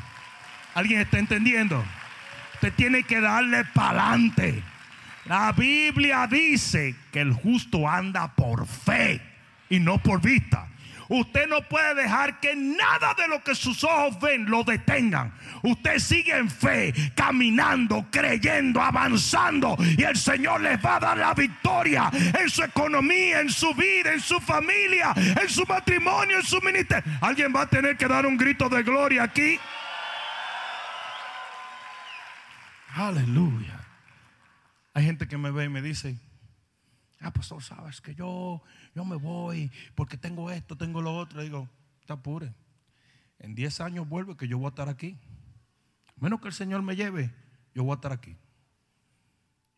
¿Alguien 0.75 1.01
está 1.01 1.19
entendiendo? 1.19 1.83
Usted 2.55 2.73
tiene 2.75 3.05
que 3.05 3.21
darle 3.21 3.65
para 3.65 4.11
adelante. 4.11 4.63
La 5.25 5.53
Biblia 5.53 6.27
dice 6.27 6.95
que 7.11 7.21
el 7.21 7.33
justo 7.33 7.89
anda 7.89 8.35
por 8.35 8.67
fe 8.67 9.21
y 9.71 9.81
no 9.81 9.99
por 9.99 10.21
vista. 10.21 10.69
Usted 11.09 11.49
no 11.49 11.63
puede 11.63 11.95
dejar 11.95 12.41
que 12.41 12.55
nada 12.55 13.15
de 13.15 13.29
lo 13.29 13.43
que 13.43 13.55
sus 13.55 13.83
ojos 13.85 14.19
ven 14.21 14.47
lo 14.47 14.65
detengan. 14.65 15.33
Usted 15.63 15.99
sigue 15.99 16.37
en 16.37 16.51
fe, 16.51 16.93
caminando, 17.15 18.07
creyendo, 18.11 18.81
avanzando. 18.81 19.77
Y 19.97 20.03
el 20.03 20.17
Señor 20.17 20.61
les 20.61 20.85
va 20.85 20.97
a 20.97 21.01
dar 21.01 21.19
la 21.19 21.35
victoria 21.35 22.11
en 22.13 22.49
su 22.49 22.63
economía, 22.63 23.41
en 23.41 23.51
su 23.51 23.75
vida, 23.75 24.13
en 24.13 24.21
su 24.21 24.41
familia, 24.41 25.13
en 25.17 25.49
su 25.49 25.65
matrimonio, 25.67 26.39
en 26.39 26.45
su 26.45 26.61
ministerio. 26.61 27.05
Alguien 27.21 27.53
va 27.55 27.63
a 27.63 27.67
tener 27.69 27.97
que 27.97 28.09
dar 28.09 28.27
un 28.27 28.37
grito 28.37 28.69
de 28.69 28.83
gloria 28.83 29.25
aquí. 29.25 29.59
Aleluya. 32.95 33.81
Hay 34.95 35.05
gente 35.05 35.27
que 35.27 35.39
me 35.39 35.51
ve 35.51 35.65
y 35.65 35.69
me 35.69 35.81
dice, 35.81 36.19
ah, 37.21 37.33
pastor, 37.33 37.63
sabes 37.63 38.01
que 38.01 38.15
yo, 38.15 38.63
yo 38.95 39.05
me 39.05 39.17
voy 39.17 39.71
porque 39.95 40.17
tengo 40.17 40.51
esto, 40.51 40.77
tengo 40.77 41.01
lo 41.01 41.17
otro. 41.17 41.43
Digo, 41.43 41.69
está 42.01 42.17
pure. 42.17 42.55
En 43.39 43.55
10 43.55 43.81
años 43.81 44.09
vuelve 44.09 44.37
que 44.37 44.47
yo 44.47 44.59
voy 44.59 44.67
a 44.67 44.69
estar 44.71 44.89
aquí. 44.89 45.19
Menos 46.17 46.41
que 46.41 46.49
el 46.49 46.55
Señor 46.55 46.83
me 46.83 46.95
lleve, 46.95 47.35
yo 47.75 47.85
voy 47.85 47.93
a 47.93 47.95
estar 47.97 48.13
aquí. 48.13 48.37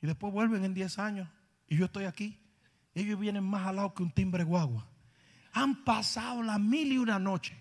Y 0.03 0.07
después 0.07 0.33
vuelven 0.33 0.65
en 0.65 0.75
10 0.75 0.99
años 0.99 1.29
y 1.69 1.77
yo 1.77 1.87
estoy 1.87 2.05
aquí. 2.05 2.39
Ellos 2.95 3.19
vienen 3.19 3.45
más 3.45 3.67
al 3.67 3.77
lado 3.77 3.95
que 3.95 4.03
un 4.03 4.11
timbre 4.11 4.45
guagua. 4.45 4.87
Han 5.53 5.85
pasado 5.85 6.43
las 6.43 6.61
mil 6.61 6.93
y 6.93 6.99
una 6.99 7.19
noche. 7.19 7.61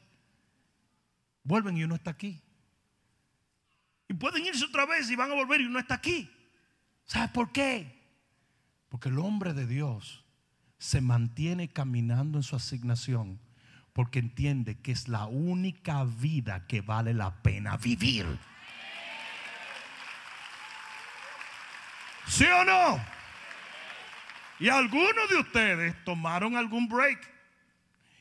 Vuelven 1.43 1.77
y 1.77 1.83
uno 1.83 1.95
está 1.95 2.11
aquí. 2.11 2.41
Y 4.07 4.13
pueden 4.13 4.45
irse 4.45 4.65
otra 4.65 4.85
vez 4.85 5.09
y 5.09 5.15
van 5.15 5.31
a 5.31 5.35
volver 5.35 5.61
y 5.61 5.65
uno 5.65 5.79
está 5.79 5.95
aquí. 5.95 6.29
¿Sabes 7.05 7.31
por 7.31 7.51
qué? 7.51 8.01
Porque 8.89 9.09
el 9.09 9.19
hombre 9.19 9.53
de 9.53 9.65
Dios 9.65 10.22
se 10.83 10.99
mantiene 10.99 11.69
caminando 11.69 12.37
en 12.37 12.43
su 12.43 12.57
asignación 12.57 13.39
porque 13.93 14.19
entiende 14.19 14.77
que 14.81 14.91
es 14.91 15.07
la 15.07 15.27
única 15.27 16.03
vida 16.03 16.67
que 16.67 16.81
vale 16.81 17.13
la 17.13 17.41
pena 17.41 17.77
vivir. 17.77 18.25
¿Sí 22.27 22.43
o 22.43 22.65
no? 22.65 23.01
Y 24.59 24.67
algunos 24.67 25.29
de 25.29 25.37
ustedes 25.37 26.03
tomaron 26.03 26.57
algún 26.57 26.89
break 26.89 27.31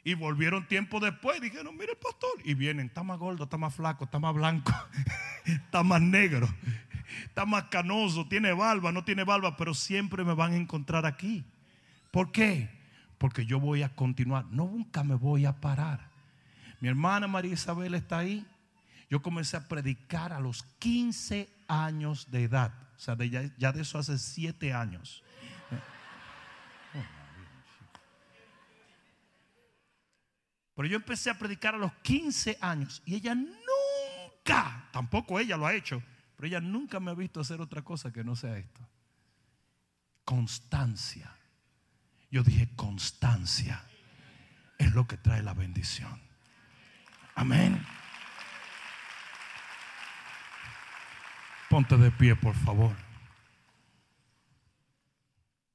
y 0.05 0.15
volvieron 0.15 0.69
tiempo 0.69 1.01
después 1.01 1.39
y 1.39 1.41
dijeron, 1.41 1.77
mire 1.77 1.97
pastor, 1.97 2.31
y 2.45 2.55
vienen, 2.55 2.87
está 2.87 3.03
más 3.03 3.19
gordo, 3.19 3.43
está 3.43 3.57
más 3.57 3.75
flaco, 3.75 4.05
está 4.05 4.21
más 4.21 4.35
blanco, 4.35 4.73
está 5.47 5.83
más 5.83 6.01
negro, 6.01 6.49
está 7.25 7.45
más 7.45 7.65
canoso, 7.65 8.29
tiene 8.29 8.53
barba, 8.53 8.93
no 8.93 9.03
tiene 9.03 9.25
barba, 9.25 9.57
pero 9.57 9.75
siempre 9.75 10.23
me 10.23 10.35
van 10.35 10.53
a 10.53 10.57
encontrar 10.57 11.07
aquí. 11.07 11.45
¿Por 12.13 12.31
qué? 12.31 12.71
Porque 13.19 13.47
yo 13.47 13.59
voy 13.59 13.83
a 13.83 13.89
continuar, 13.97 14.45
nunca 14.47 15.03
me 15.03 15.17
voy 15.17 15.47
a 15.47 15.61
parar. 15.61 16.11
Mi 16.81 16.89
hermana 16.89 17.27
María 17.27 17.55
Isabel 17.55 17.95
está 17.95 18.19
ahí. 18.19 18.47
Yo 19.09 19.23
comencé 19.23 19.57
a 19.57 19.67
predicar 19.67 20.33
a 20.33 20.39
los 20.39 20.63
15 20.79 21.49
años 21.67 22.31
de 22.31 22.45
edad. 22.45 22.73
O 22.97 23.01
sea, 23.01 23.17
ya, 23.17 23.73
de 23.73 23.81
eso 23.81 23.99
hace 23.99 24.19
7 24.19 24.73
años. 24.73 25.25
Pero 30.75 30.89
yo 30.89 30.97
empecé 30.97 31.31
a 31.31 31.39
predicar 31.39 31.75
a 31.75 31.79
los 31.79 31.93
15 32.03 32.59
años 32.61 33.03
y 33.05 33.15
ella 33.15 33.35
nunca, 33.35 34.89
tampoco 34.93 35.39
ella 35.39 35.57
lo 35.57 35.67
ha 35.67 35.75
hecho, 35.75 36.03
pero 36.37 36.49
ella 36.49 36.61
nunca 36.61 36.99
me 36.99 37.11
ha 37.11 37.15
visto 37.15 37.41
hacer 37.41 37.61
otra 37.61 37.83
cosa 37.83 38.13
que 38.13 38.25
no 38.25 38.35
sea 38.35 38.59
esto. 38.59 38.81
Constancia. 40.25 41.31
Yo 42.33 42.43
dije, 42.43 42.75
constancia 42.77 43.85
es 44.79 44.93
lo 44.95 45.07
que 45.07 45.19
trae 45.19 45.43
la 45.43 45.53
bendición. 45.53 46.19
Amén. 47.35 47.85
Ponte 51.69 51.99
de 51.99 52.11
pie, 52.11 52.35
por 52.35 52.55
favor. 52.55 52.97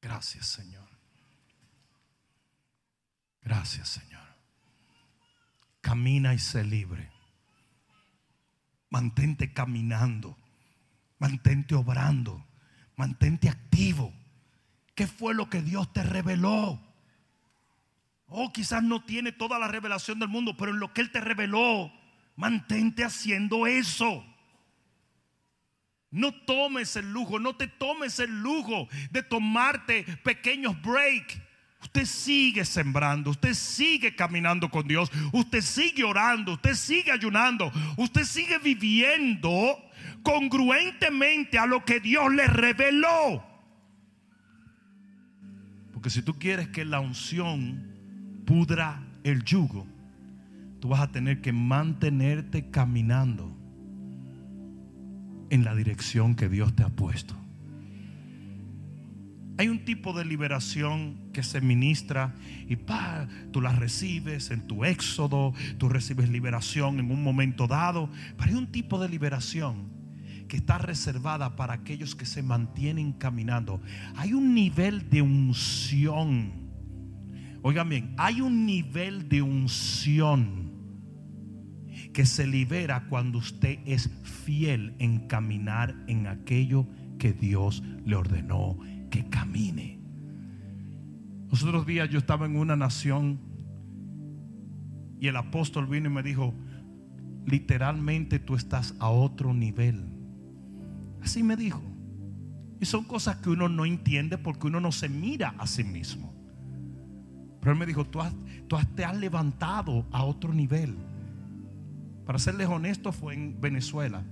Gracias, 0.02 0.48
Señor. 0.48 0.90
Gracias, 3.44 3.90
Señor. 3.90 4.28
Camina 5.82 6.34
y 6.34 6.40
sé 6.40 6.64
libre. 6.64 7.12
Mantente 8.90 9.54
caminando. 9.54 10.40
Mantente 11.20 11.76
obrando. 11.76 12.44
Mantente 12.96 13.48
activo. 13.48 14.12
¿Qué 14.98 15.06
fue 15.06 15.36
lo 15.36 15.48
que 15.48 15.62
Dios 15.62 15.94
te 15.94 16.02
reveló? 16.02 16.82
Oh, 18.26 18.52
quizás 18.52 18.82
no 18.82 19.04
tiene 19.06 19.32
toda 19.32 19.60
la 19.60 19.68
revelación 19.68 20.18
del 20.18 20.28
mundo, 20.28 20.58
pero 20.58 20.72
en 20.72 20.80
lo 20.80 20.92
que 20.92 21.02
Él 21.02 21.12
te 21.12 21.22
reveló, 21.22 21.94
mantente 22.36 23.04
haciendo 23.04 23.68
eso. 23.68 24.26
No 26.10 26.34
tomes 26.34 26.96
el 26.96 27.14
lujo, 27.14 27.38
no 27.38 27.56
te 27.56 27.68
tomes 27.68 28.18
el 28.18 28.42
lujo 28.42 28.88
de 29.12 29.22
tomarte 29.22 30.04
pequeños 30.24 30.82
breaks. 30.82 31.38
Usted 31.84 32.06
sigue 32.06 32.66
sembrando, 32.66 33.30
usted 33.30 33.54
sigue 33.54 34.16
caminando 34.16 34.68
con 34.68 34.88
Dios, 34.88 35.12
usted 35.32 35.62
sigue 35.62 36.04
orando, 36.04 36.54
usted 36.54 36.74
sigue 36.74 37.12
ayunando, 37.12 37.72
usted 37.98 38.24
sigue 38.24 38.58
viviendo 38.58 39.80
congruentemente 40.24 41.60
a 41.60 41.68
lo 41.68 41.86
que 41.86 42.00
Dios 42.00 42.34
le 42.34 42.48
reveló. 42.48 43.57
Porque 45.98 46.12
si 46.12 46.22
tú 46.22 46.36
quieres 46.36 46.68
que 46.68 46.86
la 46.86 47.00
unción 47.00 47.82
pudra 48.46 49.02
el 49.24 49.44
yugo, 49.44 49.88
tú 50.80 50.90
vas 50.90 51.00
a 51.00 51.12
tener 51.12 51.42
que 51.42 51.52
mantenerte 51.52 52.70
caminando 52.70 53.58
en 55.50 55.64
la 55.64 55.74
dirección 55.74 56.36
que 56.36 56.50
Dios 56.50 56.76
te 56.76 56.84
ha 56.84 56.90
puesto. 56.90 57.36
Hay 59.58 59.70
un 59.70 59.86
tipo 59.86 60.14
de 60.14 60.24
liberación 60.24 61.32
que 61.34 61.42
se 61.42 61.62
ministra 61.62 62.36
y 62.68 62.76
pa, 62.76 63.28
tú 63.52 63.60
la 63.60 63.72
recibes 63.72 64.52
en 64.52 64.68
tu 64.68 64.86
éxodo, 64.86 65.56
tú 65.80 65.90
recibes 65.90 66.30
liberación 66.30 67.00
en 67.00 67.10
un 67.10 67.24
momento 67.24 67.66
dado, 67.66 68.12
pero 68.38 68.52
hay 68.52 68.56
un 68.56 68.68
tipo 68.68 69.00
de 69.00 69.10
liberación 69.10 69.97
que 70.48 70.58
está 70.58 70.78
reservada 70.78 71.56
para 71.56 71.74
aquellos 71.74 72.16
que 72.16 72.26
se 72.26 72.44
mantienen 72.44 73.14
caminando. 73.14 73.82
Hay 74.16 74.34
un 74.34 74.54
nivel 74.54 75.10
de 75.10 75.22
unción. 75.22 76.52
Oigan 77.62 77.90
bien, 77.90 78.14
hay 78.18 78.42
un 78.42 78.66
nivel 78.66 79.28
de 79.30 79.42
unción 79.42 80.72
que 82.14 82.26
se 82.26 82.48
libera 82.48 83.08
cuando 83.10 83.38
usted 83.38 83.80
es 83.86 84.10
fiel 84.24 84.96
en 85.00 85.28
caminar 85.28 85.96
en 86.08 86.28
aquello 86.28 86.88
que 87.20 87.34
Dios 87.34 87.84
le 88.06 88.16
ordenó 88.16 88.78
que 89.12 89.30
camine. 89.30 90.00
Los 91.50 91.64
otros 91.64 91.86
días 91.86 92.10
yo 92.10 92.18
estaba 92.18 92.46
en 92.46 92.56
una 92.56 92.76
nación 92.76 93.40
y 95.20 95.28
el 95.28 95.36
apóstol 95.36 95.88
vino 95.88 96.10
y 96.10 96.14
me 96.14 96.24
dijo, 96.24 96.54
literalmente 97.46 98.40
tú 98.40 98.56
estás 98.56 98.96
a 99.00 99.10
otro 99.10 99.54
nivel. 99.54 100.17
Así 101.24 101.44
me 101.44 101.56
dijo. 101.56 101.82
Y 102.80 102.86
son 102.86 103.04
cosas 103.04 103.38
que 103.38 103.50
uno 103.50 103.70
no 103.70 103.86
entiende 103.86 104.38
porque 104.38 104.68
uno 104.68 104.80
no 104.80 104.92
se 104.92 105.10
mira 105.10 105.56
a 105.58 105.66
sí 105.66 105.84
mismo. 105.84 106.34
Pero 107.60 107.72
él 107.72 107.80
me 107.80 107.86
dijo, 107.86 108.06
tú, 108.06 108.20
tú 108.68 108.78
te 108.96 109.04
has 109.04 109.18
levantado 109.18 110.06
a 110.12 110.24
otro 110.24 110.54
nivel. 110.54 110.96
Para 112.26 112.40
serles 112.40 112.68
honesto, 112.68 113.12
fue 113.12 113.34
en 113.34 113.60
Venezuela. 113.60 114.24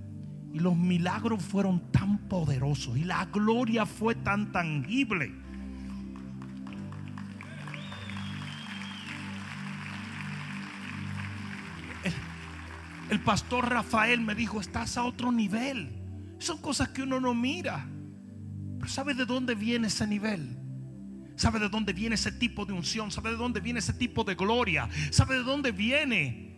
Y 0.52 0.60
los 0.60 0.76
milagros 0.76 1.42
fueron 1.42 1.80
tan 1.90 2.18
poderosos 2.28 2.96
y 2.96 3.04
la 3.04 3.26
gloria 3.26 3.84
fue 3.84 4.14
tan 4.14 4.52
tangible. 4.52 5.32
El, 13.10 13.20
pastor 13.20 13.68
Rafael 13.68 14.20
me 14.20 14.34
dijo, 14.34 14.60
estás 14.60 14.96
a 14.96 15.04
otro 15.04 15.30
nivel. 15.32 16.05
Son 16.38 16.58
cosas 16.58 16.88
que 16.88 17.02
uno 17.02 17.20
no 17.20 17.34
mira. 17.34 17.88
Pero 18.78 18.88
¿sabe 18.88 19.14
de 19.14 19.24
dónde 19.24 19.54
viene 19.54 19.88
ese 19.88 20.06
nivel? 20.06 20.58
¿Sabe 21.36 21.58
de 21.58 21.68
dónde 21.68 21.92
viene 21.92 22.14
ese 22.14 22.32
tipo 22.32 22.64
de 22.64 22.72
unción? 22.72 23.10
¿Sabe 23.10 23.30
de 23.30 23.36
dónde 23.36 23.60
viene 23.60 23.78
ese 23.78 23.92
tipo 23.92 24.24
de 24.24 24.34
gloria? 24.34 24.88
¿Sabe 25.10 25.36
de 25.36 25.42
dónde 25.42 25.72
viene 25.72 26.56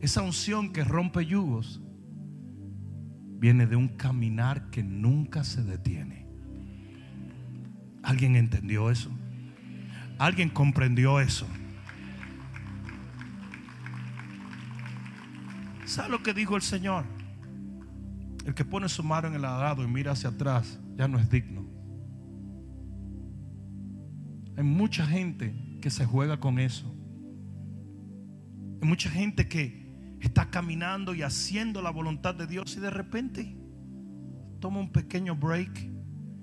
esa 0.00 0.22
unción 0.22 0.72
que 0.72 0.84
rompe 0.84 1.24
yugos 1.24 1.80
viene 3.44 3.66
de 3.66 3.76
un 3.76 3.88
caminar 3.88 4.70
que 4.70 4.82
nunca 4.82 5.44
se 5.44 5.62
detiene. 5.62 6.26
¿Alguien 8.02 8.36
entendió 8.36 8.90
eso? 8.90 9.10
¿Alguien 10.18 10.48
comprendió 10.48 11.20
eso? 11.20 11.46
¿Sabe 15.84 16.08
lo 16.08 16.22
que 16.22 16.32
dijo 16.32 16.56
el 16.56 16.62
Señor? 16.62 17.04
El 18.44 18.54
que 18.54 18.64
pone 18.64 18.88
su 18.88 19.02
mano 19.02 19.28
en 19.28 19.34
el 19.34 19.44
arado 19.44 19.82
y 19.82 19.88
mira 19.88 20.12
hacia 20.12 20.30
atrás 20.30 20.78
ya 20.96 21.08
no 21.08 21.18
es 21.18 21.30
digno. 21.30 21.64
Hay 24.56 24.62
mucha 24.62 25.06
gente 25.06 25.78
que 25.80 25.90
se 25.90 26.04
juega 26.04 26.38
con 26.38 26.58
eso. 26.58 26.94
Hay 28.80 28.88
mucha 28.88 29.10
gente 29.10 29.48
que 29.48 30.16
está 30.20 30.50
caminando 30.50 31.14
y 31.14 31.22
haciendo 31.22 31.82
la 31.82 31.90
voluntad 31.90 32.34
de 32.34 32.46
Dios 32.46 32.76
y 32.76 32.80
de 32.80 32.90
repente 32.90 33.56
toma 34.60 34.80
un 34.80 34.92
pequeño 34.92 35.34
break 35.34 35.90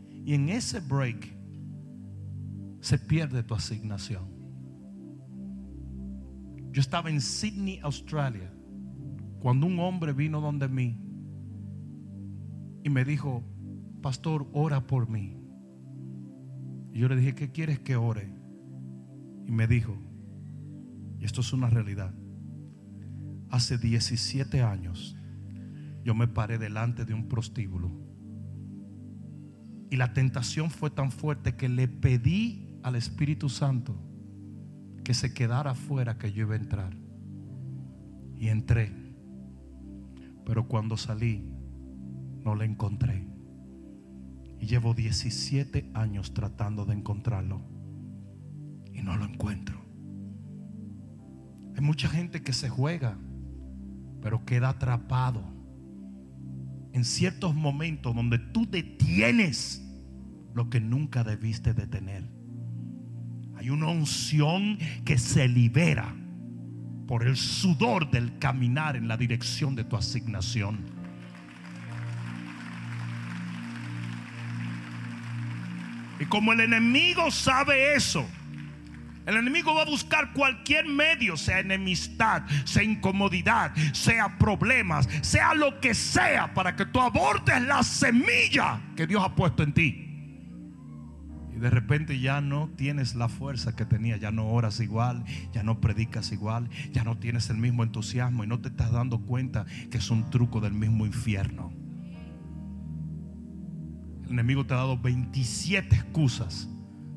y 0.10 0.34
en 0.34 0.50
ese 0.50 0.80
break 0.80 1.36
se 2.82 2.98
pierde 2.98 3.44
tu 3.44 3.54
asignación. 3.54 4.30
Yo 6.72 6.80
estaba 6.80 7.10
en 7.10 7.22
Sydney, 7.22 7.80
Australia, 7.84 8.52
cuando 9.40 9.68
un 9.68 9.80
hombre 9.80 10.14
vino 10.14 10.42
donde 10.42 10.68
mí 10.68 11.11
y 12.84 12.90
me 12.90 13.06
dijo, 13.06 13.44
pastor, 14.02 14.48
ora 14.54 14.88
por 14.88 15.10
mí. 15.10 15.38
Y 16.94 17.00
yo 17.00 17.08
le 17.08 17.16
dije, 17.16 17.36
¿qué 17.36 17.52
quieres 17.52 17.80
que 17.80 17.96
ore? 17.96 18.34
Y 19.46 19.52
me 19.52 19.68
dijo, 19.68 19.98
y 21.20 21.26
esto 21.26 21.42
es 21.42 21.54
una 21.54 21.70
realidad, 21.70 22.14
Hace 23.52 23.78
17 23.78 24.62
años 24.62 25.18
yo 26.06 26.16
me 26.16 26.28
paré 26.28 26.58
delante 26.58 27.04
de 27.04 27.14
un 27.14 27.28
prostíbulo. 27.28 27.92
Y 29.90 29.98
la 29.98 30.14
tentación 30.14 30.72
fue 30.72 30.90
tan 30.90 31.12
fuerte 31.12 31.58
que 31.58 31.68
le 31.68 31.90
pedí 31.90 32.80
al 32.82 32.96
Espíritu 32.96 33.50
Santo 33.50 34.02
que 35.04 35.14
se 35.14 35.34
quedara 35.34 35.72
afuera 35.72 36.18
que 36.18 36.32
yo 36.32 36.44
iba 36.46 36.54
a 36.54 36.60
entrar. 36.60 36.96
Y 38.38 38.48
entré. 38.48 38.94
Pero 40.46 40.70
cuando 40.70 40.96
salí, 40.96 41.51
no 42.44 42.56
le 42.56 42.66
encontré. 42.66 43.28
Y 44.60 44.68
llevo 44.68 44.94
17 44.94 45.92
años 45.94 46.34
tratando 46.34 46.86
de 46.86 46.94
encontrarlo. 46.94 47.62
Y 48.94 49.02
no 49.02 49.18
lo 49.18 49.26
encuentro. 49.26 49.82
Hay 51.76 51.82
mucha 51.82 52.10
gente 52.10 52.44
que 52.44 52.54
se 52.54 52.70
juega 52.70 53.18
pero 54.22 54.46
queda 54.46 54.70
atrapado 54.70 55.44
en 56.94 57.04
ciertos 57.04 57.56
momentos 57.56 58.16
donde 58.16 58.38
tú 58.38 58.68
detienes 58.70 59.82
lo 60.54 60.70
que 60.70 60.80
nunca 60.80 61.24
debiste 61.24 61.74
detener. 61.74 62.30
Hay 63.56 63.70
una 63.70 63.88
unción 63.88 64.78
que 65.06 65.18
se 65.18 65.48
libera 65.48 66.16
por 67.08 67.26
el 67.26 67.36
sudor 67.36 68.12
del 68.12 68.38
caminar 68.40 68.96
en 68.96 69.08
la 69.08 69.18
dirección 69.18 69.76
de 69.76 69.84
tu 69.84 69.96
asignación. 69.96 70.80
Y 76.22 76.26
como 76.28 76.54
el 76.54 76.60
enemigo 76.60 77.32
sabe 77.32 77.96
eso, 77.96 78.24
el 79.26 79.38
enemigo 79.38 79.74
va 79.74 79.82
a 79.82 79.86
buscar 79.86 80.34
cualquier 80.34 80.86
medio, 80.86 81.36
sea 81.36 81.62
enemistad, 81.62 82.44
sea 82.64 82.84
incomodidad, 82.84 83.74
sea 83.92 84.38
problemas, 84.38 85.10
sea 85.24 85.56
lo 85.56 85.80
que 85.80 85.96
sea, 85.96 86.54
para 86.54 86.76
que 86.76 86.86
tú 86.86 87.02
abortes 87.02 87.60
la 87.64 87.82
semilla 87.82 88.80
que 88.96 89.08
Dios 89.08 89.24
ha 89.26 89.34
puesto 89.34 89.64
en 89.64 89.74
ti. 89.74 90.08
Y 91.56 91.60
de 91.60 91.72
repente 91.72 92.20
ya 92.20 92.40
no 92.40 92.70
tienes 92.78 93.16
la 93.16 93.28
fuerza 93.28 93.76
que 93.76 93.86
tenía, 93.86 94.18
ya 94.18 94.30
no 94.30 94.48
oras 94.48 94.80
igual, 94.80 95.26
ya 95.52 95.64
no 95.64 95.82
predicas 95.82 96.32
igual, 96.32 96.70
ya 96.92 97.04
no 97.04 97.18
tienes 97.18 97.50
el 97.50 97.58
mismo 97.58 97.82
entusiasmo 97.82 98.44
y 98.44 98.48
no 98.48 98.60
te 98.60 98.70
estás 98.70 98.92
dando 98.92 99.22
cuenta 99.22 99.66
que 99.90 99.98
es 99.98 100.12
un 100.12 100.30
truco 100.30 100.62
del 100.62 100.74
mismo 100.74 101.08
infierno. 101.08 101.81
El 104.32 104.40
enemigo 104.40 104.66
te 104.66 104.74
ha 104.74 104.78
dado 104.78 104.98
27 104.98 105.94
excusas 105.94 106.70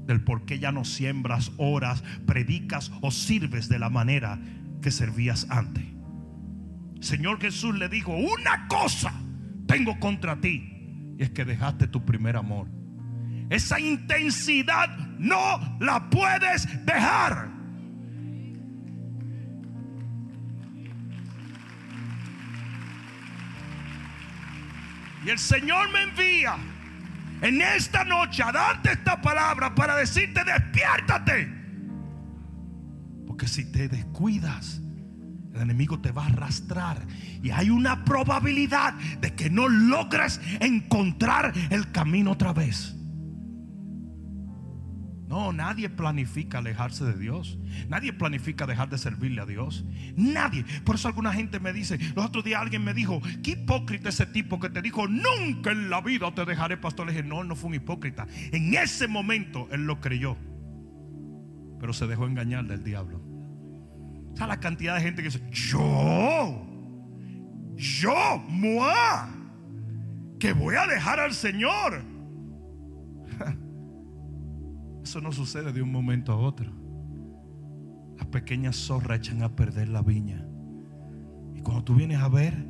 del 0.05 0.25
por 0.25 0.47
qué 0.47 0.59
ya 0.59 0.73
no 0.73 0.85
siembras, 0.85 1.53
oras, 1.59 2.03
predicas 2.27 2.91
o 3.03 3.13
sirves 3.13 3.69
de 3.69 3.79
la 3.79 3.89
manera 3.89 4.41
que 4.83 4.91
servías 4.91 5.47
antes. 5.49 5.85
Señor 6.99 7.41
Jesús 7.41 7.79
le 7.79 7.89
dijo, 7.89 8.17
una 8.17 8.67
cosa 8.67 9.13
tengo 9.69 10.01
contra 10.01 10.41
ti, 10.41 11.15
y 11.17 11.23
es 11.23 11.31
que 11.31 11.45
dejaste 11.45 11.87
tu 11.87 12.05
primer 12.05 12.37
amor. 12.37 12.67
Esa 13.49 13.79
intensidad 13.79 14.89
no 15.17 15.79
la 15.79 16.11
puedes 16.11 16.67
dejar. 16.85 17.49
Y 25.25 25.31
el 25.31 25.39
Señor 25.39 25.93
me 25.93 26.03
envía 26.03 26.59
en 27.45 27.61
esta 27.61 28.05
noche 28.05 28.43
a 28.43 28.81
esta 28.83 29.21
palabra 29.21 29.75
para 29.75 29.97
decirte 29.97 30.43
despiértate. 30.45 31.53
Porque 33.27 33.47
si 33.47 33.71
te 33.71 33.87
descuidas, 33.87 34.81
el 35.55 35.61
enemigo 35.61 36.01
te 36.01 36.11
va 36.11 36.25
a 36.25 36.29
arrastrar 36.29 37.07
y 37.43 37.51
hay 37.51 37.69
una 37.69 38.03
probabilidad 38.05 38.95
de 39.21 39.35
que 39.35 39.51
no 39.51 39.69
logres 39.69 40.41
encontrar 40.61 41.53
el 41.69 41.93
camino 41.93 42.33
otra 42.33 42.55
vez. 42.55 42.97
No, 45.35 45.53
nadie 45.53 45.89
planifica 45.89 46.59
alejarse 46.59 47.05
de 47.05 47.19
Dios. 47.19 47.59
Nadie 47.89 48.13
planifica 48.13 48.67
dejar 48.67 48.89
de 48.89 48.99
servirle 48.99 49.41
a 49.41 49.47
Dios. 49.47 49.85
Nadie. 50.17 50.65
Por 50.85 50.95
eso 50.95 51.09
alguna 51.09 51.33
gente 51.33 51.59
me 51.59 51.73
dice, 51.73 51.99
los 52.15 52.27
otros 52.27 52.45
días 52.45 52.63
alguien 52.63 52.85
me 52.85 52.95
dijo, 52.95 53.21
qué 53.43 53.51
hipócrita 53.51 54.11
ese 54.11 54.27
tipo 54.27 54.61
que 54.61 54.71
te 54.71 54.81
dijo, 54.81 55.09
nunca 55.09 55.73
en 55.73 55.91
la 55.91 56.01
vida 56.03 56.33
te 56.33 56.45
dejaré 56.45 56.77
pastor. 56.77 57.07
Le 57.07 57.15
dije, 57.15 57.25
no, 57.25 57.43
no 57.43 57.57
fue 57.57 57.71
un 57.71 57.75
hipócrita. 57.75 58.29
En 58.53 58.75
ese 58.75 59.09
momento 59.09 59.67
él 59.73 59.87
lo 59.87 60.01
creyó. 60.01 60.37
Pero 61.81 61.93
se 61.93 62.07
dejó 62.07 62.29
engañar 62.29 62.67
del 62.67 62.85
diablo. 62.85 63.21
O 64.35 64.37
sea, 64.37 64.47
la 64.47 64.61
cantidad 64.61 64.95
de 64.95 65.01
gente 65.01 65.21
que 65.21 65.31
dice, 65.31 65.43
yo, 65.51 66.65
yo, 67.75 68.39
moi, 68.51 68.95
que 70.39 70.53
voy 70.53 70.77
a 70.77 70.87
dejar 70.87 71.19
al 71.19 71.35
Señor. 71.35 72.14
Eso 75.05 75.21
no 75.21 75.33
sucede 75.33 75.71
de 75.71 75.83
un 75.83 75.93
momento 75.93 76.33
a 76.33 76.37
otro. 76.37 76.73
Las 78.17 78.27
pequeñas 78.29 78.75
zorras 78.75 79.19
echan 79.19 79.43
a 79.43 79.55
perder 79.55 79.91
la 79.91 80.01
viña. 80.01 80.49
Y 81.55 81.61
cuando 81.61 81.85
tú 81.85 81.95
vienes 81.95 82.21
a 82.21 82.29
ver, 82.29 82.67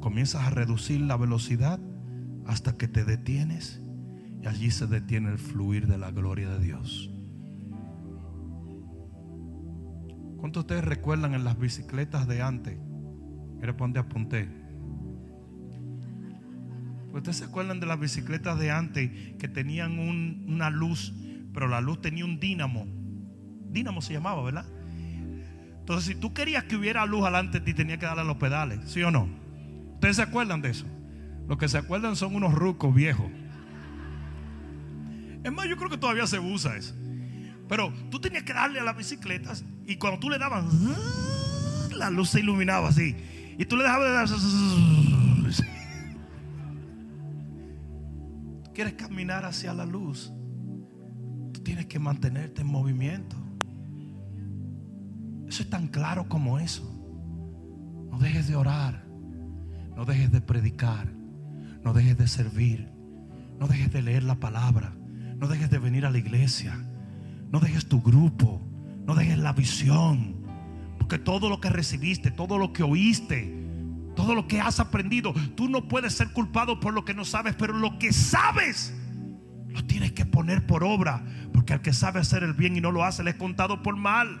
comienzas 0.00 0.46
a 0.46 0.50
reducir 0.50 1.02
la 1.02 1.18
velocidad 1.18 1.78
hasta 2.46 2.78
que 2.78 2.88
te 2.88 3.04
detienes 3.04 3.82
y 4.42 4.46
allí 4.46 4.70
se 4.70 4.86
detiene 4.86 5.30
el 5.30 5.38
fluir 5.38 5.86
de 5.86 5.98
la 5.98 6.10
gloria 6.10 6.48
de 6.48 6.58
Dios. 6.58 7.10
¿Cuántos 10.38 10.66
de 10.66 10.74
ustedes 10.74 10.84
recuerdan 10.84 11.34
en 11.34 11.44
las 11.44 11.58
bicicletas 11.58 12.26
de 12.26 12.40
antes? 12.40 12.78
Mira 13.56 13.74
para 13.74 13.84
dónde 13.84 14.00
apunté. 14.00 14.48
¿Ustedes 17.12 17.36
se 17.36 17.44
acuerdan 17.44 17.78
de 17.78 17.86
las 17.86 18.00
bicicletas 18.00 18.58
de 18.58 18.70
antes 18.70 19.10
que 19.36 19.48
tenían 19.48 19.98
una 19.98 20.70
luz 20.70 21.12
pero 21.58 21.66
la 21.66 21.80
luz 21.80 22.00
tenía 22.00 22.24
un 22.24 22.38
dínamo. 22.38 22.86
Dínamo 23.72 24.00
se 24.00 24.12
llamaba, 24.12 24.44
¿verdad? 24.44 24.64
Entonces, 25.80 26.04
si 26.04 26.14
tú 26.14 26.32
querías 26.32 26.62
que 26.62 26.76
hubiera 26.76 27.04
luz 27.04 27.22
adelante 27.22 27.58
de 27.58 27.64
ti, 27.64 27.74
tenías 27.74 27.98
que 27.98 28.06
darle 28.06 28.20
a 28.20 28.24
los 28.24 28.36
pedales, 28.36 28.78
¿sí 28.88 29.02
o 29.02 29.10
no? 29.10 29.28
¿Ustedes 29.94 30.14
se 30.14 30.22
acuerdan 30.22 30.62
de 30.62 30.70
eso? 30.70 30.86
Los 31.48 31.58
que 31.58 31.68
se 31.68 31.76
acuerdan 31.76 32.14
son 32.14 32.36
unos 32.36 32.54
rucos 32.54 32.94
viejos. 32.94 33.26
Es 35.42 35.50
más, 35.50 35.66
yo 35.68 35.76
creo 35.76 35.90
que 35.90 35.98
todavía 35.98 36.28
se 36.28 36.38
usa 36.38 36.76
eso. 36.76 36.94
Pero 37.68 37.92
tú 38.08 38.20
tenías 38.20 38.44
que 38.44 38.52
darle 38.52 38.78
a 38.78 38.84
las 38.84 38.96
bicicletas 38.96 39.64
y 39.84 39.96
cuando 39.96 40.20
tú 40.20 40.30
le 40.30 40.38
dabas, 40.38 40.64
la 41.92 42.08
luz 42.08 42.30
se 42.30 42.38
iluminaba 42.38 42.90
así. 42.90 43.16
Y 43.58 43.64
tú 43.64 43.76
le 43.76 43.82
dejabas 43.82 44.06
de 44.06 44.14
dar. 44.14 44.28
Quieres 48.72 48.92
caminar 48.92 49.44
hacia 49.44 49.74
la 49.74 49.86
luz 49.86 50.32
tienes 51.68 51.84
que 51.84 51.98
mantenerte 51.98 52.62
en 52.62 52.66
movimiento. 52.66 53.36
Eso 55.46 55.62
es 55.62 55.68
tan 55.68 55.88
claro 55.88 56.26
como 56.26 56.58
eso. 56.58 56.82
No 58.10 58.18
dejes 58.18 58.48
de 58.48 58.56
orar. 58.56 59.04
No 59.94 60.06
dejes 60.06 60.32
de 60.32 60.40
predicar. 60.40 61.12
No 61.84 61.92
dejes 61.92 62.16
de 62.16 62.26
servir. 62.26 62.90
No 63.60 63.68
dejes 63.68 63.92
de 63.92 64.00
leer 64.00 64.22
la 64.22 64.36
palabra. 64.36 64.94
No 65.36 65.46
dejes 65.46 65.68
de 65.68 65.78
venir 65.78 66.06
a 66.06 66.10
la 66.10 66.16
iglesia. 66.16 66.74
No 67.52 67.60
dejes 67.60 67.86
tu 67.86 68.00
grupo. 68.00 68.62
No 69.06 69.14
dejes 69.14 69.36
la 69.36 69.52
visión. 69.52 70.36
Porque 70.96 71.18
todo 71.18 71.50
lo 71.50 71.60
que 71.60 71.68
recibiste, 71.68 72.30
todo 72.30 72.56
lo 72.56 72.72
que 72.72 72.82
oíste, 72.82 73.54
todo 74.16 74.34
lo 74.34 74.48
que 74.48 74.58
has 74.58 74.80
aprendido, 74.80 75.34
tú 75.54 75.68
no 75.68 75.86
puedes 75.86 76.14
ser 76.14 76.32
culpado 76.32 76.80
por 76.80 76.94
lo 76.94 77.04
que 77.04 77.12
no 77.12 77.26
sabes, 77.26 77.54
pero 77.56 77.74
lo 77.74 77.98
que 77.98 78.14
sabes 78.14 78.94
lo 79.68 79.84
tienes 79.84 80.12
que 80.12 80.26
poner 80.26 80.66
por 80.66 80.84
obra. 80.84 81.22
Porque 81.52 81.72
al 81.72 81.82
que 81.82 81.92
sabe 81.92 82.20
hacer 82.20 82.42
el 82.42 82.54
bien 82.54 82.76
y 82.76 82.80
no 82.80 82.92
lo 82.92 83.04
hace, 83.04 83.22
le 83.22 83.30
es 83.30 83.36
contado 83.36 83.82
por 83.82 83.96
mal. 83.96 84.40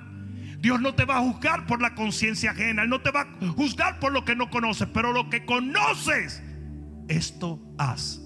Dios 0.60 0.80
no 0.80 0.94
te 0.94 1.04
va 1.04 1.18
a 1.18 1.20
juzgar 1.20 1.66
por 1.66 1.80
la 1.80 1.94
conciencia 1.94 2.50
ajena. 2.50 2.82
Él 2.82 2.88
no 2.88 3.00
te 3.00 3.10
va 3.10 3.22
a 3.22 3.48
juzgar 3.48 4.00
por 4.00 4.12
lo 4.12 4.24
que 4.24 4.34
no 4.34 4.50
conoces. 4.50 4.88
Pero 4.92 5.12
lo 5.12 5.30
que 5.30 5.44
conoces, 5.44 6.42
esto 7.08 7.60
haz. 7.78 8.20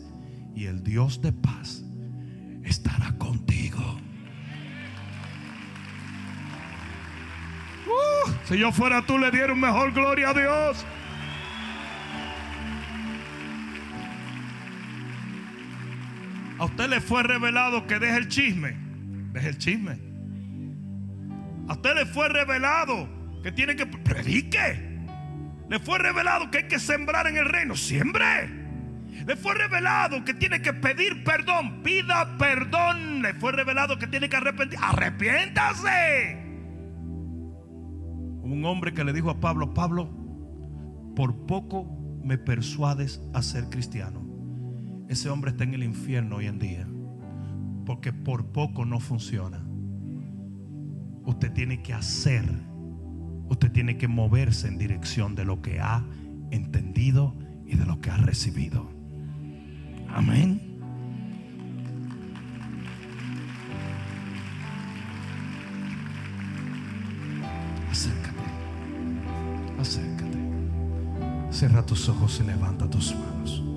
Y 0.55 0.67
el 0.67 0.83
Dios 0.83 1.21
de 1.21 1.33
paz 1.33 1.85
estará 2.65 3.17
contigo. 3.19 3.99
Uh, 7.87 8.31
si 8.45 8.59
yo 8.59 8.73
fuera 8.73 9.05
tú, 9.05 9.19
le 9.19 9.31
diera 9.31 9.55
mejor 9.55 9.93
gloria 9.93 10.31
a 10.31 10.35
Dios. 10.35 10.87
A 16.63 16.67
usted 16.67 16.89
le 16.89 17.01
fue 17.01 17.25
revelado 17.25 17.89
que 17.89 17.99
deje 17.99 18.17
el 18.19 18.29
chisme. 18.29 18.77
Deje 19.33 19.49
el 19.49 19.59
chisme. 19.59 19.99
A 21.67 21.73
usted 21.73 21.93
le 21.97 22.07
fue 22.07 22.29
revelado 22.29 23.09
que 23.43 23.51
tiene 23.51 23.75
que 23.75 23.85
predique. 23.85 25.01
Le 25.69 25.81
fue 25.81 25.99
revelado 25.99 26.53
que 26.53 26.59
hay 26.59 26.69
que 26.69 26.79
sembrar 26.79 27.27
en 27.27 27.37
el 27.37 27.47
reino. 27.47 27.75
Siembre. 27.75 28.49
Le 29.27 29.35
fue 29.35 29.57
revelado 29.57 30.25
que 30.25 30.35
tiene 30.35 30.63
que 30.63 30.73
pedir 30.73 31.25
perdón. 31.25 31.83
Pida 31.83 32.39
perdón. 32.39 33.23
Le 33.23 33.35
fue 33.35 33.51
revelado 33.51 33.99
que 33.99 34.07
tiene 34.07 34.29
que 34.29 34.37
arrepentir. 34.37 34.79
Arrepiéntase. 34.81 36.37
Un 38.41 38.65
hombre 38.65 38.95
que 38.95 39.03
le 39.03 39.13
dijo 39.13 39.31
a 39.31 39.41
Pablo, 39.41 39.75
Pablo, 39.75 40.09
por 41.17 41.45
poco 41.45 42.21
me 42.23 42.39
persuades 42.39 43.21
a 43.35 43.43
ser 43.43 43.69
cristiano. 43.69 44.32
Ese 45.13 45.29
hombre 45.29 45.51
está 45.51 45.65
en 45.65 45.75
el 45.75 45.83
infierno 45.83 46.37
hoy 46.37 46.47
en 46.47 46.59
día. 46.59 46.89
Porque 47.85 48.15
por 48.15 48.47
poco 48.47 48.87
no 48.87 48.99
funciona. 48.99 49.63
Usted 51.27 51.53
tiene 51.53 51.83
que 51.83 51.93
hacer. 51.93 52.47
Usted 53.47 53.71
tiene 53.73 53.99
que 53.99 54.09
moverse 54.09 54.69
en 54.69 54.79
dirección 54.79 55.35
de 55.35 55.45
lo 55.45 55.61
que 55.61 55.81
ha 55.81 56.03
entendido 56.51 57.37
y 57.67 57.77
de 57.77 57.85
lo 57.85 58.01
que 58.01 58.09
ha 58.09 58.17
recibido. 58.17 58.89
Amén. 60.09 60.81
Acércate. 67.91 68.45
Acércate. 69.79 70.39
Cierra 71.51 71.85
tus 71.85 72.09
ojos 72.09 72.41
y 72.43 72.47
levanta 72.47 72.89
tus 72.89 73.15
manos. 73.15 73.72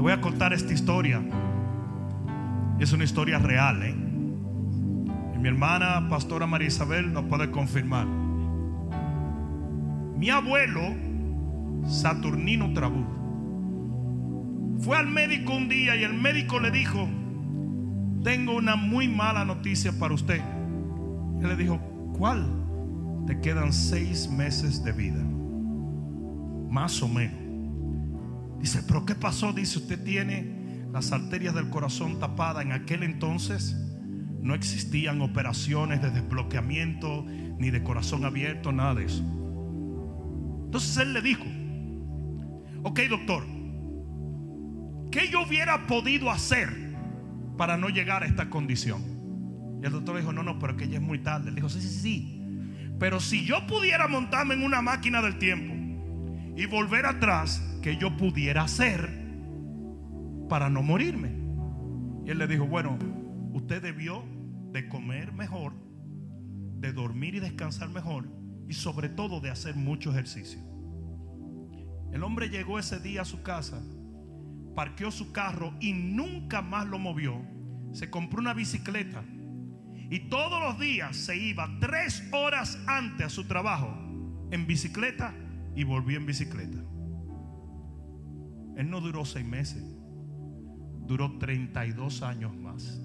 Te 0.00 0.02
voy 0.02 0.12
a 0.12 0.20
contar 0.22 0.54
esta 0.54 0.72
historia. 0.72 1.22
Es 2.78 2.94
una 2.94 3.04
historia 3.04 3.38
real, 3.38 3.82
¿eh? 3.82 3.94
Y 5.34 5.38
mi 5.38 5.46
hermana, 5.46 6.08
pastora 6.08 6.46
María 6.46 6.68
Isabel, 6.68 7.12
nos 7.12 7.26
puede 7.26 7.50
confirmar. 7.50 8.06
Mi 10.16 10.30
abuelo, 10.30 10.80
Saturnino 11.86 12.72
Trabú, 12.72 13.04
fue 14.78 14.96
al 14.96 15.08
médico 15.08 15.54
un 15.54 15.68
día 15.68 15.94
y 15.96 16.04
el 16.04 16.14
médico 16.14 16.60
le 16.60 16.70
dijo, 16.70 17.06
tengo 18.24 18.56
una 18.56 18.76
muy 18.76 19.06
mala 19.06 19.44
noticia 19.44 19.92
para 19.92 20.14
usted. 20.14 20.40
Él 21.42 21.46
le 21.46 21.56
dijo, 21.56 21.78
¿cuál? 22.16 22.46
Te 23.26 23.38
quedan 23.38 23.70
seis 23.70 24.30
meses 24.30 24.82
de 24.82 24.92
vida. 24.92 25.22
Más 26.70 27.02
o 27.02 27.08
menos. 27.08 27.39
Dice, 28.60 28.82
pero 28.86 29.06
¿qué 29.06 29.14
pasó? 29.14 29.52
Dice, 29.52 29.78
usted 29.78 30.02
tiene 30.04 30.86
las 30.92 31.12
arterias 31.12 31.54
del 31.54 31.70
corazón 31.70 32.18
tapadas. 32.18 32.64
En 32.64 32.72
aquel 32.72 33.02
entonces 33.02 33.76
no 34.40 34.54
existían 34.54 35.20
operaciones 35.22 36.02
de 36.02 36.10
desbloqueamiento 36.10 37.24
ni 37.58 37.70
de 37.70 37.82
corazón 37.82 38.24
abierto, 38.24 38.72
nada 38.72 38.94
de 38.94 39.04
eso. 39.04 39.22
Entonces 40.64 40.96
él 40.98 41.12
le 41.12 41.22
dijo, 41.22 41.44
ok 42.82 43.00
doctor, 43.08 43.44
¿qué 45.10 45.28
yo 45.30 45.42
hubiera 45.42 45.86
podido 45.86 46.30
hacer 46.30 46.68
para 47.56 47.76
no 47.76 47.88
llegar 47.88 48.22
a 48.22 48.26
esta 48.26 48.50
condición? 48.50 49.02
Y 49.82 49.86
el 49.86 49.92
doctor 49.92 50.14
le 50.14 50.20
dijo, 50.20 50.32
no, 50.32 50.42
no, 50.42 50.58
pero 50.58 50.76
que 50.76 50.88
ya 50.88 50.96
es 50.98 51.02
muy 51.02 51.18
tarde. 51.20 51.50
Le 51.50 51.56
dijo, 51.56 51.68
sí, 51.68 51.80
sí, 51.80 51.88
sí. 51.88 52.36
Pero 52.98 53.18
si 53.18 53.44
yo 53.46 53.66
pudiera 53.66 54.08
montarme 54.08 54.54
en 54.54 54.62
una 54.62 54.82
máquina 54.82 55.22
del 55.22 55.38
tiempo 55.38 55.74
y 56.54 56.66
volver 56.66 57.06
atrás, 57.06 57.62
que 57.80 57.96
yo 57.96 58.16
pudiera 58.16 58.62
hacer 58.62 59.08
para 60.48 60.68
no 60.68 60.82
morirme. 60.82 61.30
Y 62.26 62.30
él 62.30 62.38
le 62.38 62.46
dijo, 62.46 62.66
bueno, 62.66 62.98
usted 63.52 63.82
debió 63.82 64.24
de 64.72 64.88
comer 64.88 65.32
mejor, 65.32 65.72
de 66.78 66.92
dormir 66.92 67.34
y 67.34 67.40
descansar 67.40 67.88
mejor 67.88 68.28
y 68.68 68.74
sobre 68.74 69.08
todo 69.08 69.40
de 69.40 69.50
hacer 69.50 69.74
mucho 69.76 70.10
ejercicio. 70.10 70.60
El 72.12 72.22
hombre 72.22 72.48
llegó 72.48 72.78
ese 72.78 73.00
día 73.00 73.22
a 73.22 73.24
su 73.24 73.42
casa, 73.42 73.80
parqueó 74.74 75.10
su 75.10 75.32
carro 75.32 75.74
y 75.80 75.92
nunca 75.92 76.62
más 76.62 76.86
lo 76.86 76.98
movió. 76.98 77.40
Se 77.92 78.10
compró 78.10 78.40
una 78.40 78.54
bicicleta 78.54 79.24
y 80.10 80.28
todos 80.28 80.60
los 80.60 80.78
días 80.78 81.16
se 81.16 81.36
iba 81.36 81.68
tres 81.80 82.28
horas 82.32 82.78
antes 82.86 83.26
a 83.26 83.30
su 83.30 83.46
trabajo 83.46 83.96
en 84.50 84.66
bicicleta 84.66 85.34
y 85.76 85.84
volvía 85.84 86.16
en 86.18 86.26
bicicleta. 86.26 86.78
Él 88.76 88.88
no 88.90 89.00
duró 89.00 89.24
seis 89.24 89.46
meses, 89.46 89.82
duró 91.06 91.38
32 91.38 92.22
años 92.22 92.56
más. 92.56 93.00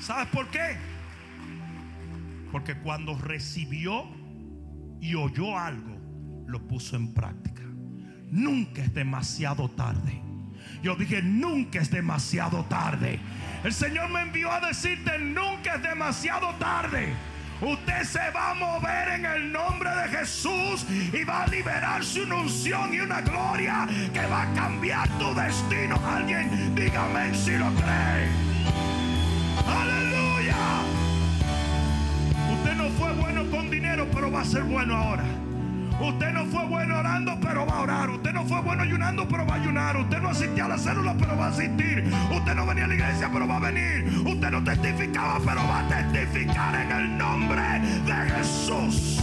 ¿Sabes 0.00 0.28
por 0.28 0.48
qué? 0.48 0.76
Porque 2.50 2.74
cuando 2.80 3.16
recibió 3.16 4.04
y 5.00 5.14
oyó 5.14 5.58
algo, 5.58 5.96
lo 6.46 6.66
puso 6.66 6.96
en 6.96 7.14
práctica. 7.14 7.62
Nunca 8.30 8.82
es 8.82 8.92
demasiado 8.92 9.68
tarde. 9.70 10.20
Yo 10.82 10.96
dije, 10.96 11.22
nunca 11.22 11.80
es 11.80 11.90
demasiado 11.90 12.64
tarde. 12.64 13.18
El 13.62 13.72
Señor 13.72 14.08
me 14.10 14.22
envió 14.22 14.50
a 14.50 14.60
decirte, 14.60 15.18
nunca 15.18 15.74
es 15.74 15.82
demasiado 15.82 16.54
tarde. 16.54 17.14
Usted 17.60 18.04
se 18.04 18.30
va 18.34 18.52
a 18.52 18.54
mover 18.54 19.08
en 19.08 19.26
el 19.26 19.52
nombre 19.52 19.90
de 19.90 20.08
Jesús 20.08 20.86
y 21.12 21.24
va 21.24 21.42
a 21.42 21.46
liberarse 21.48 22.22
una 22.22 22.36
unción 22.36 22.94
y 22.94 23.00
una 23.00 23.20
gloria 23.20 23.86
que 24.14 24.26
va 24.26 24.42
a 24.42 24.54
cambiar 24.54 25.06
tu 25.18 25.34
destino. 25.34 26.00
Alguien 26.06 26.74
dígame 26.74 27.34
si 27.34 27.58
lo 27.58 27.70
cree. 27.74 28.28
Aleluya. 29.66 30.56
Usted 32.50 32.74
no 32.76 32.88
fue 32.90 33.12
bueno 33.12 33.50
con 33.50 33.70
dinero, 33.70 34.06
pero 34.10 34.30
va 34.30 34.40
a 34.40 34.44
ser 34.44 34.62
bueno 34.62 34.96
ahora. 34.96 35.24
Usted 36.00 36.32
no 36.32 36.46
fue 36.46 36.64
bueno 36.64 36.98
orando, 36.98 37.38
pero 37.42 37.66
va 37.66 37.74
a 37.74 37.80
orar. 37.82 38.10
Usted 38.10 38.32
no 38.32 38.46
fue 38.46 38.60
bueno 38.62 38.82
ayunando, 38.82 39.28
pero 39.28 39.46
va 39.46 39.54
a 39.54 39.56
ayunar. 39.56 39.96
Usted 39.98 40.20
no 40.20 40.30
asistía 40.30 40.64
a 40.64 40.68
la 40.68 40.78
célula, 40.78 41.14
pero 41.18 41.36
va 41.36 41.46
a 41.46 41.48
asistir. 41.50 42.10
Usted 42.34 42.54
no 42.54 42.66
venía 42.66 42.84
a 42.84 42.88
la 42.88 42.94
iglesia, 42.94 43.28
pero 43.30 43.46
va 43.46 43.56
a 43.56 43.60
venir. 43.60 44.06
Usted 44.26 44.50
no 44.50 44.64
testificaba, 44.64 45.38
pero 45.44 45.60
va 45.68 45.80
a 45.80 45.88
testificar 45.88 46.74
en 46.74 46.90
el 46.90 47.18
nombre 47.18 47.62
de 48.06 48.30
Jesús. 48.34 49.20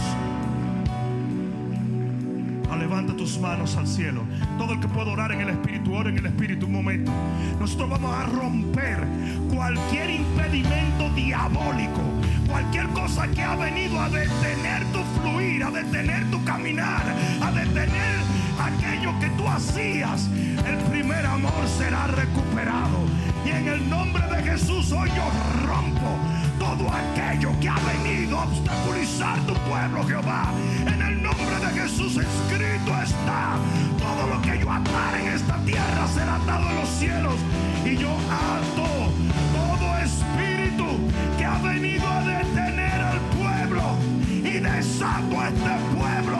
Ah, 2.70 2.76
levanta 2.76 3.16
tus 3.16 3.38
manos 3.40 3.76
al 3.76 3.86
cielo. 3.86 4.22
Todo 4.58 4.74
el 4.74 4.80
que 4.80 4.88
pueda 4.88 5.10
orar 5.10 5.32
en 5.32 5.40
el 5.40 5.48
Espíritu, 5.48 5.94
ora 5.94 6.10
en 6.10 6.18
el 6.18 6.26
Espíritu 6.26 6.66
un 6.66 6.72
momento. 6.72 7.10
Nosotros 7.58 7.88
vamos 7.90 8.14
a 8.14 8.26
romper 8.26 9.04
cualquier 9.52 10.10
impedimento 10.10 11.08
diabólico 11.14 12.02
cualquier 12.48 12.88
cosa 12.88 13.28
que 13.28 13.42
ha 13.42 13.54
venido 13.54 14.00
a 14.00 14.08
detener 14.08 14.84
tu 14.92 15.04
fluir, 15.20 15.62
a 15.62 15.70
detener 15.70 16.28
tu 16.30 16.42
caminar, 16.44 17.04
a 17.42 17.50
detener 17.52 18.16
aquello 18.60 19.18
que 19.20 19.28
tú 19.30 19.46
hacías, 19.46 20.28
el 20.66 20.76
primer 20.90 21.24
amor 21.26 21.52
será 21.76 22.06
recuperado. 22.08 23.06
Y 23.44 23.50
en 23.50 23.68
el 23.68 23.88
nombre 23.88 24.26
de 24.26 24.42
Jesús 24.42 24.90
hoy 24.92 25.08
yo 25.10 25.66
rompo 25.66 26.18
todo 26.58 26.90
aquello 26.90 27.52
que 27.60 27.68
ha 27.68 27.78
venido 27.78 28.38
a 28.38 28.44
obstaculizar 28.44 29.38
tu 29.46 29.54
pueblo, 29.68 30.04
Jehová. 30.06 30.52
En 30.86 31.00
el 31.00 31.22
nombre 31.22 31.56
de 31.60 31.80
Jesús 31.80 32.16
escrito 32.16 32.92
está, 33.02 33.56
todo 33.98 34.26
lo 34.26 34.42
que 34.42 34.58
yo 34.58 34.70
atare 34.70 35.26
en 35.26 35.32
esta 35.34 35.56
tierra 35.64 36.08
será 36.12 36.36
atado 36.36 36.68
en 36.68 36.76
los 36.76 36.88
cielos. 36.88 37.36
Y 37.84 37.96
yo 37.96 38.10
ato 38.10 39.12
todo 39.52 39.98
espíritu 39.98 40.57
desato 44.70 45.40
a 45.40 45.48
este 45.48 45.74
pueblo 45.96 46.38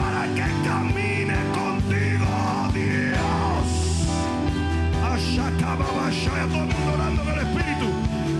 para 0.00 0.22
que 0.34 0.46
camine 0.68 1.36
contigo, 1.54 2.70
Dios. 2.74 3.80
Todo 6.48 6.64
el 6.64 6.68
mundo 6.68 6.92
orando 6.94 7.22
en 7.22 7.28
el 7.28 7.38
Espíritu. 7.38 7.88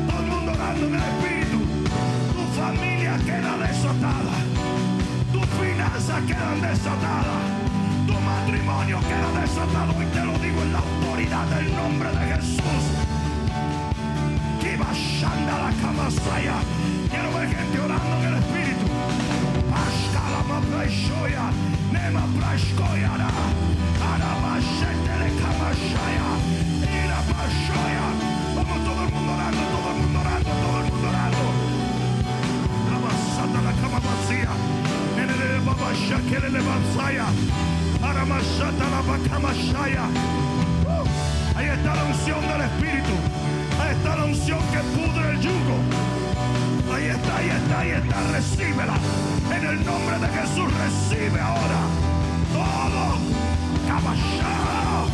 Todo 0.08 0.20
el 0.20 0.26
mundo 0.26 0.52
orando 0.52 0.86
en 0.86 0.94
el 0.94 1.00
Espíritu. 1.00 1.58
Tu 2.34 2.60
familia 2.60 3.16
queda 3.24 3.56
desatada. 3.58 4.36
Tus 5.32 5.46
finanzas 5.60 6.22
quedan 6.26 6.60
desatadas. 6.60 7.42
Tu 8.06 8.12
matrimonio 8.12 8.98
queda 9.00 9.40
desatado. 9.40 9.92
Y 10.02 10.06
te 10.06 10.24
lo 10.24 10.32
digo 10.38 10.62
en 10.62 10.72
la 10.72 10.78
autoridad 10.78 11.46
del 11.56 11.74
nombre 11.74 12.08
de 12.10 12.34
Jesús. 12.34 12.84
Quiero 17.10 17.32
ver 17.34 17.48
gente 17.48 17.80
orando. 17.80 18.29
Praishoya. 20.70 21.46
Nema 21.92 22.22
praishkoyara. 22.36 23.28
Arabashetele 24.10 25.28
kamashaya. 25.40 26.28
Ira 27.00 27.20
pashoya. 27.30 28.06
Vamos 28.56 28.78
todo 28.86 29.02
el 29.04 29.10
mundo 29.14 29.32
orando, 29.34 29.62
todo 29.74 29.88
el 29.90 29.96
mundo 30.00 30.18
orando, 30.20 30.50
todo 30.62 30.78
el 30.80 30.86
mundo 30.92 31.08
orando. 31.08 31.42
Amasata 32.96 33.60
la 33.66 33.72
cama 33.80 33.98
vacía. 34.08 34.52
Nene 35.16 35.34
de 35.34 35.58
baba 35.66 35.92
shakele 35.92 36.48
le 36.50 36.60
basaya. 36.60 37.26
Aramasata 38.02 38.86
la 38.94 39.00
bakamashaya. 39.08 40.04
Uh, 40.86 41.58
Ahí 41.58 41.66
está 41.66 41.94
la 41.94 42.04
unción 42.04 42.40
del 42.50 42.60
Espíritu. 42.68 43.14
Ahí 43.80 43.90
está 43.96 44.16
la 44.16 44.24
unción 44.24 44.60
que 44.72 44.80
pudre 44.96 45.30
el 45.32 45.40
yugo. 45.40 45.76
Ahí 46.94 47.06
está, 47.06 47.36
ahí 47.36 47.48
está, 47.50 47.78
ahí 47.80 47.90
está. 47.90 48.32
Recíbela. 48.32 48.94
En 49.56 49.64
el 49.66 49.84
nombre 49.84 50.18
de 50.18 50.28
Jesús, 50.28 50.68
recibe 50.84 51.40
ahora. 51.40 51.80
Todo. 52.52 53.18
Caballero. 53.86 55.06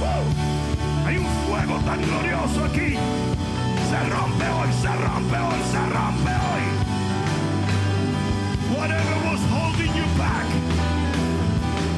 Uh, 0.00 1.06
Hay 1.06 1.16
un 1.18 1.26
fuego 1.46 1.78
tan 1.84 2.00
glorioso 2.02 2.64
aquí. 2.64 2.96
Se 3.88 3.98
rompe 4.10 4.44
hoy, 4.48 4.68
se 4.82 4.88
rompe 4.88 5.36
hoy, 5.38 5.60
se 5.70 5.78
rompe 5.78 6.30
hoy. 6.46 6.64
Whatever 8.76 9.16
was 9.30 9.40
holding 9.50 9.92
you 9.94 10.04
back, 10.18 10.46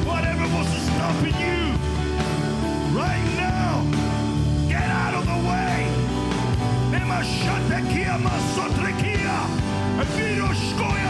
whatever 0.05 0.45
was 0.55 0.67
stopping 0.67 1.35
you, 1.45 1.73
right 2.95 3.27
now, 3.35 3.83
get 4.69 4.87
out 4.87 5.15
of 5.15 5.25
the 5.25 5.39
way. 5.49 5.87
Nemashatekia 6.91 8.17
masotrekia, 8.19 9.37
viroshkoyala, 10.15 11.08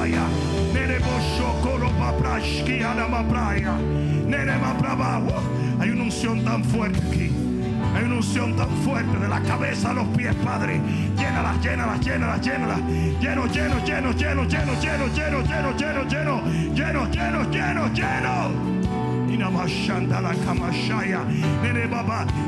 masaya, 0.00 0.24
nerebo 0.72 1.20
shokoro 1.36 1.90
paprashki 1.98 2.82
anamapraya, 2.82 3.76
nerema. 4.26 4.70
Uh, 4.80 5.80
Hay 5.80 5.90
una 5.90 6.04
unción 6.04 6.44
tan 6.44 6.64
fuerte 6.64 6.98
aquí. 7.08 7.30
Hay 7.94 8.04
una 8.04 8.16
unción 8.16 8.56
tan 8.56 8.68
fuerte 8.84 9.18
de 9.18 9.28
la 9.28 9.40
cabeza 9.40 9.90
a 9.90 9.94
los 9.94 10.06
pies, 10.08 10.34
Padre. 10.44 10.80
Llénalas, 11.16 11.60
llénalas, 11.60 12.00
llénalas, 12.00 12.40
llénalas. 12.40 12.80
Lleno, 13.20 13.46
lleno, 13.46 13.84
lleno, 13.84 14.12
lleno, 14.12 14.44
lleno, 14.44 14.74
lleno, 14.78 15.06
lleno, 15.06 15.06
lleno, 15.08 15.72
lleno, 15.72 16.04
lleno, 16.08 16.74
lleno, 16.74 17.10
lleno, 17.10 17.50
lleno, 17.50 17.88
lleno. 17.92 18.80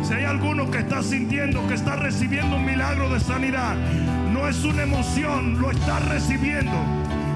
Si 0.03 0.15
hay 0.15 0.25
alguno 0.25 0.71
que 0.71 0.79
está 0.79 1.03
sintiendo 1.03 1.67
que 1.67 1.75
está 1.75 1.97
recibiendo 1.97 2.57
un 2.57 2.67
milagro 2.67 3.09
de 3.09 3.19
sanidad, 3.19 3.77
no 4.33 4.47
es 4.47 4.63
una 4.65 4.83
emoción, 4.83 5.59
lo 5.61 5.71
está 5.71 6.01
recibiendo. 6.01 6.73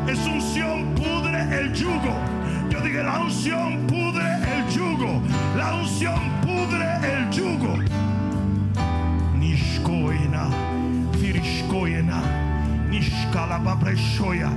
Esa 0.09 0.31
unción 0.31 0.95
pudre 0.95 1.43
el 1.59 1.73
yugo. 1.73 2.15
Yo 2.71 2.81
dije, 2.81 3.03
la 3.03 3.19
unción 3.19 3.87
pudre 3.89 4.25
el 4.57 4.69
yugo. 4.69 5.21
La 5.57 5.75
unción 5.75 6.21
pudre 6.43 6.87
el 7.03 7.31
yugo. 7.31 7.77
Nishkoina, 9.37 10.49
Firishkoina, 11.19 12.23
Nishkala 12.89 13.59
Babreshoya, 13.59 14.51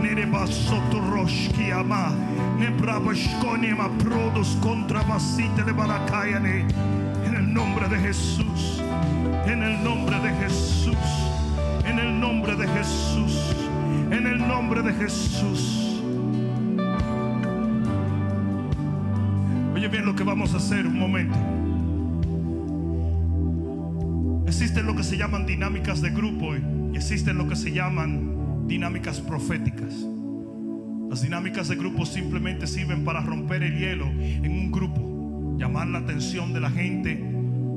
Nereba 0.00 0.46
Sotoroshki 0.46 1.70
Ama, 1.70 2.12
Nebrabashkonima 2.58 3.90
Prodos 3.98 4.56
contra 4.62 5.02
Basite 5.02 5.64
de 5.64 5.72
Barakayane. 5.72 6.66
En 7.26 7.34
el 7.36 7.52
nombre 7.52 7.88
de 7.88 7.98
Jesús, 7.98 8.82
en 9.46 9.62
el 9.62 9.84
nombre 9.84 10.18
de 10.20 10.30
Jesús, 10.42 10.96
en 11.84 11.98
el 11.98 12.18
nombre 12.18 12.56
de 12.56 12.66
Jesús, 12.68 13.53
en 14.26 14.32
el 14.32 14.48
nombre 14.48 14.80
de 14.80 14.92
Jesús. 14.94 16.00
Oye 19.74 19.88
bien 19.88 20.06
lo 20.06 20.14
que 20.14 20.24
vamos 20.24 20.54
a 20.54 20.56
hacer 20.56 20.86
un 20.86 20.98
momento. 20.98 21.36
Existen 24.46 24.86
lo 24.86 24.96
que 24.96 25.02
se 25.02 25.18
llaman 25.18 25.44
dinámicas 25.44 26.00
de 26.00 26.10
grupo 26.10 26.54
y 26.56 26.96
existen 26.96 27.36
lo 27.36 27.46
que 27.48 27.56
se 27.56 27.72
llaman 27.72 28.66
dinámicas 28.66 29.20
proféticas. 29.20 30.06
Las 31.10 31.20
dinámicas 31.20 31.68
de 31.68 31.76
grupo 31.76 32.06
simplemente 32.06 32.66
sirven 32.66 33.04
para 33.04 33.20
romper 33.20 33.62
el 33.62 33.78
hielo 33.78 34.06
en 34.06 34.50
un 34.50 34.72
grupo, 34.72 35.56
llamar 35.58 35.88
la 35.88 35.98
atención 35.98 36.54
de 36.54 36.60
la 36.60 36.70
gente, 36.70 37.16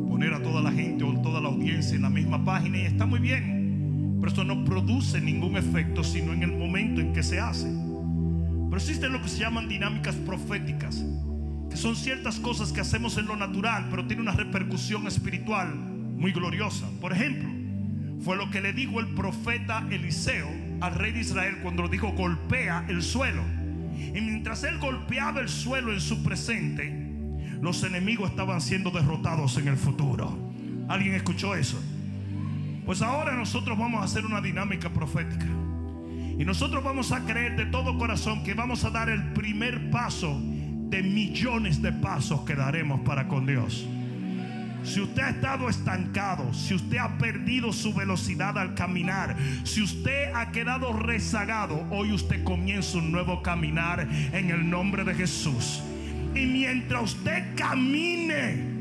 poner 0.07 0.33
a 0.33 0.41
toda 0.41 0.61
la 0.61 0.71
gente 0.71 1.03
o 1.03 1.13
toda 1.21 1.41
la 1.41 1.49
audiencia 1.49 1.95
en 1.95 2.03
la 2.03 2.09
misma 2.09 2.45
página 2.45 2.77
y 2.77 2.85
está 2.85 3.05
muy 3.05 3.19
bien. 3.19 3.56
Esto 4.27 4.43
no 4.43 4.65
produce 4.65 5.21
ningún 5.21 5.55
efecto 5.55 6.03
sino 6.03 6.33
en 6.33 6.43
el 6.43 6.51
momento 6.51 6.99
en 6.99 7.13
que 7.13 7.23
se 7.23 7.39
hace. 7.39 7.67
Pero 7.67 8.75
existen 8.75 9.13
lo 9.13 9.21
que 9.21 9.29
se 9.29 9.39
llaman 9.39 9.69
dinámicas 9.69 10.15
proféticas, 10.15 11.03
que 11.69 11.77
son 11.77 11.95
ciertas 11.95 12.37
cosas 12.39 12.73
que 12.73 12.81
hacemos 12.81 13.17
en 13.17 13.27
lo 13.27 13.37
natural, 13.37 13.87
pero 13.89 14.05
tiene 14.05 14.21
una 14.21 14.33
repercusión 14.33 15.07
espiritual 15.07 15.73
muy 15.73 16.33
gloriosa. 16.33 16.87
Por 16.99 17.13
ejemplo, 17.13 17.49
fue 18.21 18.35
lo 18.35 18.49
que 18.49 18.59
le 18.59 18.73
dijo 18.73 18.99
el 18.99 19.07
profeta 19.13 19.87
Eliseo 19.89 20.49
al 20.81 20.95
rey 20.95 21.13
de 21.13 21.21
Israel 21.21 21.59
cuando 21.63 21.87
dijo 21.87 22.11
golpea 22.11 22.85
el 22.89 23.01
suelo. 23.01 23.43
Y 23.95 24.19
mientras 24.19 24.63
él 24.63 24.77
golpeaba 24.79 25.39
el 25.39 25.49
suelo 25.49 25.93
en 25.93 26.01
su 26.01 26.21
presente, 26.21 27.13
los 27.61 27.83
enemigos 27.83 28.29
estaban 28.29 28.59
siendo 28.59 28.91
derrotados 28.91 29.57
en 29.57 29.69
el 29.69 29.77
futuro. 29.77 30.37
¿Alguien 30.89 31.15
escuchó 31.15 31.55
eso? 31.55 31.81
Pues 32.87 33.01
ahora 33.01 33.35
nosotros 33.35 33.77
vamos 33.77 34.01
a 34.01 34.05
hacer 34.05 34.25
una 34.25 34.39
dinámica 34.39 34.89
profética. 34.89 35.45
Y 36.39 36.45
nosotros 36.45 36.81
vamos 36.81 37.11
a 37.11 37.19
creer 37.25 37.57
de 37.57 37.65
todo 37.65 37.97
corazón 37.97 38.45
que 38.45 38.53
vamos 38.53 38.85
a 38.85 38.89
dar 38.89 39.09
el 39.09 39.33
primer 39.33 39.91
paso 39.91 40.39
de 40.41 41.03
millones 41.03 41.81
de 41.81 41.91
pasos 41.91 42.45
que 42.45 42.55
daremos 42.55 43.01
para 43.01 43.27
con 43.27 43.45
Dios. 43.45 43.85
Si 44.83 45.01
usted 45.01 45.21
ha 45.21 45.29
estado 45.31 45.67
estancado, 45.67 46.53
si 46.53 46.75
usted 46.75 46.95
ha 46.99 47.17
perdido 47.17 47.73
su 47.73 47.93
velocidad 47.93 48.57
al 48.57 48.73
caminar, 48.73 49.35
si 49.65 49.81
usted 49.81 50.33
ha 50.33 50.53
quedado 50.53 50.93
rezagado, 50.93 51.85
hoy 51.89 52.13
usted 52.13 52.41
comienza 52.45 52.99
un 52.99 53.11
nuevo 53.11 53.43
caminar 53.43 54.07
en 54.31 54.49
el 54.49 54.69
nombre 54.69 55.03
de 55.03 55.13
Jesús. 55.13 55.83
Y 56.33 56.45
mientras 56.45 57.03
usted 57.15 57.53
camine 57.57 58.76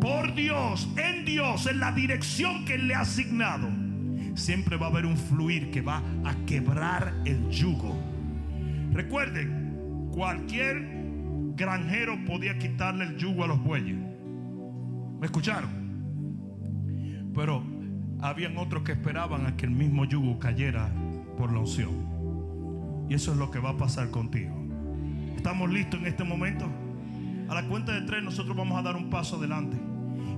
por 0.00 0.34
Dios, 0.34 0.88
en 0.96 1.24
Dios, 1.24 1.66
en 1.66 1.80
la 1.80 1.92
dirección 1.92 2.64
que 2.64 2.78
le 2.78 2.94
ha 2.94 3.00
asignado, 3.00 3.68
siempre 4.34 4.76
va 4.76 4.86
a 4.86 4.90
haber 4.90 5.06
un 5.06 5.16
fluir 5.16 5.70
que 5.70 5.80
va 5.80 6.02
a 6.24 6.34
quebrar 6.46 7.14
el 7.24 7.48
yugo. 7.50 7.98
Recuerden, 8.92 10.10
cualquier 10.12 10.98
granjero 11.56 12.16
podía 12.24 12.58
quitarle 12.58 13.04
el 13.04 13.16
yugo 13.16 13.44
a 13.44 13.48
los 13.48 13.62
bueyes. 13.62 13.98
¿Me 15.20 15.26
escucharon? 15.26 15.70
Pero 17.34 17.62
habían 18.20 18.56
otros 18.56 18.82
que 18.84 18.92
esperaban 18.92 19.46
a 19.46 19.56
que 19.56 19.66
el 19.66 19.72
mismo 19.72 20.04
yugo 20.04 20.38
cayera 20.38 20.90
por 21.36 21.52
la 21.52 21.60
unción. 21.60 23.06
Y 23.08 23.14
eso 23.14 23.32
es 23.32 23.38
lo 23.38 23.50
que 23.50 23.58
va 23.58 23.70
a 23.70 23.76
pasar 23.76 24.10
contigo. 24.10 24.54
¿Estamos 25.36 25.70
listos 25.70 26.00
en 26.00 26.06
este 26.06 26.24
momento? 26.24 26.68
A 27.48 27.54
la 27.54 27.62
cuenta 27.66 27.92
de 27.92 28.02
tres 28.02 28.22
nosotros 28.22 28.56
vamos 28.56 28.78
a 28.78 28.82
dar 28.82 28.96
un 28.96 29.08
paso 29.08 29.36
adelante. 29.36 29.76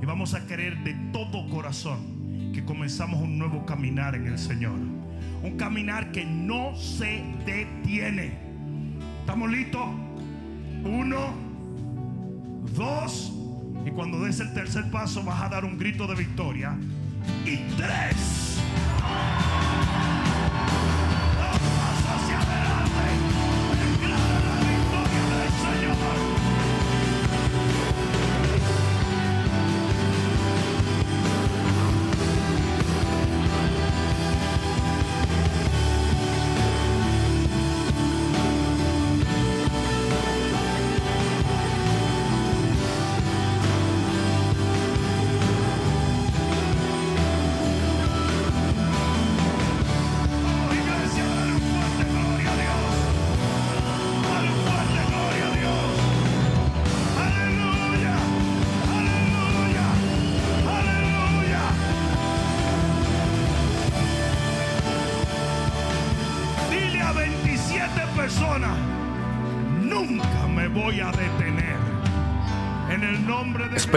Y 0.00 0.06
vamos 0.06 0.34
a 0.34 0.46
querer 0.46 0.78
de 0.84 0.94
todo 1.12 1.48
corazón 1.48 2.52
que 2.54 2.64
comenzamos 2.64 3.20
un 3.20 3.38
nuevo 3.38 3.66
caminar 3.66 4.14
en 4.14 4.26
el 4.26 4.38
Señor. 4.38 4.78
Un 5.42 5.56
caminar 5.56 6.12
que 6.12 6.24
no 6.24 6.74
se 6.76 7.24
detiene. 7.44 8.38
¿Estamos 9.20 9.50
listos? 9.50 9.86
Uno, 10.84 11.34
dos, 12.74 13.32
y 13.84 13.90
cuando 13.90 14.24
des 14.24 14.40
el 14.40 14.52
tercer 14.54 14.90
paso 14.90 15.22
vas 15.22 15.42
a 15.42 15.48
dar 15.48 15.64
un 15.64 15.78
grito 15.78 16.06
de 16.06 16.14
victoria. 16.14 16.76
Y 17.44 17.56
tres. 17.76 18.60